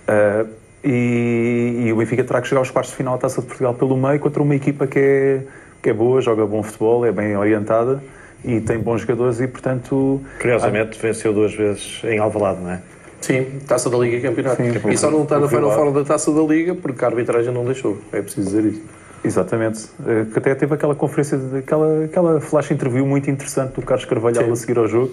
Uh, 0.08 0.48
e, 0.84 1.86
e 1.86 1.92
o 1.92 1.96
Benfica 1.96 2.24
terá 2.24 2.40
que 2.40 2.48
chegar 2.48 2.60
aos 2.60 2.70
quartos 2.70 2.92
de 2.92 2.98
final 2.98 3.16
da 3.16 3.22
Taça 3.22 3.42
de 3.42 3.48
Portugal 3.48 3.74
pelo 3.74 3.98
meio 3.98 4.20
contra 4.20 4.44
uma 4.44 4.56
equipa 4.56 4.86
que 4.86 5.00
é, 5.00 5.42
que 5.82 5.90
é 5.90 5.94
boa, 5.94 6.22
joga 6.22 6.46
bom 6.46 6.62
futebol, 6.62 7.04
é 7.06 7.12
bem 7.12 7.36
orientada 7.36 8.04
e 8.46 8.62
tem 8.62 8.78
bons 8.78 9.02
jogadores 9.02 9.42
e, 9.42 9.48
portanto... 9.48 10.22
Curiosamente, 10.40 10.98
venceu 11.00 11.34
duas 11.34 11.54
vezes 11.54 12.02
em 12.04 12.20
Alvalade, 12.20 12.62
não 12.62 12.72
é? 12.72 12.82
Sim, 13.22 13.60
Taça 13.68 13.90
da 13.90 13.98
Liga 13.98 14.18
e 14.18 14.22
Campeonato. 14.22 14.62
Sim. 14.62 14.90
e 14.90 14.98
só 14.98 15.12
não 15.12 15.24
está 15.24 15.40
na 15.40 15.48
Final 15.48 15.72
Four 15.72 15.92
da 15.92 16.04
Taça 16.04 16.32
da 16.32 16.42
Liga 16.42 16.74
porque 16.76 17.04
a 17.04 17.08
arbitragem 17.08 17.54
não 17.54 17.66
deixou. 17.66 17.98
É 18.12 18.22
preciso 18.22 18.48
dizer 18.48 18.66
isso. 18.66 18.82
Exatamente. 19.24 19.88
Eh, 20.08 20.26
Que 20.32 20.40
até 20.40 20.56
teve 20.56 20.74
aquela 20.74 20.96
conferência, 20.96 21.38
aquela, 21.58 22.06
aquela 22.06 22.40
flash 22.40 22.72
interview 22.72 23.06
muito 23.06 23.30
interessante 23.30 23.74
do 23.74 23.82
Carlos 23.82 24.06
Carvalhal 24.06 24.46
Sim. 24.46 24.52
a 24.52 24.56
seguir 24.56 24.78
ao 24.78 24.88
jogo, 24.88 25.12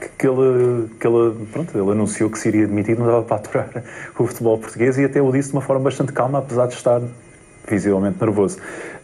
que, 0.00 0.08
que 0.18 0.26
ele, 0.28 0.88
que 1.00 1.06
ele, 1.06 1.34
pronto, 1.50 1.76
ele 1.76 1.90
anunciou 1.90 2.28
que 2.28 2.38
se 2.38 2.48
iria 2.48 2.66
demitir, 2.66 2.98
não 2.98 3.06
dava 3.06 3.22
para 3.22 3.36
aturar 3.36 3.70
o 4.18 4.26
futebol 4.26 4.58
português 4.58 4.98
e 4.98 5.04
até 5.04 5.22
o 5.22 5.32
disse 5.32 5.48
de 5.50 5.56
uma 5.56 5.62
forma 5.62 5.82
bastante 5.84 6.12
calma, 6.12 6.38
apesar 6.38 6.66
de 6.66 6.74
estar 6.74 7.00
visivelmente 7.66 8.18
nervoso. 8.20 8.58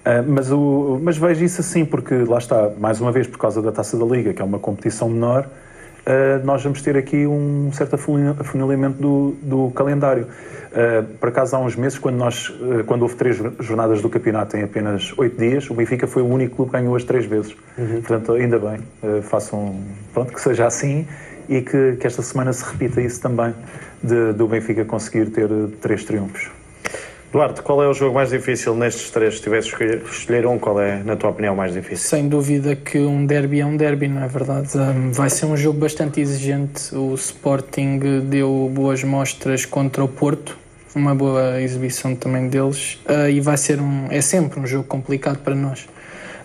Ah, 0.05 0.23
mas, 0.27 0.51
o, 0.51 1.01
mas 1.03 1.17
vejo 1.17 1.45
isso 1.45 1.61
assim, 1.61 1.85
porque 1.85 2.15
lá 2.15 2.39
está, 2.39 2.71
mais 2.79 3.01
uma 3.01 3.13
vez, 3.13 3.27
por 3.27 3.39
causa 3.39 3.63
da 3.63 3.73
Taça 3.73 3.97
da 3.97 4.05
Liga, 4.05 4.33
que 4.35 4.43
é 4.43 4.45
uma 4.45 4.59
competição 4.59 5.09
menor, 5.09 5.49
ah, 6.07 6.41
nós 6.45 6.63
vamos 6.63 6.83
ter 6.83 6.97
aqui 6.97 7.27
um 7.27 7.71
certo 7.73 7.95
afunil- 7.95 8.37
afunilamento 8.39 9.01
do, 9.01 9.35
do 9.43 9.71
calendário. 9.73 10.27
Ah, 10.73 11.05
por 11.21 11.29
acaso, 11.29 11.55
há 11.57 11.59
uns 11.59 11.77
meses, 11.77 11.99
quando, 11.99 12.17
nós, 12.17 12.53
ah, 12.61 12.85
quando 12.85 13.03
houve 13.03 13.15
três 13.17 13.37
jornadas 13.61 14.01
do 14.03 14.09
campeonato 14.09 14.57
em 14.57 14.63
apenas 14.63 15.13
oito 15.19 15.37
dias, 15.39 15.69
o 15.71 15.75
Benfica 15.75 16.07
foi 16.07 16.23
o 16.23 16.27
único 16.27 16.57
clube 16.57 16.71
que 16.71 16.79
ganhou 16.79 16.97
as 16.97 17.05
três 17.05 17.27
vezes. 17.27 17.55
Portanto, 17.77 18.33
ainda 18.33 18.59
bem, 18.59 18.79
façam, 19.23 19.77
pronto, 20.13 20.33
que 20.33 20.41
seja 20.41 20.67
assim 20.67 21.07
e 21.49 21.61
que, 21.61 21.97
que 21.97 22.07
esta 22.07 22.23
semana 22.23 22.53
se 22.53 22.65
repita 22.65 23.01
isso 23.01 23.21
também, 23.21 23.55
de, 24.03 24.33
do 24.33 24.47
Benfica 24.47 24.85
conseguir 24.85 25.27
ter 25.31 25.49
três 25.81 26.05
triunfos. 26.05 26.51
Duarte, 27.33 27.63
qual 27.63 27.83
é 27.83 27.89
o 27.89 27.95
jogo 27.95 28.15
mais 28.15 28.29
difícil 28.29 28.77
nestes 28.77 29.09
três? 29.11 29.37
Se 29.37 29.41
tivesse 29.41 29.69
escolher- 29.69 30.03
escolher 30.05 30.47
um, 30.47 30.59
qual 30.59 30.79
é, 30.79 31.03
na 31.03 31.17
tua 31.17 31.31
opinião, 31.31 31.57
mais 31.57 31.73
difícil? 31.73 32.07
Sem 32.07 32.29
dúvida 32.29 32.77
que 32.77 32.99
um 32.99 33.25
derby 33.25 33.61
é 33.61 33.65
um 33.65 33.75
derby, 33.75 34.07
não 34.07 34.23
é 34.23 34.29
verdade? 34.29 34.77
Um, 34.77 35.11
vai 35.13 35.31
ser 35.31 35.47
um 35.47 35.57
jogo 35.57 35.79
bastante 35.79 36.21
exigente. 36.21 36.95
O 36.95 37.15
Sporting 37.15 37.99
deu 38.25 38.71
boas 38.75 39.03
mostras 39.03 39.65
contra 39.65 40.05
o 40.05 40.09
Porto, 40.09 40.59
uma 40.95 41.15
boa 41.15 41.59
exibição 41.59 42.15
também 42.15 42.49
deles, 42.49 43.01
uh, 43.09 43.31
e 43.31 43.41
vai 43.41 43.57
ser 43.57 43.81
um, 43.81 44.09
é 44.11 44.21
sempre 44.21 44.61
um 44.61 44.67
jogo 44.67 44.85
complicado 44.85 45.39
para 45.39 45.55
nós 45.55 45.89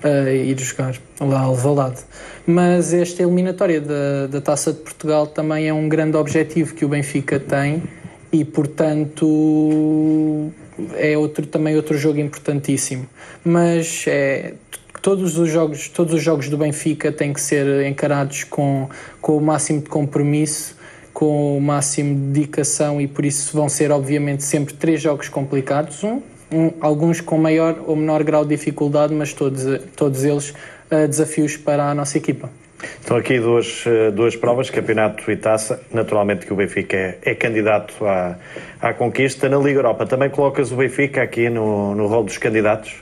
uh, 0.05 0.29
ir 0.29 0.57
jogar 0.57 0.95
lá 1.19 1.41
ao 1.41 1.49
Alvalade. 1.49 1.99
Mas 2.45 2.93
esta 2.93 3.23
eliminatória 3.23 3.81
da, 3.81 4.27
da 4.27 4.39
Taça 4.39 4.71
de 4.71 4.79
Portugal 4.79 5.27
também 5.27 5.67
é 5.67 5.73
um 5.73 5.89
grande 5.89 6.15
objetivo 6.15 6.73
que 6.73 6.85
o 6.85 6.87
Benfica 6.87 7.37
tem 7.37 7.83
e, 8.31 8.43
portanto, 8.43 10.51
é 10.95 11.17
outro, 11.17 11.45
também 11.45 11.75
outro 11.75 11.97
jogo 11.97 12.19
importantíssimo. 12.19 13.07
Mas 13.43 14.05
é, 14.07 14.53
todos 15.01 15.37
os 15.37 15.49
jogos 15.49 15.87
todos 15.87 16.13
os 16.13 16.21
jogos 16.21 16.49
do 16.49 16.57
Benfica 16.57 17.11
têm 17.11 17.33
que 17.33 17.41
ser 17.41 17.85
encarados 17.85 18.43
com, 18.43 18.89
com 19.21 19.37
o 19.37 19.41
máximo 19.41 19.81
de 19.81 19.89
compromisso 19.89 20.75
com 21.13 21.57
o 21.57 21.61
máximo 21.61 22.13
de 22.13 22.39
dedicação 22.39 23.01
e 23.01 23.07
por 23.07 23.25
isso 23.25 23.55
vão 23.55 23.69
ser 23.69 23.91
obviamente 23.91 24.43
sempre 24.43 24.73
três 24.73 25.01
jogos 25.01 25.29
complicados 25.29 26.03
um, 26.03 26.21
um, 26.51 26.71
alguns 26.81 27.21
com 27.21 27.37
maior 27.37 27.79
ou 27.87 27.95
menor 27.95 28.23
grau 28.23 28.43
de 28.43 28.55
dificuldade 28.55 29.13
mas 29.13 29.33
todos, 29.33 29.63
todos 29.95 30.23
eles 30.23 30.49
uh, 30.49 31.07
desafios 31.07 31.57
para 31.57 31.89
a 31.89 31.95
nossa 31.95 32.17
equipa 32.17 32.49
Estão 32.79 33.17
aqui 33.17 33.39
duas, 33.39 33.83
eh, 33.87 34.11
duas 34.11 34.35
provas, 34.35 34.69
campeonato 34.69 35.29
e 35.31 35.35
taça. 35.35 35.81
Naturalmente 35.91 36.45
que 36.45 36.53
o 36.53 36.55
Benfica 36.55 36.95
é, 36.95 37.17
é 37.23 37.35
candidato 37.35 38.05
à, 38.05 38.37
à 38.79 38.93
conquista. 38.93 39.49
Na 39.49 39.57
Liga 39.57 39.79
Europa 39.79 40.05
também 40.05 40.29
colocas 40.29 40.71
o 40.71 40.75
Benfica 40.75 41.23
aqui 41.23 41.49
no, 41.49 41.95
no 41.95 42.07
rol 42.07 42.23
dos 42.23 42.37
candidatos? 42.37 43.01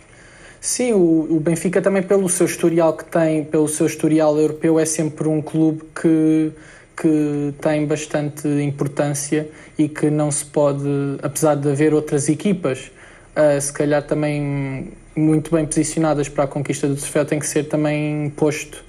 Sim, 0.61 0.93
o, 0.93 1.27
o, 1.29 1.39
Benfica 1.39 1.81
também 1.81 2.01
pelo 2.01 2.27
seu 2.29 2.45
historial 2.45 2.93
que 2.93 3.05
tem, 3.05 3.43
pelo 3.43 3.67
seu 3.67 3.85
historial 3.85 4.37
europeu, 4.37 4.79
é 4.79 4.85
sempre 4.85 5.27
um 5.27 5.41
clube 5.41 5.83
que, 6.01 6.51
que 6.97 7.53
tem 7.61 7.85
bastante 7.85 8.47
importância 8.47 9.47
e 9.77 9.87
que 9.87 10.09
não 10.09 10.31
se 10.31 10.45
pode, 10.45 10.87
apesar 11.21 11.55
de 11.55 11.69
haver 11.69 11.93
outras 11.93 12.29
equipas, 12.29 12.91
uh, 13.35 13.61
se 13.61 13.71
calhar 13.71 14.01
também 14.03 14.91
muito 15.15 15.51
bem 15.51 15.65
posicionadas 15.65 16.29
para 16.29 16.45
a 16.45 16.47
conquista 16.47 16.87
do 16.87 16.95
troféu, 16.95 17.25
tem 17.25 17.37
que 17.37 17.47
ser 17.47 17.65
também 17.65 18.31
posto 18.35 18.84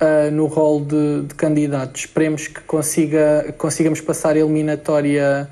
uh, 0.00 0.30
no 0.30 0.46
rol 0.46 0.80
de, 0.80 1.22
de 1.22 1.34
candidatos. 1.34 2.02
Esperemos 2.02 2.48
que 2.48 2.60
consiga, 2.62 3.54
consigamos 3.58 4.00
passar 4.00 4.36
a 4.36 4.38
eliminatória 4.38 5.48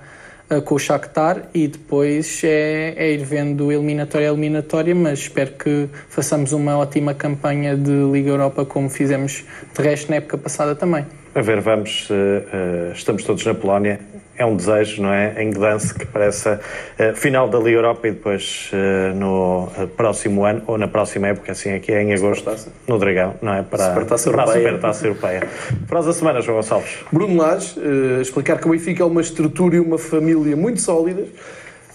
uh, 0.51 0.63
com 0.63 0.75
o 0.75 0.79
Shakhtar 0.79 1.49
e 1.55 1.69
depois 1.69 2.43
é, 2.43 2.95
é, 2.97 3.13
ir 3.13 3.25
vendo 3.25 3.71
eliminatória 3.71 4.29
a 4.29 4.33
eliminatória, 4.33 4.95
mas 4.95 5.21
espero 5.21 5.53
que 5.53 5.89
façamos 6.09 6.53
uma 6.53 6.79
ótima 6.79 7.15
campanha 7.15 7.77
de 7.77 7.91
Liga 8.13 8.31
Europa 8.31 8.65
como 8.65 8.89
fizemos 8.89 9.45
de 9.77 9.83
resto 9.83 10.11
na 10.11 10.17
época 10.17 10.39
passada 10.39 10.75
também. 10.75 11.07
A 11.39 11.41
ver, 11.41 11.61
vamos, 11.61 12.11
uh, 12.11 12.91
estamos 12.93 13.23
todos 13.23 13.47
na 13.47 13.55
Polónia 13.55 14.01
é 14.37 14.45
um 14.45 14.57
desejo, 14.57 15.03
não 15.03 15.13
é? 15.13 15.41
Em 15.41 15.51
Gdansk, 15.51 16.05
para 16.07 16.25
essa 16.25 16.61
uh, 16.99 17.15
final 17.15 17.49
da 17.49 17.59
Liga 17.59 17.79
Europa 17.79 18.09
e 18.09 18.11
depois 18.11 18.73
uh, 18.73 19.15
no 19.15 19.65
uh, 19.65 19.87
próximo 19.97 20.45
ano, 20.45 20.63
ou 20.67 20.77
na 20.77 20.89
próxima 20.89 21.29
época, 21.29 21.53
assim 21.53 21.73
aqui 21.73 21.93
é 21.93 22.03
em 22.03 22.13
agosto, 22.13 22.51
no 22.89 22.99
Dragão, 22.99 23.37
não 23.41 23.55
é? 23.55 23.63
Para, 23.63 23.89
Supertaça 23.89 24.33
para 24.33 24.43
a 24.43 24.47
Supertaça 24.49 25.07
Europeia. 25.07 25.49
Frase 25.87 26.09
da 26.09 26.13
semana, 26.13 26.41
João 26.41 26.57
Gonçalves. 26.57 26.99
Bruno 27.13 27.37
Lage, 27.37 27.77
explicar 28.21 28.59
que 28.59 28.67
o 28.67 28.73
Benfica 28.73 29.05
é 29.05 29.07
uma 29.07 29.21
estrutura 29.21 29.77
e 29.77 29.79
uma 29.81 29.97
família 29.97 30.57
muito 30.57 30.81
sólidas. 30.81 31.29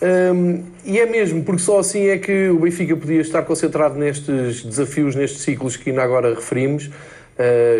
Um, 0.01 0.63
e 0.85 0.99
é 0.99 1.05
mesmo, 1.05 1.43
porque 1.43 1.61
só 1.61 1.79
assim 1.79 2.07
é 2.07 2.17
que 2.17 2.49
o 2.49 2.59
Benfica 2.59 2.95
podia 2.95 3.19
estar 3.19 3.41
concentrado 3.43 3.97
nestes 3.97 4.63
desafios, 4.63 5.15
nestes 5.15 5.41
ciclos 5.41 5.77
que 5.77 5.89
ainda 5.89 6.01
agora 6.01 6.33
referimos, 6.33 6.89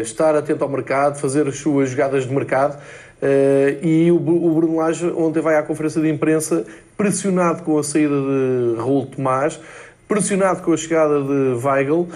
estar 0.02 0.36
atento 0.36 0.64
ao 0.64 0.70
mercado, 0.70 1.20
fazer 1.20 1.48
as 1.48 1.58
suas 1.58 1.90
jogadas 1.90 2.26
de 2.28 2.34
mercado. 2.34 2.78
Uh, 3.24 3.80
e 3.82 4.12
o, 4.12 4.16
o 4.16 4.54
Bruno 4.54 4.76
Lage 4.78 5.06
ontem 5.16 5.40
vai 5.40 5.56
à 5.56 5.64
conferência 5.64 6.02
de 6.02 6.10
imprensa 6.10 6.66
pressionado 6.98 7.64
com 7.64 7.80
a 7.80 7.84
saída 7.84 8.14
de 8.14 8.76
Raul 8.78 9.06
Tomás, 9.06 9.58
pressionado 10.10 10.62
com 10.62 10.74
a 10.74 10.78
chegada 10.78 11.22
de 11.22 11.66
Weigl, 11.66 12.02
uh, 12.02 12.10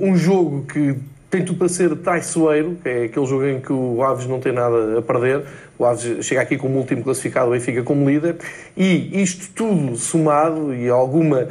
um 0.00 0.16
jogo 0.16 0.64
que 0.64 0.94
tem 1.28 1.44
tudo 1.44 1.58
para 1.58 1.68
ser 1.68 1.96
traiçoeiro, 1.96 2.76
que 2.82 2.88
é 2.88 3.04
aquele 3.04 3.26
jogo 3.26 3.46
em 3.46 3.58
que 3.58 3.72
o 3.72 4.00
Aves 4.04 4.26
não 4.26 4.38
tem 4.38 4.52
nada 4.52 4.98
a 4.98 5.02
perder, 5.02 5.42
o 5.76 5.84
Aves 5.84 6.24
chega 6.24 6.42
aqui 6.42 6.56
como 6.56 6.78
último 6.78 7.02
classificado, 7.02 7.48
o 7.48 7.52
Benfica 7.52 7.82
como 7.82 8.08
líder, 8.08 8.36
e 8.76 9.20
isto 9.22 9.48
tudo 9.54 9.96
somado 9.96 10.72
e 10.72 10.88
alguma 10.88 11.38
uh, 11.38 11.48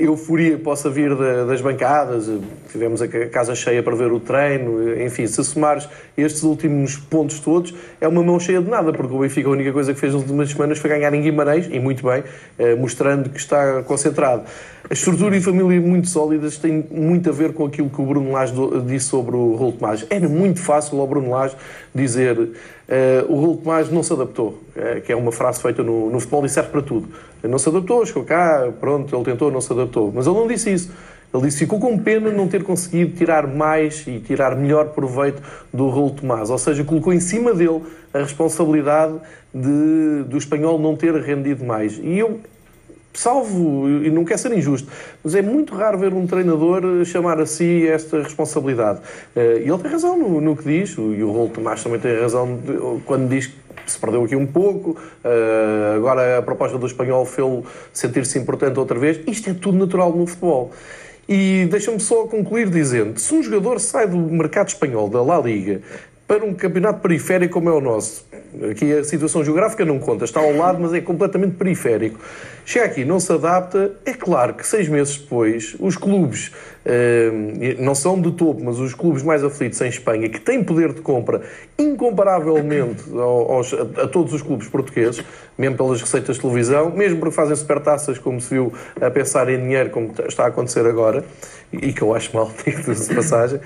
euforia 0.00 0.56
que 0.56 0.62
possa 0.62 0.90
vir 0.90 1.14
da, 1.14 1.44
das 1.44 1.60
bancadas, 1.60 2.30
tivemos 2.72 3.00
a 3.02 3.08
casa 3.08 3.54
cheia 3.54 3.82
para 3.82 3.94
ver 3.94 4.10
o 4.10 4.18
treino, 4.18 5.00
enfim, 5.02 5.26
se 5.26 5.42
somares 5.44 5.88
estes 6.16 6.42
últimos 6.42 6.96
pontos 6.96 7.40
todos, 7.40 7.74
é 8.00 8.08
uma 8.08 8.22
mão 8.22 8.40
cheia 8.40 8.60
de 8.60 8.68
nada, 8.68 8.92
porque 8.92 9.14
o 9.14 9.18
Benfica 9.18 9.48
a 9.48 9.52
única 9.52 9.72
coisa 9.72 9.94
que 9.94 10.00
fez 10.00 10.12
nas 10.12 10.22
últimas 10.22 10.50
semanas 10.50 10.78
foi 10.78 10.90
ganhar 10.90 11.12
em 11.14 11.22
Guimarães, 11.22 11.68
e 11.70 11.78
muito 11.78 12.04
bem, 12.04 12.24
mostrando 12.78 13.30
que 13.30 13.38
está 13.38 13.82
concentrado. 13.82 14.44
A 14.88 14.92
estrutura 14.92 15.36
e 15.36 15.40
família 15.40 15.80
muito 15.80 16.08
sólidas 16.08 16.56
têm 16.56 16.84
muito 16.90 17.28
a 17.28 17.32
ver 17.32 17.52
com 17.52 17.64
aquilo 17.64 17.88
que 17.88 18.00
o 18.00 18.04
Bruno 18.04 18.32
Lage 18.32 18.52
disse 18.86 19.06
sobre 19.06 19.36
o 19.36 19.54
Rolo 19.54 19.72
Tomás. 19.72 20.04
Era 20.10 20.28
muito 20.28 20.60
fácil 20.60 21.00
ao 21.00 21.06
Bruno 21.06 21.30
Lage 21.30 21.54
dizer 21.94 22.36
uh, 22.36 22.50
o 23.28 23.36
Rolo 23.36 23.56
Tomás 23.58 23.88
não 23.90 24.02
se 24.02 24.12
adaptou, 24.12 24.58
que 25.04 25.12
é 25.12 25.16
uma 25.16 25.30
frase 25.30 25.62
feita 25.62 25.82
no, 25.82 26.10
no 26.10 26.18
futebol 26.18 26.44
e 26.44 26.48
serve 26.48 26.70
para 26.70 26.82
tudo. 26.82 27.08
Não 27.48 27.58
se 27.58 27.68
adaptou, 27.68 28.04
chegou 28.04 28.24
cá, 28.24 28.70
pronto, 28.80 29.14
ele 29.14 29.24
tentou, 29.24 29.50
não 29.50 29.60
se 29.60 29.72
adaptou. 29.72 30.12
Mas 30.14 30.26
ele 30.26 30.36
não 30.36 30.46
disse 30.46 30.72
isso. 30.72 30.92
Ele 31.32 31.44
disse 31.44 31.58
ficou 31.58 31.78
com 31.78 31.96
pena 31.96 32.30
de 32.30 32.36
não 32.36 32.48
ter 32.48 32.64
conseguido 32.64 33.16
tirar 33.16 33.46
mais 33.46 34.04
e 34.06 34.18
tirar 34.18 34.56
melhor 34.56 34.88
proveito 34.88 35.40
do 35.72 35.88
Raul 35.88 36.10
Tomás. 36.10 36.50
Ou 36.50 36.58
seja, 36.58 36.82
colocou 36.82 37.12
em 37.12 37.20
cima 37.20 37.54
dele 37.54 37.82
a 38.12 38.18
responsabilidade 38.18 39.14
de, 39.54 40.24
do 40.24 40.36
espanhol 40.36 40.78
não 40.78 40.96
ter 40.96 41.14
rendido 41.14 41.64
mais. 41.64 41.98
E 42.02 42.18
eu, 42.18 42.40
salvo, 43.12 43.88
e 43.88 44.10
não 44.10 44.24
quer 44.24 44.38
ser 44.38 44.52
injusto, 44.52 44.88
mas 45.22 45.34
é 45.34 45.42
muito 45.42 45.74
raro 45.74 45.98
ver 45.98 46.12
um 46.12 46.26
treinador 46.26 47.04
chamar 47.04 47.40
a 47.40 47.46
si 47.46 47.86
esta 47.86 48.22
responsabilidade. 48.22 49.00
Eh, 49.34 49.62
e 49.64 49.68
ele 49.68 49.78
tem 49.78 49.90
razão 49.90 50.16
no, 50.16 50.40
no 50.40 50.56
que 50.56 50.64
diz, 50.64 50.90
e 50.96 51.22
o 51.22 51.32
Raul 51.32 51.48
Tomás 51.48 51.82
também 51.82 51.98
tem 51.98 52.18
razão 52.18 52.58
quando 53.04 53.28
diz 53.28 53.46
que 53.48 53.54
se 53.86 53.98
perdeu 53.98 54.24
aqui 54.24 54.36
um 54.36 54.46
pouco, 54.46 54.96
eh, 55.24 55.94
agora 55.96 56.38
a 56.38 56.42
proposta 56.42 56.78
do 56.78 56.86
espanhol 56.86 57.24
fez-lo 57.24 57.64
sentir-se 57.92 58.38
importante 58.38 58.78
outra 58.78 58.98
vez. 58.98 59.20
Isto 59.26 59.50
é 59.50 59.54
tudo 59.54 59.78
natural 59.78 60.14
no 60.14 60.26
futebol. 60.26 60.70
E 61.28 61.68
deixa-me 61.70 62.00
só 62.00 62.24
concluir 62.26 62.68
dizendo: 62.68 63.20
se 63.20 63.32
um 63.32 63.40
jogador 63.40 63.78
sai 63.78 64.08
do 64.08 64.16
mercado 64.16 64.68
espanhol, 64.68 65.08
da 65.08 65.22
La 65.22 65.38
Liga, 65.38 65.80
para 66.30 66.44
um 66.44 66.54
campeonato 66.54 67.00
periférico 67.00 67.54
como 67.54 67.68
é 67.70 67.72
o 67.72 67.80
nosso, 67.80 68.24
aqui 68.70 68.92
a 68.92 69.02
situação 69.02 69.42
geográfica 69.42 69.84
não 69.84 69.98
conta, 69.98 70.24
está 70.24 70.38
ao 70.38 70.54
lado, 70.56 70.78
mas 70.80 70.94
é 70.94 71.00
completamente 71.00 71.56
periférico. 71.56 72.20
Chega 72.64 72.84
aqui, 72.84 73.04
não 73.04 73.18
se 73.18 73.32
adapta, 73.32 73.90
é 74.06 74.12
claro 74.12 74.54
que 74.54 74.64
seis 74.64 74.88
meses 74.88 75.16
depois, 75.16 75.74
os 75.80 75.96
clubes, 75.96 76.52
eh, 76.84 77.32
não 77.80 77.96
são 77.96 78.20
de 78.20 78.30
topo, 78.30 78.62
mas 78.62 78.78
os 78.78 78.94
clubes 78.94 79.24
mais 79.24 79.42
aflitos 79.42 79.80
em 79.80 79.88
Espanha, 79.88 80.28
que 80.28 80.40
têm 80.40 80.62
poder 80.62 80.92
de 80.92 81.00
compra 81.00 81.42
incomparavelmente 81.76 83.02
aos, 83.12 83.74
a, 83.74 84.06
todos 84.06 84.32
os 84.32 84.40
clubes 84.40 84.68
portugueses, 84.68 85.24
mesmo 85.58 85.76
pelas 85.76 86.00
receitas 86.00 86.36
de 86.36 86.42
televisão, 86.42 86.92
mesmo 86.92 87.18
porque 87.18 87.34
fazem 87.34 87.56
supertaças, 87.56 88.20
como 88.20 88.40
se 88.40 88.50
viu, 88.50 88.72
a 89.00 89.10
pensar 89.10 89.48
em 89.48 89.60
dinheiro, 89.60 89.90
como 89.90 90.14
está 90.28 90.44
a 90.44 90.46
acontecer 90.46 90.86
agora, 90.86 91.24
e 91.72 91.92
que 91.92 92.02
eu 92.02 92.14
acho 92.14 92.32
mal, 92.36 92.52
digo-se 92.64 93.08
de 93.08 93.16
passagem. 93.16 93.58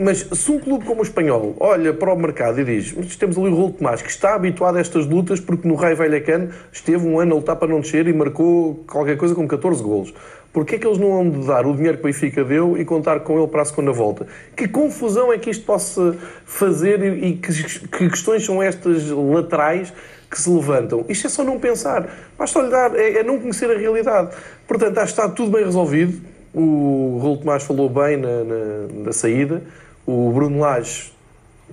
Mas 0.00 0.18
se 0.18 0.52
um 0.52 0.60
clube 0.60 0.84
como 0.84 1.00
o 1.00 1.02
Espanhol 1.02 1.56
olha 1.58 1.92
para 1.92 2.12
o 2.12 2.16
mercado 2.16 2.60
e 2.60 2.64
diz 2.64 2.94
temos 3.16 3.36
ali 3.36 3.48
o 3.48 3.56
Raul 3.56 3.72
Tomás, 3.72 4.00
que 4.00 4.08
está 4.08 4.36
habituado 4.36 4.76
a 4.76 4.80
estas 4.80 5.04
lutas 5.06 5.40
porque 5.40 5.66
no 5.66 5.74
Raio 5.74 5.96
Vallecano 5.96 6.50
esteve 6.70 7.04
um 7.04 7.18
ano 7.18 7.32
a 7.32 7.36
lutar 7.38 7.56
para 7.56 7.66
não 7.66 7.80
descer 7.80 8.06
e 8.06 8.12
marcou 8.12 8.84
qualquer 8.86 9.16
coisa 9.16 9.34
com 9.34 9.48
14 9.48 9.82
golos. 9.82 10.14
Porquê 10.52 10.76
é 10.76 10.78
que 10.78 10.86
eles 10.86 10.98
não 10.98 11.10
vão 11.10 11.28
de 11.28 11.46
dar 11.46 11.66
o 11.66 11.74
dinheiro 11.74 11.98
que 11.98 12.04
o 12.04 12.06
Benfica 12.06 12.44
deu 12.44 12.78
e 12.78 12.84
contar 12.84 13.20
com 13.20 13.38
ele 13.38 13.48
para 13.48 13.62
a 13.62 13.64
segunda 13.64 13.90
volta? 13.90 14.26
Que 14.56 14.68
confusão 14.68 15.32
é 15.32 15.38
que 15.38 15.50
isto 15.50 15.64
possa 15.64 16.16
fazer 16.44 17.02
e 17.02 17.32
que, 17.36 17.52
que 17.88 18.08
questões 18.08 18.44
são 18.44 18.62
estas 18.62 19.10
laterais 19.10 19.92
que 20.30 20.40
se 20.40 20.48
levantam? 20.48 21.04
Isto 21.08 21.26
é 21.26 21.30
só 21.30 21.42
não 21.42 21.58
pensar. 21.58 22.08
Basta 22.38 22.60
lhe 22.60 22.70
dar, 22.70 22.94
é, 22.94 23.18
é 23.18 23.22
não 23.24 23.38
conhecer 23.38 23.68
a 23.70 23.76
realidade. 23.76 24.30
Portanto, 24.66 24.98
acho 24.98 25.12
que 25.12 25.20
está 25.20 25.28
tudo 25.28 25.50
bem 25.50 25.64
resolvido. 25.64 26.20
O 26.54 27.18
Raul 27.20 27.36
Tomás 27.36 27.64
falou 27.64 27.90
bem 27.90 28.16
na, 28.16 28.44
na, 28.44 29.04
na 29.04 29.12
saída. 29.12 29.62
O 30.10 30.32
Bruno 30.32 30.60
Lage 30.60 31.12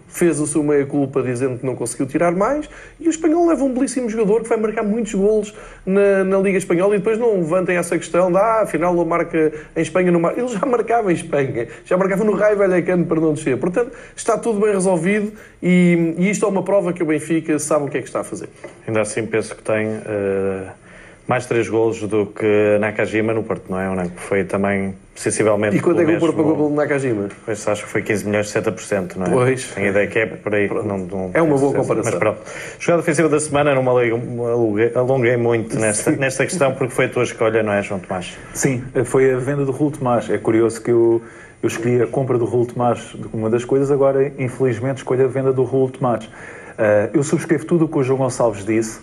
fez 0.10 0.42
a 0.42 0.46
sua 0.46 0.62
meia-culpa 0.62 1.24
dizendo 1.24 1.58
que 1.58 1.66
não 1.66 1.74
conseguiu 1.74 2.06
tirar 2.06 2.34
mais 2.34 2.70
e 3.00 3.08
o 3.08 3.10
Espanhol 3.10 3.48
leva 3.48 3.64
um 3.64 3.74
belíssimo 3.74 4.10
jogador 4.10 4.44
que 4.44 4.50
vai 4.50 4.58
marcar 4.58 4.84
muitos 4.84 5.14
golos 5.14 5.54
na, 5.86 6.22
na 6.26 6.38
Liga 6.40 6.58
Espanhola 6.58 6.96
e 6.96 6.98
depois 6.98 7.18
não 7.18 7.38
levantem 7.38 7.78
essa 7.78 7.98
questão 7.98 8.30
de 8.30 8.38
ah, 8.38 8.64
afinal 8.64 8.94
ele 8.94 9.06
marca 9.06 9.54
em 9.74 9.82
Espanha, 9.82 10.12
não 10.12 10.20
marca. 10.20 10.38
ele 10.38 10.50
já 10.50 10.66
marcava 10.66 11.14
em 11.14 11.16
Espanha, 11.16 11.70
já 11.86 11.96
marcava 11.96 12.26
no 12.26 12.34
Raio 12.34 12.58
Vallecano 12.58 13.06
para 13.06 13.22
não 13.22 13.34
descer. 13.34 13.58
Portanto, 13.58 13.94
está 14.14 14.38
tudo 14.38 14.60
bem 14.60 14.74
resolvido 14.74 15.32
e, 15.64 16.14
e, 16.18 16.30
isto 16.30 16.46
é 16.46 16.50
uma 16.50 16.62
prova 16.62 16.92
que 16.92 17.02
o 17.02 17.06
Benfica 17.06 17.58
sabe 17.58 17.86
o 17.86 17.88
que 17.88 18.00
é 18.00 18.02
que 18.02 18.08
está 18.08 18.20
a 18.20 18.26
fazer. 18.26 18.50
Ainda 18.86 19.00
assim 19.00 19.26
penso 19.26 19.56
que 19.56 19.64
tem... 19.64 19.88
Uh 19.88 20.85
mais 21.28 21.46
três 21.46 21.68
golos 21.68 22.02
do 22.02 22.28
que 22.28 22.78
Nakajima 22.80 23.34
no 23.34 23.44
Porto, 23.44 23.66
não 23.70 23.80
é? 23.80 23.90
O 23.90 24.10
foi 24.16 24.44
também 24.44 24.96
sensivelmente. 25.16 25.76
E 25.76 25.80
quanto 25.80 26.02
é 26.02 26.06
que 26.06 26.14
o 26.14 26.20
Porto 26.20 26.36
pagou 26.36 26.56
pelo 26.56 26.70
Nakajima? 26.76 27.30
Pois 27.46 27.68
acho 27.68 27.84
que 27.84 27.90
foi 27.90 28.02
15 28.02 28.26
milhões 28.26 28.52
de 28.52 28.60
70%, 28.60 29.16
não 29.16 29.26
é? 29.26 29.30
Pois. 29.30 29.72
Tenho 29.74 29.88
a 29.88 29.90
ideia 29.90 30.08
que 30.08 30.20
é 30.20 30.26
por 30.28 30.54
aí. 30.54 30.70
Não, 30.70 30.98
não, 30.98 31.32
é 31.34 31.42
uma 31.42 31.58
boa 31.58 31.74
comparação. 31.74 32.12
Mas 32.12 32.20
pronto. 32.20 32.40
Jogada 32.80 33.02
ofensiva 33.02 33.30
da 33.30 33.40
semana, 33.40 33.74
não 33.74 33.82
me 33.82 34.92
alonguei 34.96 35.38
muito 35.38 35.78
nesta, 35.80 36.12
nesta 36.12 36.46
questão 36.46 36.74
porque 36.74 36.94
foi 36.94 37.06
a 37.06 37.10
tua 37.10 37.24
escolha, 37.24 37.64
não 37.64 37.74
é, 37.74 37.82
João 37.82 38.00
Tomás? 38.00 38.38
Sim, 38.54 38.84
foi 39.06 39.34
a 39.34 39.38
venda 39.38 39.66
do 39.66 39.72
Raul 39.72 39.92
Tomás. 39.92 40.30
É 40.30 40.38
curioso 40.38 40.82
que 40.82 40.92
eu, 40.92 41.22
eu 41.64 41.68
escolhi 41.68 42.02
a 42.04 42.08
compra 42.08 42.38
do 42.38 42.46
Raul 42.46 42.66
Tomás 42.68 43.16
como 43.32 43.44
uma 43.44 43.50
das 43.50 43.66
coisas, 43.66 43.90
agora 43.90 44.32
infelizmente 44.38 44.98
escolho 44.98 45.26
a 45.26 45.28
venda 45.28 45.52
do 45.52 45.64
Raul 45.64 45.90
Tomás. 45.90 46.26
Uh, 46.26 47.10
eu 47.14 47.24
subscrevo 47.24 47.66
tudo 47.66 47.86
o 47.86 47.88
que 47.88 47.98
o 47.98 48.04
João 48.04 48.20
Gonçalves 48.20 48.66
disse. 48.66 49.00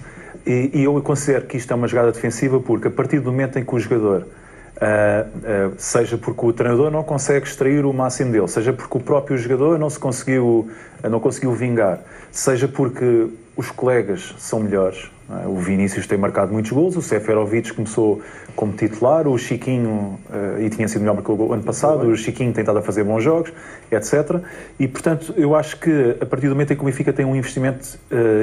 E, 0.47 0.70
e, 0.74 0.84
eu 0.84 1.01
considero 1.03 1.47
que 1.47 1.57
isto 1.57 1.72
é 1.72 1.76
uma 1.76 1.86
jogada 1.86 2.11
defensiva 2.11 2.59
porque 2.59 2.88
a 2.88 2.90
partir 2.90 3.20
do 3.20 3.30
momento 3.30 3.59
em 3.59 3.64
que 3.64 3.74
o 3.74 3.78
jogador, 3.78 4.22
uh, 4.22 5.68
uh, 5.68 5.74
seja 5.76 6.18
porque 6.18 6.45
o 6.45 6.53
treinador 6.53 6.90
não 6.90 7.05
consegue 7.05 7.47
extrair 7.47 7.84
o 7.84 7.93
máximo 7.93 8.32
dele, 8.32 8.49
seja 8.49 8.72
porque 8.72 8.97
o 8.97 9.01
próprio 9.01 9.38
jogador 9.38 9.78
não 9.78 9.88
se 9.88 9.99
conseguiu, 9.99 10.68
não 11.09 11.20
conseguiu 11.20 11.53
vingar, 11.53 12.01
seja 12.32 12.66
porque 12.66 13.28
os 13.57 13.70
colegas 13.70 14.34
são 14.38 14.61
melhores. 14.61 15.11
É? 15.30 15.47
O 15.47 15.57
Vinícius 15.57 16.09
tem 16.09 16.18
marcado 16.18 16.53
muitos 16.53 16.72
gols, 16.72 16.97
o 16.97 17.03
Seferovic 17.03 17.72
começou 17.72 18.20
como 18.57 18.72
titular, 18.72 19.28
o 19.28 19.38
Chiquinho, 19.38 20.18
uh, 20.28 20.61
e 20.61 20.68
tinha 20.70 20.88
sido 20.88 21.03
melhor 21.03 21.22
que 21.22 21.30
o 21.30 21.53
ano 21.53 21.62
passado, 21.62 22.09
o 22.09 22.16
Chiquinho 22.16 22.53
tem 22.53 22.62
estado 22.62 22.78
a 22.78 22.82
fazer 22.82 23.05
bons 23.05 23.22
jogos, 23.22 23.53
etc. 23.93 24.43
E, 24.78 24.88
portanto, 24.88 25.32
eu 25.36 25.55
acho 25.55 25.78
que 25.78 26.16
a 26.20 26.26
partir 26.26 26.49
do 26.49 26.55
momento 26.57 26.72
em 26.72 26.76
que 26.76 26.82
o 26.82 26.84
Benfica 26.84 27.12
tem 27.12 27.24
um 27.24 27.36
investimento 27.36 27.97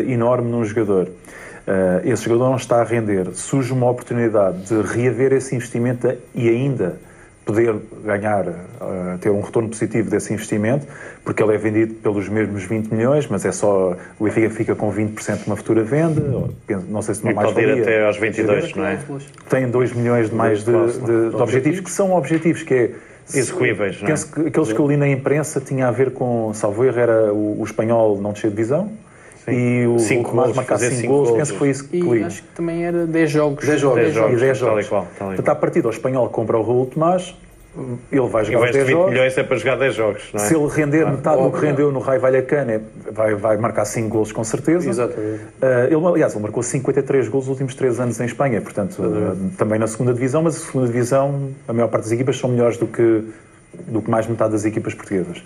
enorme 0.08 0.50
num 0.50 0.64
jogador, 0.64 1.10
uh, 1.68 2.08
esse 2.08 2.26
jogador 2.26 2.50
não 2.50 2.58
está 2.58 2.82
a 2.82 2.84
render, 2.84 3.32
surge 3.34 3.72
uma 3.74 3.90
oportunidade 3.90 4.58
de 4.64 4.82
reaver 4.82 5.34
esse 5.34 5.56
investimento 5.56 6.12
e 6.34 6.50
ainda 6.50 6.98
poder 7.50 7.76
ganhar, 8.06 8.48
uh, 8.48 9.18
ter 9.20 9.32
um 9.32 9.42
retorno 9.42 9.70
positivo 9.70 10.08
desse 10.08 10.32
investimento, 10.32 10.86
porque 11.26 11.42
ele 11.42 11.56
é 11.56 11.58
vendido 11.58 11.96
pelos 11.96 12.30
mesmos 12.30 12.64
20 12.64 12.94
milhões, 12.94 13.26
mas 13.28 13.44
é 13.44 13.52
só, 13.52 13.98
o 14.20 14.24
Benfica 14.24 14.50
fica 14.52 14.76
com 14.76 14.94
20% 14.94 15.44
de 15.44 15.48
uma 15.48 15.56
futura 15.56 15.84
venda, 15.84 16.22
não 16.88 17.02
sei 17.02 17.16
se 17.16 17.24
não 17.24 17.32
e 17.32 17.34
mais 17.34 17.52
pode 17.52 17.66
ir 17.66 17.82
até 17.82 18.06
aos 18.06 18.18
22, 18.18 18.76
não 18.76 18.86
é? 18.86 19.00
Tem 19.50 19.68
2 19.68 19.94
milhões 19.94 20.30
de 20.30 20.36
mais 20.36 20.64
de, 20.64 20.72
de, 20.72 21.30
de 21.32 21.36
objetivos, 21.36 21.80
que 21.80 21.90
são 21.90 22.14
objetivos, 22.14 22.62
que 22.62 22.74
é 22.74 22.92
execuíveis, 23.34 24.00
não 24.00 24.08
é? 24.08 24.12
Penso 24.12 24.32
que 24.32 24.48
aqueles 24.48 24.72
que 24.72 24.80
eu 24.80 24.88
li 24.88 24.98
na 24.98 25.08
imprensa 25.08 25.60
tinha 25.60 25.88
a 25.88 25.92
ver 25.92 26.12
com, 26.12 26.54
salvo 26.54 26.86
erro, 26.86 27.00
era 27.00 27.34
o, 27.34 27.62
o 27.62 27.64
espanhol 27.64 28.22
não 28.22 28.32
descer 28.32 28.52
de 28.52 28.56
divisão 29.50 29.84
e 29.84 29.88
o 29.88 30.00
Cinco 30.00 30.30
Tomás 30.30 30.44
golos, 30.48 30.56
marcar 30.58 30.76
fazer 30.76 30.90
5 30.90 31.02
cinco 31.02 31.14
golos. 31.14 31.30
golos. 31.30 31.40
Penso 31.40 31.52
que 31.54 31.60
foi 31.60 31.70
isso 31.70 31.88
que 31.88 31.98
E 31.98 32.24
acho 32.24 32.42
que 32.44 32.48
também 32.50 32.86
era 32.86 33.06
10 33.06 33.32
jogos. 33.32 33.66
10 33.66 33.82
jogos. 33.82 34.00
10 34.02 34.14
jogos, 34.14 34.34
E 34.34 34.40
10 34.46 34.60
tal 34.60 34.70
jogos. 34.70 34.86
e 34.86 34.90
qual. 34.90 35.02
Tal 35.02 35.10
e 35.10 35.36
Portanto, 35.36 35.46
qual. 35.46 35.58
à 35.58 35.60
partida, 35.60 35.88
o 35.88 35.92
espanhol 35.92 36.30
compra 36.30 36.58
o 36.58 36.62
Raul 36.64 36.86
Tomás, 36.86 37.36
ele 38.12 38.28
vai 38.28 38.44
jogar 38.44 38.62
o 38.62 38.66
de 38.66 38.72
10 38.74 38.86
20 38.88 38.94
jogos. 38.96 39.12
milhões 39.12 39.38
é 39.38 39.44
para 39.44 39.56
jogar 39.58 39.76
10 39.78 39.96
jogos, 39.96 40.24
não 40.34 40.42
é? 40.42 40.44
Se 40.46 40.56
ele 40.56 40.68
render 40.68 41.06
metade 41.06 41.42
do 41.44 41.52
que 41.52 41.60
rendeu 41.66 41.92
no 41.92 42.00
Raio 42.00 42.20
Vallecano, 42.20 42.82
vai, 43.12 43.36
vai 43.36 43.58
marcar 43.58 43.86
5 43.86 44.10
golos 44.10 44.32
com 44.32 44.44
certeza. 44.44 44.90
Exatamente. 44.90 45.44
Uh, 45.62 45.86
ele, 45.96 46.06
aliás, 46.08 46.34
ele 46.34 46.42
marcou 46.42 46.64
53 46.64 47.28
golos 47.28 47.46
nos 47.46 47.52
últimos 47.52 47.76
3 47.76 48.00
anos 48.00 48.20
em 48.20 48.26
Espanha, 48.26 48.60
portanto, 48.60 49.00
uh, 49.02 49.52
também 49.58 49.78
na 49.80 49.86
segunda 49.88 50.14
divisão, 50.14 50.42
mas 50.42 50.56
a 50.58 50.60
segunda 50.60 50.88
divisão, 50.88 51.52
a 51.68 51.74
maior 51.74 51.88
parte 51.90 52.04
das 52.06 52.12
equipas 52.12 52.38
são 52.38 52.50
melhores 52.50 52.76
do 52.78 52.88
que, 52.88 53.24
do 53.88 54.02
que 54.02 54.10
mais 54.10 54.26
metade 54.28 54.52
das 54.52 54.66
equipas 54.66 54.94
portuguesas 54.96 55.42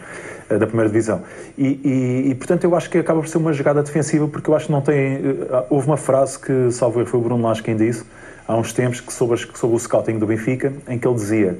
da 0.49 0.65
primeira 0.67 0.89
divisão. 0.89 1.21
E, 1.57 1.79
e- 1.83 2.31
e, 2.31 2.35
portanto, 2.35 2.63
eu 2.63 2.75
acho 2.75 2.89
que 2.89 2.97
acaba 2.97 3.19
por 3.19 3.27
ser 3.27 3.37
uma 3.37 3.53
jogada 3.53 3.81
defensiva, 3.81 4.27
porque 4.27 4.49
eu 4.49 4.55
acho 4.55 4.67
que 4.67 4.71
não 4.71 4.81
tem. 4.81 5.17
uh, 5.17 5.65
houve 5.69 5.87
uma 5.87 5.97
frase 5.97 6.39
que, 6.39 6.71
salvo 6.71 7.05
foi 7.05 7.19
o 7.19 7.23
Bruno 7.23 7.43
Lage 7.43 7.63
quem 7.63 7.75
disse, 7.75 8.03
há 8.47 8.55
uns 8.55 8.73
tempos, 8.73 9.01
que 9.01 9.11
sobre, 9.13 9.37
sobre 9.55 9.75
o 9.75 9.79
scouting 9.79 10.17
do 10.19 10.25
Benfica, 10.27 10.73
em 10.87 10.97
que 10.99 11.07
ele 11.07 11.15
dizia 11.15 11.57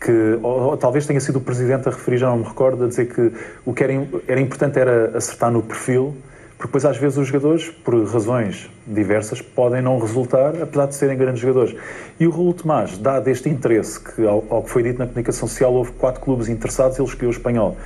que, 0.00 0.38
ou, 0.42 0.60
ou 0.70 0.76
talvez 0.76 1.06
tenha 1.06 1.20
sido 1.20 1.36
o 1.36 1.40
presidente 1.40 1.88
a 1.88 1.92
referir, 1.92 2.18
já 2.18 2.28
não 2.28 2.38
me 2.38 2.44
recordo, 2.44 2.84
a 2.84 2.88
dizer 2.88 3.06
que 3.06 3.32
o 3.64 3.72
que 3.72 3.84
era, 3.84 3.92
era 4.26 4.40
importante 4.40 4.78
era 4.78 5.16
acertar 5.16 5.50
no 5.50 5.62
perfil, 5.62 6.14
porque 6.58 6.86
às 6.86 6.96
vezes 6.96 7.18
os 7.18 7.26
jogadores, 7.26 7.68
por 7.84 7.94
razões 8.04 8.70
diversas, 8.86 9.42
podem 9.42 9.82
não 9.82 9.98
resultar, 9.98 10.54
apesar 10.62 10.86
de 10.86 10.94
serem 10.94 11.16
grandes 11.16 11.40
jogadores. 11.40 11.74
E 12.20 12.26
o 12.26 12.30
Raul 12.30 12.54
Tomás, 12.54 12.96
dado 12.98 13.26
este 13.28 13.48
interesse, 13.48 13.98
que 13.98 14.24
ao, 14.24 14.44
ao 14.48 14.62
que 14.62 14.70
foi 14.70 14.82
dito 14.84 14.98
na 14.98 15.06
comunicação 15.06 15.48
social, 15.48 15.72
houve 15.72 15.90
quatro 15.92 16.20
clubes 16.20 16.48
interessados, 16.48 16.98
ele 16.98 17.08
escolheu 17.08 17.30
o 17.30 17.32
espanhol, 17.32 17.76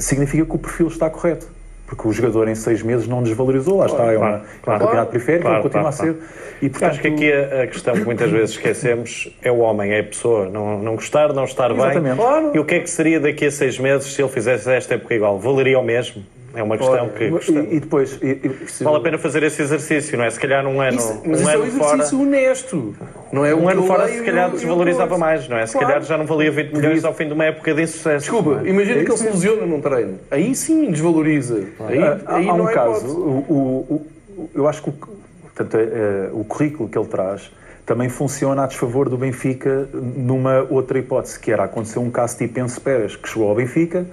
significa 0.00 0.44
que 0.44 0.54
o 0.54 0.58
perfil 0.58 0.88
está 0.88 1.08
correto. 1.08 1.46
Porque 1.86 2.06
o 2.06 2.12
jogador 2.12 2.46
em 2.46 2.54
seis 2.54 2.82
meses 2.82 3.08
não 3.08 3.20
desvalorizou, 3.20 3.78
lá 3.78 3.86
está, 3.86 4.12
é, 4.12 4.16
uma, 4.16 4.28
claro, 4.28 4.44
é 4.44 4.62
claro. 4.62 4.80
campeonato 4.80 5.10
periférico, 5.10 5.42
Claro, 5.42 5.56
ele 5.56 5.62
continua 5.64 5.92
claro, 5.92 6.10
a 6.12 6.14
ser. 6.14 6.22
E, 6.62 6.70
portanto, 6.70 6.90
Acho 6.90 7.00
que 7.00 7.08
aqui 7.08 7.32
a, 7.32 7.62
a 7.62 7.66
questão 7.66 7.94
que 7.94 8.04
muitas 8.04 8.30
vezes 8.30 8.50
esquecemos 8.50 9.36
é 9.42 9.50
o 9.50 9.58
homem, 9.58 9.90
é 9.90 9.98
a 9.98 10.04
pessoa. 10.04 10.48
Não, 10.48 10.80
não 10.80 10.94
gostar, 10.94 11.32
não 11.32 11.42
estar 11.42 11.72
Exatamente. 11.72 12.14
bem. 12.14 12.16
Claro. 12.16 12.52
E 12.54 12.58
o 12.60 12.64
que 12.64 12.76
é 12.76 12.78
que 12.78 12.88
seria 12.88 13.18
daqui 13.18 13.46
a 13.46 13.50
seis 13.50 13.76
meses 13.76 14.12
se 14.12 14.22
ele 14.22 14.30
fizesse 14.30 14.70
esta 14.70 14.94
época 14.94 15.14
igual? 15.16 15.36
Valeria 15.40 15.80
o 15.80 15.82
mesmo? 15.82 16.22
É 16.52 16.62
uma 16.62 16.76
questão 16.76 17.04
Olha, 17.04 17.08
que 17.10 17.24
e, 17.52 17.76
e 17.76 17.80
depois, 17.80 18.18
e- 18.20 18.82
Vale 18.82 18.96
a 18.96 19.00
pena 19.00 19.18
fazer 19.18 19.42
esse 19.44 19.62
exercício, 19.62 20.18
não 20.18 20.24
é? 20.24 20.30
Se 20.30 20.40
calhar 20.40 20.64
num 20.64 20.80
ano, 20.80 20.96
Isso- 20.96 21.22
mas 21.24 21.38
um 21.38 21.42
isso 21.42 21.50
é 21.50 21.56
um 21.56 21.60
ano 21.62 21.66
exercício 21.68 22.18
fora. 22.18 22.22
honesto. 22.28 22.94
Não 23.32 23.46
é 23.46 23.54
Um 23.54 23.60
que 23.60 23.72
ano 23.72 23.82
eu 23.82 23.86
fora, 23.86 24.08
se 24.08 24.20
calhar, 24.22 24.46
eu- 24.46 24.52
eu 24.52 24.56
desvalorizava 24.58 25.08
coisa. 25.10 25.20
mais, 25.24 25.48
não 25.48 25.56
é? 25.56 25.66
Se 25.66 25.72
Claro. 25.72 25.86
calhar 25.86 26.02
já 26.02 26.18
não 26.18 26.26
valia 26.26 26.50
20 26.50 26.72
milhões 26.72 27.04
ao 27.04 27.14
fim 27.14 27.26
de 27.28 27.32
uma 27.34 27.44
época 27.44 27.72
de 27.72 27.82
insucesso. 27.82 28.18
Desculpa, 28.30 28.62
é? 28.64 28.68
imagina 28.68 29.04
que 29.04 29.10
ele 29.10 29.16
se 29.18 29.26
lesiona 29.26 29.64
num 29.64 29.80
treino. 29.80 30.18
Aí 30.30 30.54
sim 30.56 30.90
desvaloriza. 30.90 31.62
Aí, 31.86 32.02
Há- 32.02 32.18
aí 32.26 32.48
há 32.48 32.54
um 32.54 32.68
é 32.68 32.72
caso, 32.72 33.06
o, 33.06 33.44
o- 33.48 34.06
o- 34.36 34.50
eu 34.54 34.66
acho 34.66 34.82
que 34.82 34.88
o, 34.88 34.92
portanto, 34.92 35.76
é, 35.76 35.82
é, 35.82 36.30
o 36.32 36.42
currículo 36.42 36.88
que 36.88 36.98
ele 36.98 37.06
traz 37.06 37.52
também 37.86 38.08
funciona 38.08 38.64
a 38.64 38.66
desfavor 38.66 39.08
do 39.08 39.16
Benfica 39.16 39.88
numa 39.92 40.66
outra 40.68 40.98
hipótese, 40.98 41.38
que 41.38 41.50
era 41.52 41.64
acontecer 41.64 41.98
um 42.00 42.10
caso 42.10 42.36
tipo 42.38 42.58
Enzo 42.58 42.80
Pérez, 42.80 43.14
que 43.16 43.28
chegou 43.28 43.48
ao 43.48 43.54
Benfica, 43.54 44.04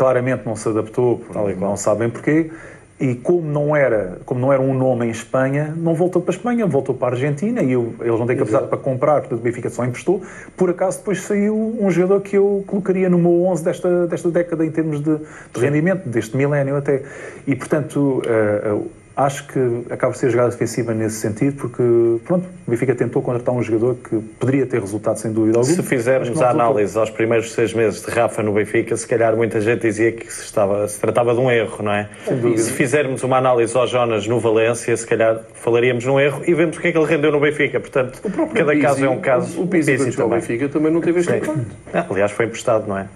claramente 0.00 0.46
não 0.46 0.56
se 0.56 0.66
adaptou, 0.66 1.20
não 1.58 1.76
sabem 1.76 2.08
porquê, 2.08 2.50
e 2.98 3.14
como 3.14 3.42
não, 3.42 3.76
era, 3.76 4.16
como 4.24 4.40
não 4.40 4.50
era 4.50 4.62
um 4.62 4.72
nome 4.72 5.04
em 5.06 5.10
Espanha, 5.10 5.74
não 5.76 5.92
voltou 5.92 6.22
para 6.22 6.32
a 6.32 6.36
Espanha, 6.36 6.66
voltou 6.66 6.94
para 6.94 7.08
a 7.08 7.10
Argentina, 7.10 7.62
e 7.62 7.72
eu- 7.72 7.92
eles 8.00 8.18
não 8.18 8.26
têm 8.26 8.34
capacidade 8.34 8.68
para 8.68 8.78
comprar, 8.78 9.20
portanto 9.20 9.40
o 9.40 9.42
Benfica 9.42 9.68
só 9.68 9.84
emprestou. 9.84 10.22
Por 10.56 10.70
acaso 10.70 11.00
depois 11.00 11.20
saiu 11.20 11.54
um 11.78 11.90
jogador 11.90 12.22
que 12.22 12.34
eu 12.34 12.64
colocaria 12.66 13.10
no 13.10 13.18
meu 13.18 13.44
11 13.44 13.62
desta, 13.62 14.06
desta 14.06 14.30
década 14.30 14.64
em 14.64 14.70
termos 14.70 15.02
de, 15.02 15.18
de 15.18 15.60
rendimento, 15.60 16.08
deste 16.08 16.34
milénio 16.34 16.76
até. 16.76 17.02
E 17.46 17.54
portanto, 17.54 18.22
eh, 18.26 18.62
eh, 18.64 18.78
acho 19.16 19.46
que 19.48 19.58
acaba 19.90 20.12
por 20.12 20.18
ser 20.18 20.30
jogada 20.30 20.50
defensiva 20.50 20.94
nesse 20.94 21.16
sentido, 21.16 21.56
porque 21.56 21.82
pronto, 22.24 22.46
o 22.66 22.70
Benfica 22.70 22.94
tentou 22.94 23.20
contratar 23.20 23.54
um 23.54 23.62
jogador 23.62 23.96
que 23.96 24.16
poderia 24.38 24.64
ter 24.64 24.80
resultado 24.80 25.18
sem 25.18 25.32
dúvida 25.32 25.58
alguma. 25.58 25.74
Se 25.74 25.82
fizermos 25.82 26.40
a 26.40 26.50
análise 26.50 26.96
aos 26.98 27.10
primeiros 27.10 27.52
seis 27.52 27.74
meses 27.74 28.02
de 28.02 28.10
Rafa 28.10 28.42
no 28.42 28.52
Benfica, 28.52 28.96
se 28.96 29.06
calhar 29.06 29.36
muita 29.36 29.60
gente 29.60 29.82
dizia 29.82 30.12
que 30.12 30.32
se, 30.32 30.44
estava, 30.44 30.86
se 30.88 30.98
tratava 30.98 31.34
de 31.34 31.40
um 31.40 31.50
erro, 31.50 31.82
não 31.82 31.92
é? 31.92 32.08
Se 32.56 32.72
fizermos 32.72 33.22
uma 33.22 33.36
análise 33.36 33.76
ao 33.76 33.86
Jonas 33.86 34.26
no 34.26 34.40
Valência, 34.40 34.96
se 34.96 35.06
calhar 35.06 35.40
falaríamos 35.54 36.04
num 36.06 36.18
erro 36.18 36.42
e 36.46 36.54
vemos 36.54 36.76
o 36.78 36.80
que 36.80 36.88
é 36.88 36.92
que 36.92 36.98
ele 36.98 37.06
rendeu 37.06 37.30
no 37.30 37.40
Benfica. 37.40 37.78
Portanto, 37.78 38.20
cada 38.54 38.72
Pizzi- 38.72 38.82
caso 38.82 39.04
é 39.04 39.08
um 39.10 39.20
caso. 39.20 39.60
O 39.60 39.66
Pizzi, 39.66 39.96
também. 40.16 40.38
Benfica, 40.40 40.68
também 40.68 40.92
não 40.92 41.00
teve 41.00 41.20
este 41.20 41.32
impacto. 41.36 41.66
Aliás, 42.10 42.32
foi 42.32 42.46
emprestado, 42.46 42.86
não 42.88 42.96
é? 42.96 43.06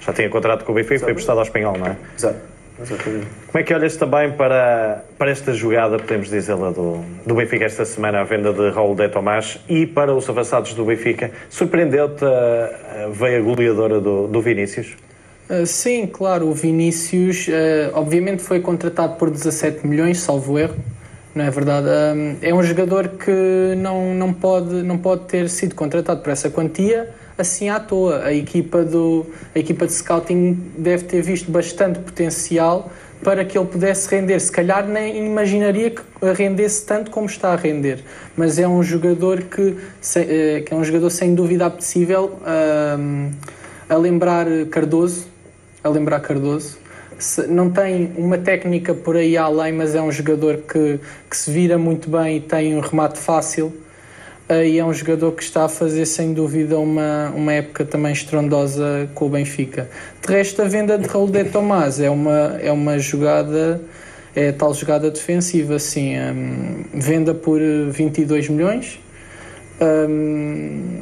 Já 0.00 0.12
tinha 0.12 0.28
contrato 0.28 0.64
com 0.64 0.72
o 0.72 0.74
Benfica, 0.74 1.00
foi 1.00 1.10
emprestado 1.12 1.38
ao 1.38 1.42
espanhol, 1.44 1.76
não 1.78 1.86
é? 1.86 1.96
Exato. 2.16 2.53
Exatamente. 2.80 3.26
Como 3.46 3.60
é 3.60 3.62
que 3.62 3.72
olhas 3.72 3.96
também 3.96 4.32
para, 4.32 5.04
para 5.16 5.30
esta 5.30 5.52
jogada, 5.52 5.96
podemos 5.96 6.28
dizê-la, 6.28 6.70
do, 6.70 7.04
do 7.24 7.34
Benfica 7.34 7.64
esta 7.64 7.84
semana, 7.84 8.20
a 8.20 8.24
venda 8.24 8.52
de 8.52 8.70
Raul 8.70 8.96
de 8.96 9.08
Tomás 9.08 9.58
e 9.68 9.86
para 9.86 10.12
os 10.12 10.28
avançados 10.28 10.74
do 10.74 10.84
Benfica? 10.84 11.30
Surpreendeu-te 11.48 12.24
a, 12.24 13.04
a 13.04 13.08
veia 13.08 13.40
goleadora 13.40 14.00
do, 14.00 14.26
do 14.26 14.40
Vinícius? 14.40 14.96
Uh, 15.48 15.64
sim, 15.66 16.06
claro, 16.06 16.48
o 16.48 16.54
Vinícius 16.54 17.46
uh, 17.48 17.52
obviamente 17.92 18.42
foi 18.42 18.60
contratado 18.60 19.16
por 19.16 19.30
17 19.30 19.86
milhões, 19.86 20.18
salvo 20.18 20.58
erro, 20.58 20.76
não 21.34 21.44
é 21.44 21.50
verdade? 21.50 21.86
Um, 21.86 22.36
é 22.42 22.52
um 22.52 22.62
jogador 22.62 23.08
que 23.08 23.74
não, 23.76 24.14
não, 24.14 24.32
pode, 24.32 24.82
não 24.82 24.98
pode 24.98 25.26
ter 25.26 25.48
sido 25.48 25.74
contratado 25.74 26.22
por 26.22 26.30
essa 26.30 26.50
quantia 26.50 27.08
assim 27.36 27.68
à 27.68 27.78
toa. 27.80 28.24
A 28.24 28.32
equipa, 28.32 28.82
do, 28.82 29.26
a 29.54 29.58
equipa 29.58 29.86
de 29.86 29.92
scouting 29.92 30.58
deve 30.76 31.04
ter 31.04 31.22
visto 31.22 31.50
bastante 31.50 31.98
potencial 31.98 32.90
para 33.22 33.44
que 33.44 33.56
ele 33.56 33.66
pudesse 33.66 34.08
render. 34.08 34.38
Se 34.38 34.52
calhar 34.52 34.86
nem 34.86 35.26
imaginaria 35.26 35.90
que 35.90 36.02
rendesse 36.36 36.84
tanto 36.84 37.10
como 37.10 37.26
está 37.26 37.52
a 37.52 37.56
render, 37.56 38.04
mas 38.36 38.58
é 38.58 38.68
um 38.68 38.82
jogador 38.82 39.42
que, 39.42 39.76
eh, 40.16 40.62
que 40.64 40.74
é 40.74 40.76
um 40.76 40.84
jogador 40.84 41.10
sem 41.10 41.34
dúvida 41.34 41.66
apetecível 41.66 42.38
um, 42.98 43.30
a 43.88 43.96
lembrar 43.96 44.46
Cardoso, 44.70 45.26
a 45.82 45.88
lembrar 45.88 46.20
Cardoso. 46.20 46.78
Não 47.48 47.70
tem 47.70 48.12
uma 48.16 48.36
técnica 48.36 48.92
por 48.92 49.16
aí 49.16 49.36
além, 49.36 49.72
mas 49.72 49.94
é 49.94 50.02
um 50.02 50.12
jogador 50.12 50.58
que, 50.58 51.00
que 51.30 51.36
se 51.36 51.50
vira 51.50 51.78
muito 51.78 52.10
bem 52.10 52.36
e 52.36 52.40
tem 52.40 52.76
um 52.76 52.80
remate 52.80 53.18
fácil. 53.18 53.72
Eh, 54.48 54.68
E 54.68 54.78
é 54.78 54.84
um 54.84 54.92
jogador 54.92 55.32
que 55.32 55.42
está 55.42 55.64
a 55.64 55.68
fazer, 55.68 56.04
sem 56.06 56.34
dúvida, 56.34 56.78
uma, 56.78 57.30
uma 57.34 57.52
época 57.52 57.84
também 57.84 58.12
estrondosa 58.12 59.08
com 59.14 59.26
o 59.26 59.28
Benfica. 59.28 59.88
De 60.26 60.32
resto, 60.32 60.60
a 60.62 60.66
venda 60.66 60.98
de 60.98 61.06
Raul 61.08 61.28
de 61.28 61.44
Tomás 61.44 62.00
é 62.00 62.10
uma, 62.10 62.58
é 62.60 62.70
uma 62.70 62.98
jogada, 62.98 63.80
é 64.34 64.52
tal 64.52 64.74
jogada 64.74 65.10
defensiva, 65.10 65.76
assim, 65.76 66.18
hum, 66.18 66.84
venda 66.94 67.34
por 67.34 67.60
eh, 67.60 67.84
22 67.90 68.48
milhões. 68.48 69.00
Hum, 69.80 71.00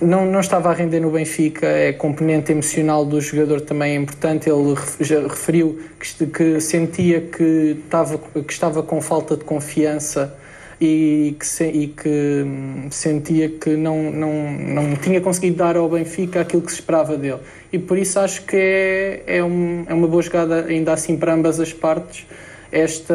não, 0.00 0.26
não 0.26 0.40
estava 0.40 0.68
a 0.70 0.74
render 0.74 1.00
no 1.00 1.10
Benfica, 1.10 1.66
é 1.66 1.90
componente 1.92 2.52
emocional 2.52 3.02
do 3.04 3.18
jogador 3.18 3.62
também 3.62 3.92
é 3.92 3.96
importante. 3.96 4.48
Ele 4.50 4.74
já 5.00 5.22
referiu 5.22 5.80
que, 5.98 6.26
que 6.26 6.60
sentia 6.60 7.22
que 7.22 7.78
estava, 7.82 8.18
que 8.18 8.52
estava 8.52 8.82
com 8.82 9.00
falta 9.00 9.36
de 9.38 9.44
confiança 9.44 10.36
e 10.80 11.34
que, 11.38 11.46
se- 11.46 11.64
e 11.70 11.86
que 11.88 12.42
hum, 12.44 12.88
sentia 12.90 13.48
que 13.48 13.70
não, 13.76 14.10
não, 14.10 14.32
não 14.52 14.96
tinha 14.96 15.20
conseguido 15.20 15.56
dar 15.56 15.76
ao 15.76 15.88
Benfica 15.88 16.40
aquilo 16.40 16.62
que 16.62 16.70
se 16.70 16.80
esperava 16.80 17.16
dele. 17.16 17.38
E 17.72 17.78
por 17.78 17.96
isso 17.98 18.18
acho 18.20 18.42
que 18.44 18.56
é, 18.56 19.22
é, 19.38 19.44
um, 19.44 19.84
é 19.88 19.94
uma 19.94 20.06
boa 20.06 20.22
jogada, 20.22 20.66
ainda 20.66 20.92
assim, 20.92 21.16
para 21.16 21.32
ambas 21.32 21.58
as 21.60 21.72
partes, 21.72 22.26
esta, 22.70 23.14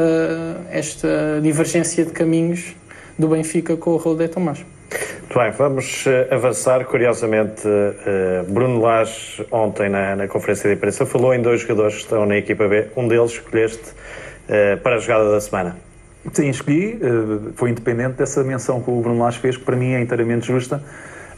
esta 0.71 1.39
divergência 1.41 2.03
de 2.05 2.11
caminhos 2.11 2.75
do 3.17 3.27
Benfica 3.27 3.77
com 3.77 3.95
o 3.95 4.15
de 4.15 4.27
Tomás. 4.27 4.65
Muito 5.19 5.39
bem, 5.39 5.51
vamos 5.51 6.05
eh, 6.07 6.27
avançar. 6.31 6.83
Curiosamente, 6.85 7.61
eh, 7.65 8.43
Bruno 8.49 8.81
Lage, 8.81 9.45
ontem 9.49 9.87
na, 9.87 10.15
na 10.17 10.27
conferência 10.27 10.69
de 10.69 10.75
imprensa, 10.75 11.05
falou 11.05 11.33
em 11.33 11.41
dois 11.41 11.61
jogadores 11.61 11.95
que 11.95 12.01
estão 12.01 12.25
na 12.25 12.35
equipa 12.37 12.67
B. 12.67 12.87
Um 12.97 13.07
deles 13.07 13.31
escolheste 13.31 13.83
eh, 14.49 14.75
para 14.77 14.95
a 14.95 14.99
jogada 14.99 15.31
da 15.31 15.39
semana. 15.39 15.77
Sim, 16.33 16.49
escolhi, 16.49 16.99
eh, 17.01 17.51
foi 17.55 17.71
independente 17.71 18.13
dessa 18.17 18.43
menção 18.43 18.81
que 18.81 18.91
o 18.91 19.01
Bruno 19.01 19.19
Lage 19.19 19.39
fez, 19.39 19.57
que 19.57 19.63
para 19.63 19.75
mim 19.75 19.93
é 19.93 20.01
inteiramente 20.01 20.45
justa. 20.47 20.81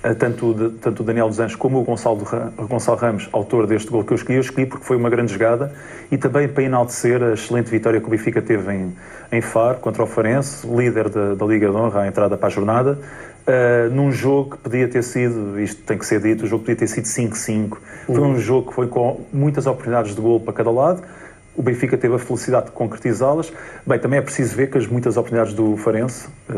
Eh, 0.04 0.14
Tanto, 0.14 0.48
o 0.50 0.54
de- 0.54 0.70
tanto 0.80 1.02
o 1.02 1.06
Daniel 1.06 1.30
dos 1.30 1.40
Anjos 1.40 1.56
como 1.56 1.80
o 1.80 1.84
Gonçalo, 1.84 2.22
o 2.58 2.68
Gonçalo 2.68 2.98
Ramos, 2.98 3.30
autor 3.32 3.66
deste 3.66 3.90
gol 3.90 4.04
que 4.04 4.12
eu 4.12 4.16
escolhi, 4.16 4.36
eu 4.38 4.42
escolhi 4.42 4.66
porque 4.66 4.84
foi 4.86 4.98
uma 4.98 5.10
grande 5.10 5.32
jogada 5.32 5.72
e 6.12 6.18
também 6.18 6.46
para 6.50 6.64
enaltecer 6.64 7.24
a 7.24 7.32
excelente 7.34 7.72
vitória 7.72 8.02
que 8.02 8.08
o 8.08 8.10
Benfica 8.10 8.42
teve 8.42 8.70
em, 8.74 8.94
em 9.32 9.40
Faro 9.40 9.78
contra 9.80 10.04
o 10.04 10.06
Farense, 10.06 10.68
líder 10.68 11.08
da, 11.08 11.36
da 11.36 11.46
Liga 11.46 11.70
de 11.70 11.76
Honra, 11.78 12.02
à 12.02 12.08
entrada 12.08 12.36
para 12.36 12.48
a 12.48 12.50
jornada, 12.50 13.00
eh, 13.48 13.88
num 13.94 14.12
jogo 14.12 14.52
que 14.52 14.58
podia 14.58 14.90
ter 14.90 15.04
sido, 15.04 15.58
isto 15.62 15.82
tem 15.84 15.98
que 15.98 16.06
ser 16.06 16.20
dito, 16.20 16.44
o 16.44 16.48
jogo 16.48 16.64
podia 16.66 16.76
ter 16.76 16.88
sido 16.88 17.06
5-5. 17.06 17.78
Foi 18.06 18.20
um 18.20 18.38
jogo 18.38 18.68
que 18.68 18.76
foi 18.76 18.88
com 18.88 19.22
muitas 19.32 19.66
oportunidades 19.66 20.14
de 20.14 20.20
gol 20.20 20.38
para 20.42 20.52
cada 20.54 20.70
lado. 20.70 21.02
O 21.56 21.62
Benfica 21.62 21.98
teve 21.98 22.16
a 22.16 22.20
felicidade 22.20 22.66
de 22.68 22.72
concretizá-las. 22.72 23.52
Bem, 23.86 24.00
também 24.00 24.18
é 24.20 24.22
preciso 24.22 24.56
ver 24.56 24.70
que 24.72 24.78
as 24.78 24.88
muitas 24.88 25.18
oportunidades 25.18 25.54
do 25.54 25.78
Farense 25.78 26.28
uh, 26.50 26.54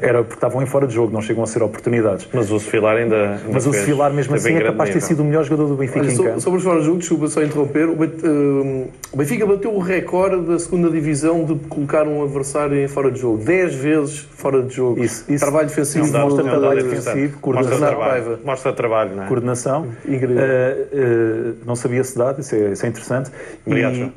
era 0.00 0.18
porque 0.22 0.34
estavam 0.34 0.62
em 0.62 0.66
fora 0.66 0.86
de 0.86 0.94
jogo, 0.94 1.12
não 1.12 1.20
chegam 1.20 1.42
a 1.42 1.46
ser 1.46 1.62
oportunidades. 1.62 2.26
Mas 2.32 2.50
o 2.50 2.58
Sefilar 2.58 2.96
ainda. 2.96 3.16
ainda 3.16 3.40
Mas 3.52 3.66
o 3.66 3.72
Sefilar, 3.72 4.12
mesmo 4.12 4.34
assim, 4.34 4.54
é 4.54 4.62
capaz 4.62 4.88
de 4.90 4.94
ter 4.94 5.00
sido 5.02 5.20
o 5.20 5.24
melhor 5.24 5.44
jogador 5.44 5.66
do 5.68 5.74
Benfica 5.76 6.00
Olha, 6.00 6.10
em 6.12 6.16
so- 6.16 6.24
campo. 6.24 6.40
sobre 6.40 6.58
os 6.58 6.64
fora 6.64 6.80
de 6.80 6.86
jogo, 6.86 6.98
desculpa 6.98 7.28
só 7.28 7.42
interromper, 7.42 7.88
o 7.88 8.04
eh, 8.04 8.86
o 9.12 9.16
Benfica 9.16 9.46
bateu 9.46 9.74
o 9.74 9.78
recorde 9.80 10.42
da 10.46 10.58
segunda 10.58 10.90
divisão 10.90 11.44
de 11.44 11.54
colocar 11.68 12.06
um 12.06 12.22
adversário 12.22 12.76
em 12.78 12.88
fora 12.88 13.10
de 13.10 13.20
jogo. 13.20 13.38
10 13.44 13.74
vezes 13.74 14.18
fora 14.18 14.62
de 14.62 14.74
jogo. 14.74 15.02
Isso- 15.02 15.24
isso- 15.28 15.44
trabalho 15.44 15.68
defensivo 15.68 16.04
isso 16.06 16.18
mostra 16.18 16.42
do- 16.42 16.48
trabalho 16.50 16.82
defensivo, 16.84 17.18
Mostra 17.20 17.40
coordenação. 17.40 17.78
trabalho, 17.88 18.10
Paiva. 18.24 18.40
mostra 18.44 18.72
trabalho, 18.72 19.16
não 19.16 19.22
é? 19.24 19.26
Coordenação. 19.26 19.86
Incrível. 20.06 20.36
Uh, 20.38 20.40
uh, 20.40 21.54
não 21.66 21.76
sabia 21.76 22.00
esse 22.00 22.16
dado, 22.16 22.40
isso 22.40 22.54
é, 22.54 22.72
isso 22.72 22.86
é 22.86 22.88
interessante. 22.88 23.30
Obrigado, 23.66 23.94
E- 23.94 24.12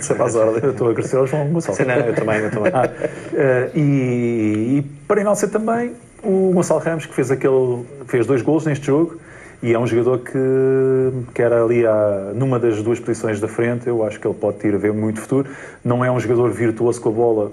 Sempre 0.00 0.22
às 0.22 0.34
ordens. 0.34 0.62
Eu 0.62 0.70
estou 0.70 0.86
a 0.86 0.90
agradecer 0.90 1.16
ao 1.16 1.26
João 1.26 1.48
Gonçalves. 1.48 1.84
Sim, 1.84 1.88
não, 1.88 1.96
eu 1.96 2.14
também, 2.14 2.38
eu 2.38 2.50
também. 2.50 2.72
Ah, 2.72 2.90
eh, 3.34 3.70
e, 3.74 4.78
e 4.78 4.82
para 5.08 5.20
enaltecer 5.20 5.50
também 5.50 5.92
o 6.22 6.52
Gonçalo 6.54 6.80
Ramos, 6.80 7.06
que 7.06 7.14
fez, 7.14 7.30
aquele, 7.30 7.84
fez 8.06 8.26
dois 8.26 8.42
golos 8.42 8.64
neste 8.64 8.86
jogo 8.86 9.18
e 9.62 9.72
é 9.72 9.78
um 9.78 9.86
jogador 9.86 10.18
que, 10.18 11.32
que 11.34 11.42
era 11.42 11.64
ali 11.64 11.86
à, 11.86 12.32
numa 12.34 12.58
das 12.58 12.82
duas 12.82 13.00
posições 13.00 13.40
da 13.40 13.48
frente. 13.48 13.88
Eu 13.88 14.04
acho 14.04 14.20
que 14.20 14.26
ele 14.26 14.34
pode 14.34 14.58
ter 14.58 14.74
a 14.74 14.78
ver 14.78 14.92
muito 14.92 15.20
futuro. 15.20 15.48
Não 15.84 16.04
é 16.04 16.10
um 16.10 16.20
jogador 16.20 16.50
virtuoso 16.50 17.00
com 17.00 17.08
a 17.08 17.12
bola 17.12 17.52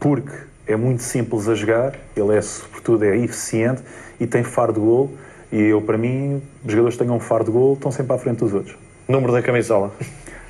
porque 0.00 0.32
é 0.66 0.76
muito 0.76 1.02
simples 1.02 1.48
a 1.48 1.54
jogar, 1.54 1.94
ele 2.16 2.36
é, 2.36 2.40
sobretudo, 2.40 3.04
é 3.04 3.16
eficiente 3.16 3.82
e 4.20 4.26
tem 4.26 4.42
faro 4.42 4.72
de 4.72 4.80
gol. 4.80 5.10
E 5.50 5.60
eu, 5.60 5.80
para 5.80 5.96
mim, 5.96 6.42
os 6.64 6.70
jogadores 6.70 6.96
que 6.96 7.02
tenham 7.02 7.16
um 7.16 7.20
faro 7.20 7.44
de 7.44 7.50
gol 7.50 7.74
estão 7.74 7.90
sempre 7.90 8.14
à 8.14 8.18
frente 8.18 8.38
dos 8.38 8.52
outros. 8.52 8.76
Número 9.08 9.32
da 9.32 9.42
camisola. 9.42 9.92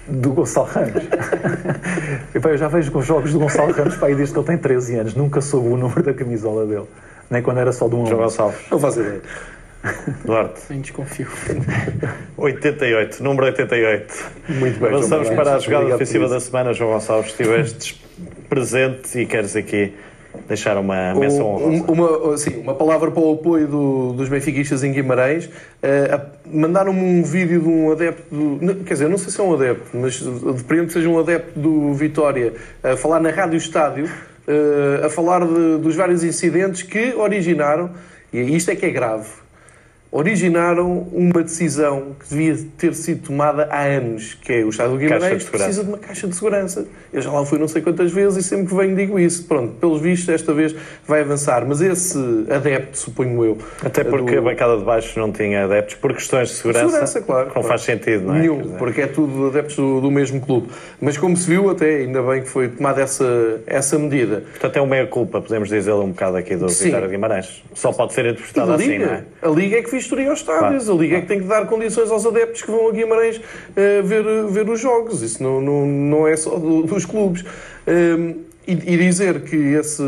Do 0.09 0.32
Gonçalo 0.32 0.66
Ramos. 0.66 1.04
Eu 2.34 2.56
já 2.56 2.68
vejo 2.68 2.96
os 2.96 3.06
jogos 3.06 3.32
do 3.32 3.38
Gonçalo 3.38 3.72
Ramos 3.72 3.96
para 3.96 4.09
aí 4.09 4.14
desde 4.14 4.32
que 4.32 4.40
ele 4.40 4.46
tem 4.46 4.59
13 4.59 4.96
anos. 4.96 5.14
Nunca 5.14 5.40
soube 5.40 5.68
o 5.68 5.76
número 5.76 6.02
da 6.02 6.14
camisola 6.14 6.66
dele. 6.66 6.86
Nem 7.30 7.42
quando 7.42 7.59
era 7.59 7.72
só 7.72 7.88
de 7.88 7.94
um 7.94 8.06
João. 8.06 8.22
Gonçalves. 8.22 8.59
Não 8.70 8.78
faço 8.78 9.00
ideia. 9.00 9.20
Duarte. 10.24 10.61
Nem 10.70 10.80
desconfio. 10.80 11.28
88. 12.36 13.22
Número 13.22 13.46
88. 13.46 14.14
Muito 14.48 14.80
bem. 14.80 14.88
Avançamos 14.88 15.26
João 15.26 15.36
para 15.36 15.56
a 15.56 15.59
jogada 15.59 15.82
Obrigado 15.84 15.96
ofensiva 15.96 16.28
da 16.28 16.40
semana, 16.40 16.72
João 16.72 16.92
Gonçalves. 16.92 17.30
Estiveste 17.30 18.02
presente 18.48 19.20
e 19.20 19.26
queres 19.26 19.54
aqui 19.54 19.94
deixar 20.47 20.76
uma 20.78 21.14
menção 21.14 21.57
Um- 21.57 21.82
uma, 21.82 22.36
sim, 22.36 22.61
uma 22.61 22.74
palavra 22.74 23.11
para 23.11 23.22
o 23.22 23.32
apoio 23.34 23.66
do- 23.66 24.12
dos 24.12 24.28
benfiquistas 24.28 24.84
em 24.84 24.93
Guimarães. 24.93 25.49
A- 26.12 26.39
Mandaram-me 26.51 27.01
um 27.01 27.22
vídeo 27.22 27.61
de 27.61 27.68
um 27.68 27.93
adepto, 27.93 28.22
do, 28.34 28.74
quer 28.84 28.95
dizer, 28.95 29.09
não 29.09 29.18
sei 29.18 29.30
se 29.30 29.39
é 29.41 29.45
um 29.45 29.53
adepto, 29.55 29.84
mas 29.95 30.18
depreendo 30.57 30.86
que 30.86 30.93
seja 30.95 31.09
um 31.09 31.18
adepto 31.18 31.59
do 31.61 31.93
Vitória, 31.93 32.55
a 32.82 32.97
falar 32.97 33.20
na 33.20 33.28
Rádio 33.30 33.59
Estádio, 33.59 34.09
eh, 34.47 35.05
a 35.05 35.11
falar 35.11 35.45
de- 35.47 35.76
dos 35.78 35.95
vários 35.95 36.24
incidentes 36.24 36.82
que 36.82 37.12
originaram, 37.14 37.91
e 38.32 38.41
isto 38.57 38.70
é 38.70 38.76
que 38.76 38.86
é 38.86 38.91
grave, 38.91 39.28
originaram 40.11 41.06
uma 41.12 41.42
decisão 41.42 42.16
que 42.18 42.28
devia 42.30 42.56
ter 42.76 42.94
sido 42.94 43.26
tomada 43.26 43.68
há 43.70 43.82
anos, 43.82 44.34
que 44.34 44.52
é 44.52 44.64
o 44.64 44.70
Estado 44.70 44.92
do 44.92 44.98
de 44.98 45.04
Guimarães 45.04 45.42
segurança. 45.42 45.50
precisa 45.64 45.84
de 45.84 45.88
uma 45.90 45.98
caixa 45.98 46.26
de 46.26 46.34
segurança. 46.34 46.86
Eu 47.12 47.22
já 47.22 47.30
lá 47.30 47.44
fui 47.44 47.59
não 47.59 47.68
sei 47.68 47.82
quantas 47.82 48.11
vezes 48.11 48.44
e 48.44 48.48
sempre 48.48 48.66
que 48.66 48.74
venho 48.74 48.96
digo 48.96 49.18
isso. 49.18 49.44
Pronto, 49.44 49.74
pelos 49.74 50.00
vistos, 50.00 50.26
desta 50.26 50.52
vez 50.52 50.74
vai 51.06 51.20
avançar. 51.20 51.64
Mas 51.66 51.80
esse 51.80 52.18
adepto, 52.50 52.98
suponho 52.98 53.44
eu... 53.44 53.59
Até 53.84 54.02
porque 54.04 54.32
do- 54.32 54.38
a 54.38 54.42
bancada 54.42 54.76
de 54.78 54.84
baixo 54.84 55.18
não 55.18 55.30
tinha 55.30 55.64
adeptos 55.64 55.96
por 55.96 56.12
questões 56.14 56.48
de 56.48 56.54
segurança. 56.54 56.86
Segurança, 56.86 57.20
claro. 57.20 57.46
Não 57.46 57.52
claro. 57.52 57.68
faz 57.68 57.82
sentido, 57.82 58.26
não 58.26 58.36
é? 58.36 58.40
Nenhum, 58.40 58.76
porque 58.78 59.02
é 59.02 59.06
tudo 59.06 59.48
adeptos 59.48 59.76
do, 59.76 60.00
do 60.00 60.11
mesmo 60.11 60.40
clube. 60.40 60.68
Mas 61.00 61.16
como 61.16 61.36
se 61.36 61.48
viu, 61.48 61.70
até 61.70 61.96
ainda 61.98 62.22
bem 62.22 62.42
que 62.42 62.48
foi 62.48 62.68
tomada 62.68 63.00
essa, 63.02 63.61
essa 63.66 63.98
medida. 63.98 64.42
Portanto, 64.52 64.76
é 64.76 64.80
uma 64.80 64.90
meia-culpa, 64.90 65.40
podemos 65.40 65.68
dizer 65.68 65.92
um 65.92 66.09
bocado 66.11 66.36
aqui 66.36 66.56
do 66.56 66.68
Sim. 66.68 66.86
Vitória 66.86 67.06
de 67.06 67.12
Guimarães. 67.14 67.62
Só 67.74 67.92
pode 67.92 68.12
ser 68.14 68.26
interpretado 68.26 68.72
assim, 68.72 68.98
não 68.98 69.06
é? 69.06 69.24
a 69.42 69.48
Liga 69.48 69.76
é 69.78 69.82
que 69.82 69.90
vistoria 69.99 70.32
os 70.32 70.38
estádios, 70.40 70.88
a 70.88 70.94
Liga 70.94 71.16
é 71.18 71.20
que 71.20 71.26
tem 71.26 71.40
que 71.40 71.46
dar 71.46 71.66
condições 71.66 72.11
aos 72.11 72.24
adeptos 72.24 72.62
que 72.62 72.70
vão 72.70 72.88
a 72.88 72.92
Guimarães 72.92 73.40
eh, 73.76 74.01
ver, 74.03 74.24
ver 74.49 74.68
os 74.68 74.80
jogos. 74.80 75.22
Isso 75.22 75.42
não, 75.42 75.61
não, 75.61 75.86
não 75.86 76.28
é 76.28 76.36
só 76.36 76.57
do- 76.57 76.82
dos 76.84 77.05
clubes. 77.05 77.44
Um, 77.86 78.46
e, 78.66 78.72
e 78.72 78.96
dizer 78.99 79.40
que 79.42 79.57
esse, 79.57 80.03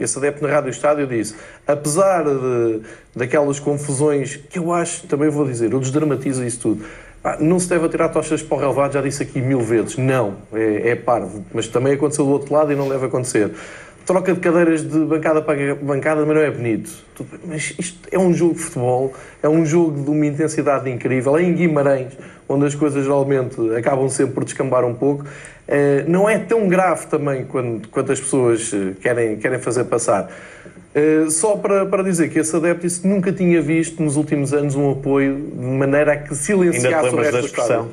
esse 0.00 0.16
adepto 0.18 0.42
na 0.44 0.48
Rádio 0.52 0.70
Estádio 0.70 1.04
disse, 1.06 1.34
apesar 1.66 2.22
de, 2.24 2.80
daquelas 3.14 3.58
confusões 3.58 4.36
que 4.36 4.58
eu 4.58 4.72
acho, 4.72 5.06
também 5.08 5.28
vou 5.28 5.44
dizer, 5.44 5.72
eu 5.72 5.80
desdramatizo 5.80 6.44
isso 6.44 6.60
tudo. 6.60 6.84
Pá, 7.22 7.38
não 7.40 7.58
se 7.58 7.68
deve 7.68 7.86
atirar 7.86 8.12
tochas 8.12 8.40
para 8.42 8.56
o 8.56 8.60
relevado, 8.60 8.92
já 8.92 9.00
disse 9.00 9.22
aqui 9.22 9.40
mil 9.40 9.60
vezes. 9.60 9.96
Não, 9.96 10.34
é, 10.52 10.90
é 10.90 10.94
parvo. 10.94 11.44
Mas 11.52 11.66
também 11.66 11.94
aconteceu 11.94 12.24
do 12.24 12.30
outro 12.32 12.52
lado 12.54 12.70
e 12.70 12.76
não 12.76 12.88
deve 12.88 13.06
acontecer. 13.06 13.50
Troca 14.06 14.34
de 14.34 14.40
cadeiras 14.40 14.82
de 14.82 14.98
bancada 14.98 15.40
para 15.40 15.74
bancada, 15.76 16.26
mas 16.26 16.36
não 16.36 16.42
é 16.42 16.50
bonito. 16.50 16.90
Mas 17.46 17.74
isto 17.78 18.06
é 18.12 18.18
um 18.18 18.34
jogo 18.34 18.54
de 18.54 18.60
futebol, 18.60 19.14
é 19.42 19.48
um 19.48 19.64
jogo 19.64 20.02
de 20.02 20.10
uma 20.10 20.26
intensidade 20.26 20.90
incrível. 20.90 21.36
É 21.38 21.42
em 21.42 21.54
Guimarães, 21.54 22.12
onde 22.48 22.66
as 22.66 22.74
coisas 22.74 23.04
geralmente 23.04 23.56
acabam 23.76 24.08
sempre 24.10 24.34
por 24.34 24.44
descambar 24.44 24.84
um 24.84 24.94
pouco. 24.94 25.24
Eh, 25.66 26.04
não 26.06 26.28
é 26.28 26.38
tão 26.38 26.68
grave 26.68 27.06
também 27.06 27.46
quanto 27.46 28.12
as 28.12 28.20
pessoas 28.20 28.70
eh, 28.74 28.92
querem, 29.00 29.36
querem 29.36 29.58
fazer 29.58 29.84
passar. 29.84 30.30
Eh, 30.94 31.26
só 31.28 31.56
para, 31.56 31.84
para 31.86 32.04
dizer 32.04 32.28
que 32.28 32.38
esse 32.38 33.00
que 33.00 33.08
nunca 33.08 33.32
tinha 33.32 33.60
visto 33.60 34.02
nos 34.02 34.16
últimos 34.16 34.52
anos 34.52 34.76
um 34.76 34.92
apoio 34.92 35.34
de 35.34 35.64
maneira 35.64 36.12
a 36.12 36.16
que 36.16 36.22
Ainda 36.24 36.34
te 36.34 36.36
silenciasse 36.36 37.08
o 37.08 37.10
lembras 37.10 37.32
da 37.32 37.38
resto 37.38 37.40
do 37.40 37.46
expressão? 37.46 37.88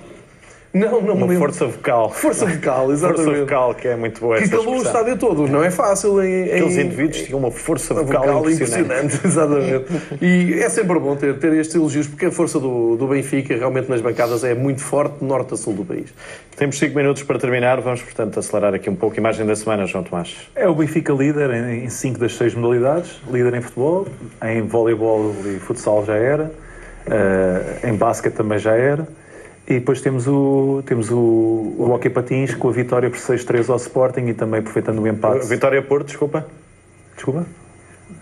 Não, 0.73 1.01
não 1.01 1.15
Uma 1.15 1.25
lembro. 1.25 1.39
força 1.39 1.65
vocal. 1.65 2.09
Força 2.11 2.45
vocal, 2.45 2.91
exatamente. 2.93 3.23
Força 3.25 3.39
vocal, 3.41 3.75
que 3.75 3.87
é 3.89 3.95
muito 3.97 4.21
boa 4.21 4.37
que 4.41 4.47
calou 4.47 4.75
o 4.79 4.81
estádio 4.81 5.17
todo. 5.17 5.45
Não 5.47 5.61
é 5.61 5.69
fácil 5.69 6.23
em... 6.23 6.45
em- 6.47 6.51
Aqueles 6.53 6.77
indivíduos 6.77 7.21
tinham 7.23 7.39
uma 7.39 7.51
força 7.51 7.93
vocal, 7.93 8.21
vocal 8.23 8.49
impressionante. 8.49 9.15
impressionante, 9.17 9.19
exatamente. 9.27 10.23
E 10.23 10.53
é 10.61 10.69
sempre 10.69 10.97
bom 10.97 11.15
ter, 11.17 11.37
ter 11.39 11.51
estes 11.55 11.75
elogios, 11.75 12.07
porque 12.07 12.27
a 12.27 12.31
força 12.31 12.57
do, 12.57 12.95
do 12.95 13.05
Benfica 13.07 13.53
realmente 13.55 13.89
nas 13.89 13.99
bancadas 13.99 14.45
é 14.45 14.53
muito 14.55 14.79
forte, 14.81 15.19
de 15.19 15.25
norte 15.25 15.53
a 15.53 15.57
sul 15.57 15.73
do 15.73 15.83
país. 15.83 16.13
Temos 16.55 16.77
5 16.79 16.95
minutos 16.95 17.23
para 17.23 17.37
terminar, 17.37 17.81
vamos, 17.81 18.01
portanto, 18.01 18.39
acelerar 18.39 18.73
aqui 18.73 18.89
um 18.89 18.95
pouco. 18.95 19.17
Imagem 19.17 19.45
da 19.45 19.55
semana, 19.57 19.85
João 19.85 20.03
Tomás. 20.05 20.35
É 20.55 20.69
o 20.69 20.75
Benfica 20.75 21.11
líder 21.11 21.49
em 21.51 21.89
5 21.89 22.17
das 22.17 22.35
6 22.37 22.55
modalidades, 22.55 23.19
líder 23.29 23.55
em 23.55 23.61
futebol, 23.61 24.07
em 24.45 24.61
voleibol 24.61 25.35
e 25.45 25.59
futsal 25.59 26.05
já 26.05 26.15
era, 26.15 26.49
eh, 27.07 27.89
em 27.89 27.93
basquete 27.95 28.33
também 28.35 28.57
já 28.59 28.73
era, 28.73 29.05
e 29.67 29.75
depois 29.75 30.01
temos 30.01 30.27
o, 30.27 30.83
temos 30.85 31.09
o, 31.11 31.15
o 31.77 31.91
Hockey 31.91 32.09
Patins 32.09 32.53
com 32.55 32.69
a 32.69 32.71
vitória 32.71 33.09
por 33.09 33.19
6-3 33.19 33.69
ao 33.69 33.77
Sporting 33.77 34.25
e 34.27 34.33
também 34.33 34.59
aproveitando 34.59 34.99
o 34.99 35.07
empate. 35.07 35.47
Vitória 35.47 35.81
Porto, 35.81 36.07
desculpa. 36.07 36.45
Desculpa? 37.15 37.45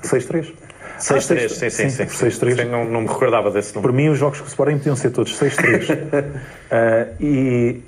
6-3. 0.03 0.51
6-3, 0.99 1.47
sim, 1.49 1.69
sim, 1.69 1.89
sim. 1.89 2.05
por 2.05 2.13
6-3. 2.13 2.55
Sim, 2.57 2.65
Não, 2.69 2.83
não 2.85 3.01
me 3.01 3.07
recordava 3.07 3.49
desse 3.49 3.71
Por 3.71 3.79
número. 3.83 3.93
mim, 3.93 4.09
os 4.09 4.19
jogos 4.19 4.39
com 4.39 4.45
o 4.45 4.47
Sporting 4.49 4.77
podiam 4.77 4.95
ser 4.95 5.11
todos 5.11 5.37
6-3. 5.39 6.25
Ah, 6.71 7.07
e, 7.19 7.79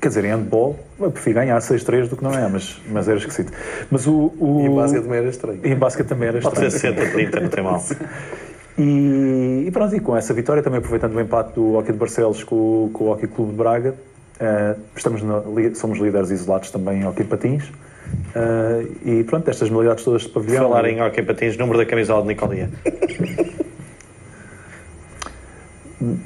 quer 0.00 0.08
dizer, 0.08 0.24
em 0.26 0.28
handball, 0.28 0.78
eu 1.00 1.10
prefiro 1.10 1.36
ganhar 1.36 1.58
6-3 1.58 2.08
do 2.08 2.16
que 2.16 2.22
não 2.22 2.32
é, 2.32 2.46
mas, 2.48 2.80
mas 2.88 3.08
era 3.08 3.18
esquisito. 3.18 3.52
Mas 3.90 4.06
o, 4.06 4.32
o, 4.38 4.62
E 4.64 4.68
o 4.68 4.76
basquete 4.76 5.02
também 5.02 5.18
era 5.18 5.28
estranho. 5.28 5.60
e 5.64 5.68
em 5.72 5.74
basquete 5.76 6.06
também 6.06 6.28
era 6.28 6.40
Pode 6.40 6.66
estranho. 6.66 6.96
ser 6.96 7.12
60-30, 7.30 7.40
não 7.40 7.48
tem 7.48 7.64
mal. 7.64 7.82
E, 8.78 9.64
e 9.66 9.70
pronto, 9.70 9.94
e 9.94 10.00
com 10.00 10.16
essa 10.16 10.32
vitória, 10.32 10.62
também 10.62 10.78
aproveitando 10.78 11.14
o 11.14 11.20
empate 11.20 11.54
do 11.54 11.74
Hockey 11.74 11.92
de 11.92 11.98
Barcelos 11.98 12.42
com, 12.42 12.54
o- 12.86 12.90
com 12.92 13.04
o 13.04 13.10
Hockey 13.12 13.26
Clube 13.26 13.50
de 13.52 13.56
Braga, 13.58 13.94
ah, 14.40 14.74
estamos 14.96 15.22
na 15.22 15.42
somos 15.74 15.98
líderes 15.98 16.30
isolados 16.30 16.70
também 16.70 17.00
em 17.00 17.06
Hockey 17.06 17.24
Patins. 17.24 17.64
Ah, 18.34 18.82
e 19.04 19.24
pronto, 19.24 19.48
estas 19.48 19.68
modalidades 19.70 20.04
todas 20.04 20.22
de 20.22 20.28
pavilhão. 20.30 20.68
Falar 20.68 20.86
em 20.88 21.00
hockey 21.02 21.22
patins, 21.22 21.56
número 21.56 21.78
da 21.78 21.86
camisola 21.86 22.22
de 22.22 22.28
Nicolia. 22.28 22.70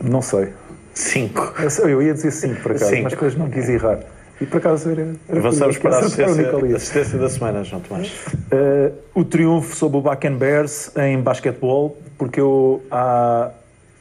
Não 0.02 0.22
sei. 0.22 0.48
5. 0.94 1.54
Eu, 1.82 1.88
eu 1.90 2.02
ia 2.02 2.14
dizer 2.14 2.30
5 2.30 2.62
por 2.62 2.72
acaso, 2.72 2.90
Cinco. 2.90 3.02
mas 3.04 3.12
depois 3.12 3.36
não 3.36 3.50
quis 3.50 3.68
errar. 3.68 3.98
E 4.40 4.46
por 4.46 4.56
acaso 4.58 4.90
era. 4.90 5.14
era 5.28 5.38
Avançamos 5.38 5.76
para 5.78 5.96
a 5.96 5.98
assistência 6.00 7.18
da 7.18 7.28
semana, 7.28 7.62
João 7.64 7.82
Tomás. 7.82 8.10
Uh, 8.50 8.92
o 9.14 9.24
triunfo 9.24 9.74
sobre 9.76 9.98
o 9.98 10.00
Bakken 10.00 10.36
Bears 10.36 10.90
em 10.96 11.20
basquetebol, 11.20 11.96
porque 12.18 12.40
eu, 12.40 12.82
há- 12.90 13.50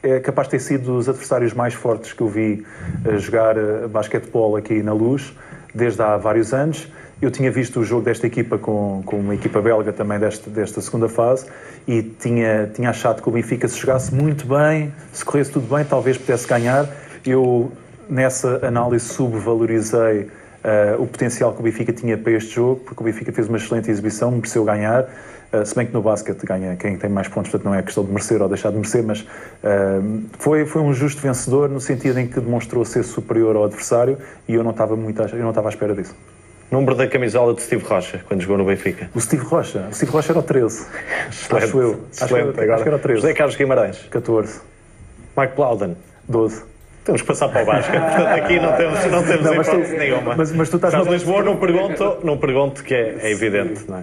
é 0.02 0.20
capaz 0.20 0.46
de 0.48 0.52
ter 0.52 0.60
sido 0.60 0.84
dos 0.94 1.08
adversários 1.08 1.52
mais 1.52 1.74
fortes 1.74 2.12
que 2.12 2.20
eu 2.22 2.28
vi 2.28 2.64
uh, 3.04 3.18
jogar 3.18 3.56
uh, 3.58 3.88
basquetebol 3.88 4.56
aqui 4.56 4.82
na 4.82 4.92
Luz, 4.92 5.32
desde 5.74 6.00
há 6.02 6.16
vários 6.16 6.52
anos. 6.54 6.88
Eu 7.20 7.30
tinha 7.30 7.50
visto 7.50 7.80
o 7.80 7.84
jogo 7.84 8.02
desta 8.02 8.26
equipa 8.26 8.58
com, 8.58 9.02
com 9.06 9.16
uma 9.16 9.34
equipa 9.34 9.60
belga 9.62 9.90
também 9.92 10.18
desta, 10.18 10.50
desta 10.50 10.80
segunda 10.82 11.08
fase 11.08 11.46
e 11.88 12.02
tinha, 12.02 12.70
tinha 12.74 12.90
achado 12.90 13.22
que 13.22 13.28
o 13.28 13.32
Benfica, 13.32 13.66
se 13.66 13.78
jogasse 13.78 14.14
muito 14.14 14.46
bem, 14.46 14.92
se 15.14 15.24
corresse 15.24 15.50
tudo 15.50 15.74
bem, 15.74 15.82
talvez 15.84 16.18
pudesse 16.18 16.46
ganhar. 16.46 16.86
Eu, 17.24 17.72
nessa 18.08 18.60
análise, 18.66 19.06
subvalorizei 19.06 20.28
Uh, 20.66 21.00
o 21.00 21.06
potencial 21.06 21.52
que 21.52 21.60
o 21.60 21.62
Benfica 21.62 21.92
tinha 21.92 22.18
para 22.18 22.32
este 22.32 22.56
jogo, 22.56 22.80
porque 22.80 23.00
o 23.00 23.04
Benfica 23.04 23.30
fez 23.30 23.46
uma 23.46 23.56
excelente 23.56 23.88
exibição, 23.88 24.32
mereceu 24.32 24.64
ganhar. 24.64 25.04
Uh, 25.52 25.64
se 25.64 25.76
bem 25.76 25.86
que 25.86 25.92
no 25.92 26.02
basquete 26.02 26.44
ganha 26.44 26.74
quem 26.74 26.98
tem 26.98 27.08
mais 27.08 27.28
pontos, 27.28 27.52
portanto 27.52 27.70
não 27.70 27.78
é 27.78 27.82
questão 27.82 28.04
de 28.04 28.10
merecer 28.10 28.42
ou 28.42 28.48
deixar 28.48 28.70
de 28.70 28.76
merecer, 28.76 29.04
mas 29.04 29.20
uh, 29.20 30.24
foi, 30.40 30.66
foi 30.66 30.82
um 30.82 30.92
justo 30.92 31.22
vencedor 31.22 31.68
no 31.68 31.80
sentido 31.80 32.18
em 32.18 32.26
que 32.26 32.40
demonstrou 32.40 32.84
ser 32.84 33.04
superior 33.04 33.54
ao 33.54 33.62
adversário 33.62 34.18
e 34.48 34.54
eu 34.54 34.64
não 34.64 34.72
estava 34.72 34.96
muito 34.96 35.22
à, 35.22 35.26
eu 35.26 35.38
não 35.38 35.50
estava 35.50 35.68
à 35.68 35.70
espera 35.70 35.94
disso. 35.94 36.16
Número 36.68 36.96
da 36.96 37.06
camisola 37.06 37.54
de 37.54 37.62
Steve 37.62 37.84
Rocha, 37.84 38.24
quando 38.26 38.40
jogou 38.40 38.58
no 38.58 38.64
Benfica. 38.64 39.08
O 39.14 39.20
Steve 39.20 39.44
Rocha? 39.44 39.86
O 39.88 39.94
Steve 39.94 40.10
Rocha 40.10 40.32
era 40.32 40.40
o 40.40 40.42
13. 40.42 40.86
Excelente, 41.28 41.64
acho 41.64 41.80
eu. 41.80 41.90
Acho, 41.90 42.24
excelente. 42.24 42.60
acho 42.60 42.82
que 42.82 42.88
era 42.88 42.96
o 42.96 42.98
13. 42.98 43.20
José 43.20 43.34
Carlos 43.34 43.54
Guimarães. 43.54 43.98
14. 44.10 44.60
Mike 45.36 45.54
Plowden. 45.54 45.96
12. 46.28 46.64
Temos 47.06 47.22
que 47.22 47.26
passar 47.28 47.48
para 47.48 47.62
o 47.62 47.66
basquete. 47.66 48.00
Portanto, 48.02 48.26
aqui 48.36 48.60
não 48.60 48.72
temos, 48.76 49.06
não 49.06 49.22
temos 49.22 49.44
Não, 49.46 49.54
mas 49.56 49.66
tu- 49.68 49.72
hipótese 49.76 49.96
nenhuma. 49.96 50.34
mas- 50.36 50.52
mas 50.52 50.68
tu 50.68 50.76
estás 50.76 50.92
Carlos 50.92 51.08
na- 51.08 51.14
Lisboa, 51.14 51.42
não 51.42 51.56
pergunto, 51.56 52.18
não 52.24 52.36
pergunto 52.36 52.82
que 52.84 52.92
é, 52.94 53.16
é 53.22 53.30
evidente, 53.30 53.84
não 53.88 53.98
é? 53.98 54.02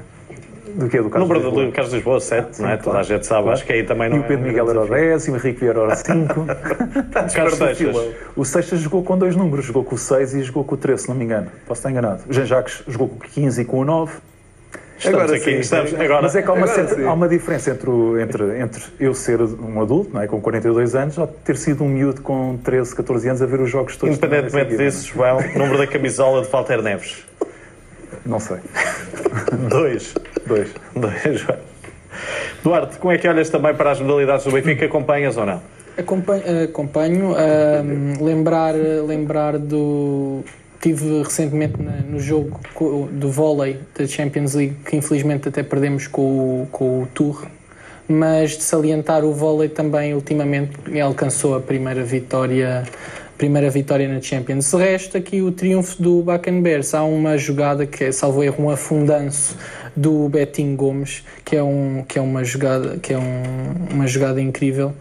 Do 0.76 0.89
que 0.89 0.97
é 0.97 1.04
do 1.04 1.10
Carlos 1.10 1.30
Número 1.30 1.45
Lisboa? 1.49 1.66
do 1.68 1.72
Carlos 1.72 1.93
Lisboa, 1.93 2.20
7, 2.20 2.60
não 2.62 2.70
é? 2.70 2.78
Toda 2.78 2.97
a 2.97 3.04
gente 3.04 3.28
sabe, 3.28 3.49
acho 3.49 3.64
que 3.64 3.74
aí 3.74 3.84
também 3.84 4.10
não 4.10 4.18
E 4.18 4.20
o 4.22 4.24
Pedro 4.24 4.45
é 4.45 4.47
Miguel 4.47 4.70
era 4.72 4.82
o 4.82 4.88
10, 4.88 5.28
e 5.28 5.32
o 5.32 5.36
Henrique 5.36 5.60
Vieira 5.60 5.80
era 5.82 5.93
o 5.93 5.95
5. 5.95 6.45
Carlos 7.36 7.54
Seixas. 7.56 7.95
O 8.36 8.43
Seixas 8.43 8.80
jogou 8.80 9.04
com 9.04 9.16
dois 9.16 9.36
números, 9.36 9.66
jogou 9.66 9.84
com 9.84 9.93
o 9.93 9.97
6 9.99 10.34
e 10.34 10.41
jogou 10.41 10.64
com 10.64 10.74
o 10.74 10.78
13, 10.78 11.04
se 11.04 11.10
não 11.10 11.16
me 11.16 11.26
engano. 11.26 11.47
Posso 11.68 11.80
estar 11.80 11.91
enganado. 11.91 12.22
O 12.28 12.34
Jean 12.34 12.45
Jacques 12.45 12.82
jogou 12.88 13.08
com 13.10 13.18
o 13.18 13.20
15 13.20 13.62
e 13.62 13.66
com 13.66 13.80
o 13.82 13.86
9. 13.86 14.14
Estamos 15.06 15.20
Agora 15.22 15.36
aqui, 15.38 15.43
sim. 15.51 15.60
estamos 15.60 15.93
agora. 15.93 16.22
Mas 16.22 16.36
é 16.36 16.41
que 16.41 16.47
há 16.49 16.54
uma, 16.54 16.66
Agora 16.66 16.88
certa- 16.88 17.08
há 17.10 17.14
uma 17.14 17.28
diferença 17.28 17.72
entre, 17.72 17.89
o- 17.89 18.20
entre, 18.20 18.60
entre 18.60 18.84
eu 18.99 19.14
ser 19.14 19.41
um 19.41 19.82
adulto, 19.82 20.12
não 20.14 20.22
é, 20.22 20.28
com 20.28 20.39
42 20.39 20.95
anos, 20.95 21.18
ou 21.18 21.28
ter 21.28 21.58
sido 21.58 21.84
um 21.84 21.89
miúdo 21.89 22.22
com 22.22 22.58
13, 22.64 22.95
14 22.95 23.28
anos 23.28 23.41
a 23.41 23.45
ver 23.45 23.60
os 23.60 23.70
jogos 23.70 23.97
todos. 23.97 24.16
Independentemente 24.18 24.72
também 24.72 24.86
disso, 24.88 25.08
João, 25.14 25.39
número 25.56 25.78
da 25.78 25.88
camisola 25.88 26.41
de 26.41 26.49
Walter 26.49 26.82
Neves. 26.82 27.24
Não 28.26 28.39
sei. 28.39 28.58
2. 29.70 30.14
Dois. 30.47 30.70
2, 30.95 31.39
João. 31.39 31.58
Duarte, 32.64 32.97
como 32.97 33.12
é 33.12 33.18
que 33.18 33.28
olhas 33.28 33.49
também 33.49 33.74
para 33.76 33.91
as 33.91 33.99
modalidades 33.99 34.45
do 34.45 34.51
Benfica? 34.51 34.86
Acompanhas 34.86 35.36
ou 35.36 35.45
não? 35.45 35.62
Acompanho, 35.97 36.43
acompanho 36.64 37.36
ahm, 37.36 38.14
lembrar, 38.24 38.74
lembrar 38.74 39.58
do. 39.60 40.43
Tive 40.84 41.23
recentemente 41.23 41.75
no 42.09 42.19
jogo 42.19 42.59
do 43.09 43.31
vôlei 43.31 43.79
da 43.97 44.05
Champions 44.05 44.53
League, 44.53 44.75
que 44.86 44.97
infelizmente 44.97 45.47
até 45.47 45.63
perdemos 45.63 46.07
com 46.07 46.63
o, 46.63 46.67
com 46.69 47.03
o 47.03 47.07
Tour, 47.13 47.47
mas 48.05 48.57
de 48.57 48.63
salientar 48.63 49.23
o 49.23 49.31
vôlei 49.31 49.69
também 49.69 50.13
ultimamente 50.13 50.73
alcançou 50.99 51.55
a 51.55 51.61
primeira 51.61 52.03
vitória, 52.03 52.84
primeira 53.38 53.69
vitória 53.69 54.09
na 54.09 54.19
Champions. 54.19 54.71
De 54.71 54.75
resto, 54.75 55.17
aqui 55.17 55.41
o 55.41 55.53
triunfo 55.53 56.03
do 56.03 56.21
Bacan 56.21 56.61
Bears. 56.61 56.93
Há 56.93 57.05
uma 57.05 57.38
jogada 57.38 57.86
que 57.86 58.03
é, 58.03 58.11
salvo 58.11 58.43
erro, 58.43 58.65
um 58.65 58.69
afundanço 58.69 59.57
do 59.95 60.27
Betinho 60.27 60.75
Gomes, 60.75 61.23
que 61.45 61.55
é, 61.55 61.63
um, 61.63 62.03
que 62.05 62.19
é, 62.19 62.21
uma, 62.21 62.43
jogada, 62.43 62.97
que 62.97 63.13
é 63.13 63.17
um, 63.17 63.93
uma 63.93 64.05
jogada 64.05 64.41
incrível. 64.41 64.93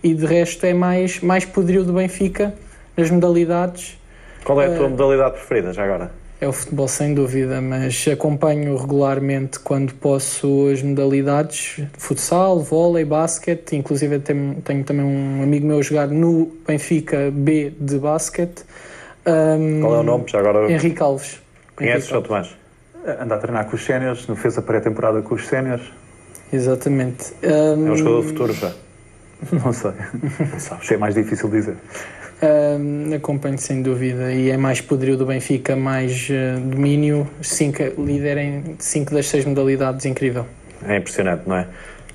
E 0.00 0.14
de 0.14 0.26
resto 0.26 0.64
é 0.64 0.72
mais, 0.72 1.20
mais 1.20 1.44
poderio 1.44 1.82
do 1.82 1.92
Benfica 1.92 2.54
nas 2.96 3.10
modalidades. 3.10 3.98
Qual 4.44 4.60
é 4.60 4.66
a 4.66 4.76
tua 4.76 4.86
Eh, 4.86 4.88
modalidade 4.90 5.34
preferida, 5.36 5.72
já 5.72 5.84
agora? 5.84 6.10
É 6.40 6.48
o 6.48 6.52
futebol 6.52 6.86
sem 6.88 7.14
dúvida, 7.14 7.60
mas 7.60 8.06
acompanho 8.08 8.76
regularmente 8.76 9.58
quando 9.60 9.94
posso 9.94 10.68
as 10.70 10.82
modalidades 10.82 11.80
futsal, 11.96 12.60
vôlei, 12.60 13.04
basquete, 13.04 13.76
inclusive 13.76 14.18
tenho, 14.18 14.56
tenho 14.56 14.84
também 14.84 15.04
um 15.06 15.42
amigo 15.42 15.66
meu 15.66 15.78
a 15.78 15.82
jogar 15.82 16.08
no 16.08 16.52
Benfica 16.66 17.30
B 17.32 17.72
de 17.80 17.98
basquete. 17.98 18.64
Ahm, 19.24 19.80
Qual 19.80 19.94
é 19.94 19.98
o 20.00 20.02
nome? 20.02 20.24
Já 20.26 20.40
agora 20.40 20.70
Henrique 20.70 21.02
Alves. 21.02 21.40
conheces 21.76 22.10
Henrique 22.10 22.16
o 22.18 22.22
Tomás? 22.22 22.50
Anda 23.20 23.34
a 23.36 23.38
treinar 23.38 23.66
com 23.66 23.76
os 23.76 23.84
séniores, 23.84 24.26
não 24.26 24.36
fez 24.36 24.58
a 24.58 24.62
pré-temporada 24.62 25.22
com 25.22 25.34
os 25.34 25.46
séniores. 25.46 25.84
Exatamente. 26.52 27.32
É 27.42 27.52
um 27.72 27.96
jogador 27.96 28.22
do 28.22 28.28
futuro 28.28 28.52
já. 28.52 28.72
Não 29.52 29.72
sei. 29.72 29.92
Isso 30.56 30.94
é 30.94 30.96
mais 30.96 31.14
difícil 31.14 31.48
dizer. 31.48 31.76
Ahm, 32.44 33.14
acompanho 33.14 33.58
sem 33.58 33.82
dúvida 33.82 34.32
e 34.32 34.50
é 34.50 34.56
mais 34.56 34.80
poderio 34.80 35.16
do 35.16 35.26
Benfica, 35.26 35.74
mais 35.74 36.28
eh, 36.30 36.56
domínio, 36.60 37.28
cinco, 37.42 37.82
líder 37.98 38.38
em 38.38 38.62
5 38.78 39.14
das 39.14 39.26
6 39.28 39.44
modalidades, 39.46 40.04
incrível. 40.04 40.46
É 40.86 40.96
impressionante, 40.98 41.42
não 41.46 41.56
é? 41.56 41.66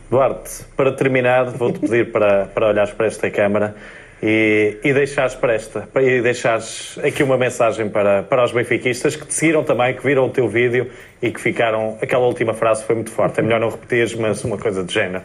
Duarte, 0.09 0.63
para 0.75 0.91
terminar, 0.91 1.45
vou-te 1.51 1.79
pedir 1.79 2.11
para, 2.11 2.45
para 2.45 2.67
olhares 2.67 2.91
para 2.91 3.05
esta 3.07 3.29
câmara 3.29 3.75
e, 4.21 4.77
e 4.83 4.91
deixares 4.93 5.35
para 5.35 5.53
esta, 5.53 5.81
para- 5.81 6.03
e 6.03 6.21
deixares 6.21 6.97
aqui 7.03 7.21
uma 7.23 7.37
mensagem 7.37 7.87
para, 7.89 8.23
para 8.23 8.43
os 8.43 8.51
benfiquistas 8.51 9.15
que 9.15 9.25
te 9.27 9.33
seguiram 9.33 9.63
também, 9.63 9.93
que 9.95 10.03
viram 10.03 10.25
o 10.25 10.29
teu 10.29 10.47
vídeo 10.49 10.87
e 11.21 11.29
que 11.31 11.39
ficaram. 11.39 11.97
Aquela 12.01 12.25
última 12.25 12.53
frase 12.53 12.83
foi 12.85 12.95
muito 12.95 13.11
forte. 13.11 13.39
É 13.39 13.43
melhor 13.43 13.59
não 13.59 13.69
repetires, 13.69 14.13
mas 14.15 14.43
uma 14.43 14.57
coisa 14.57 14.83
de 14.83 14.93
género. 14.93 15.23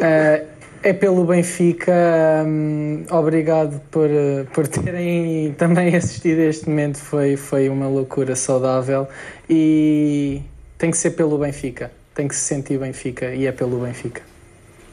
Eh, 0.00 0.42
é 0.84 0.92
pelo 0.92 1.24
Benfica. 1.24 2.44
hum, 2.46 3.06
obrigado 3.10 3.80
por, 3.90 4.08
eh, 4.10 4.44
por 4.52 4.68
terem 4.68 5.52
também 5.58 5.96
assistido 5.96 6.40
a 6.40 6.44
este 6.44 6.68
momento. 6.68 6.98
Foi, 6.98 7.36
foi 7.36 7.70
uma 7.70 7.88
loucura 7.88 8.36
saudável. 8.36 9.08
E 9.48 10.42
tem 10.76 10.90
que 10.90 10.98
ser 10.98 11.12
pelo 11.12 11.38
Benfica. 11.38 11.90
Tem 12.14 12.28
que 12.28 12.34
se 12.34 12.42
sentir 12.42 12.78
Benfica. 12.78 13.34
E 13.34 13.46
é 13.46 13.52
pelo 13.52 13.78
Benfica. 13.78 14.20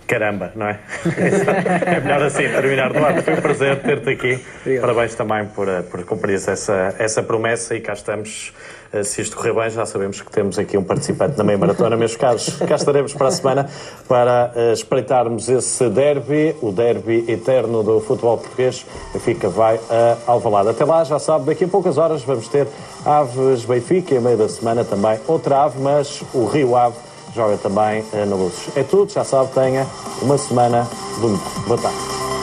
Caramba, 0.08 0.52
não 0.56 0.68
é? 0.68 0.80
é 1.86 2.00
melhor 2.00 2.24
assim 2.24 2.44
terminar. 2.44 2.94
Duarte, 2.94 3.22
foi 3.22 3.34
um 3.34 3.42
prazer 3.42 3.82
ter-te 3.82 4.10
aqui. 4.10 4.40
Obrigado. 4.62 4.82
Parabéns 4.82 5.16
também 5.16 5.46
por, 5.48 5.68
eh, 5.68 5.82
por 5.82 6.06
cumprires 6.06 6.48
essa, 6.48 6.96
essa 7.00 7.22
promessa 7.22 7.76
e 7.76 7.82
cá 7.82 7.94
estamos. 7.94 8.54
Eh, 8.94 9.04
Se 9.04 9.22
isto 9.22 9.38
correr 9.38 9.54
bem, 9.54 9.70
já 9.70 9.86
sabemos 9.86 10.22
que 10.22 10.32
temos 10.32 10.60
aqui 10.60 10.78
um 10.78 10.84
participante 10.84 11.38
na 11.38 11.44
meia 11.44 11.58
maratona. 11.58 11.96
Meus 11.96 12.16
caros, 12.16 12.50
cá 12.68 12.76
estaremos 12.76 13.14
para 13.14 13.28
a 13.28 13.32
semana 13.32 13.70
para 14.08 14.52
eh, 14.56 14.74
espreitarmos 14.74 15.48
esse 15.50 15.90
derby, 15.90 16.56
o 16.62 16.72
derby 16.72 17.26
eterno 17.28 17.84
do 17.84 18.00
futebol 18.02 18.38
português. 18.38 18.86
Benfica 19.14 19.50
vai 19.50 19.80
a 19.90 20.18
Alvalade. 20.32 20.70
Até 20.70 20.84
lá, 20.86 21.04
já 21.04 21.20
sabe, 21.20 21.46
daqui 21.46 21.64
a 21.64 21.68
poucas 21.68 21.98
horas 21.98 22.22
vamos 22.24 22.48
ter 22.48 22.68
Aves 23.06 23.66
Benfica 23.66 24.14
e 24.14 24.18
a 24.18 24.22
meio 24.22 24.38
da 24.38 24.50
semana 24.50 24.84
também 24.84 25.20
outra 25.28 25.64
ave, 25.64 25.80
mas 25.80 26.22
o 26.34 26.46
Rio 26.46 26.76
Ave 26.76 26.96
joga 27.34 27.58
também 27.58 28.04
eh, 28.14 28.26
na 28.26 28.36
Luzes. 28.36 28.76
É 28.76 28.84
tudo, 28.84 29.12
já 29.12 29.24
sabe, 29.24 29.52
tenha 29.54 29.88
uma 30.22 30.38
semana 30.38 30.88
de 31.16 31.22
muito. 31.28 31.68
Boa 31.68 31.80
tarde. 31.80 32.41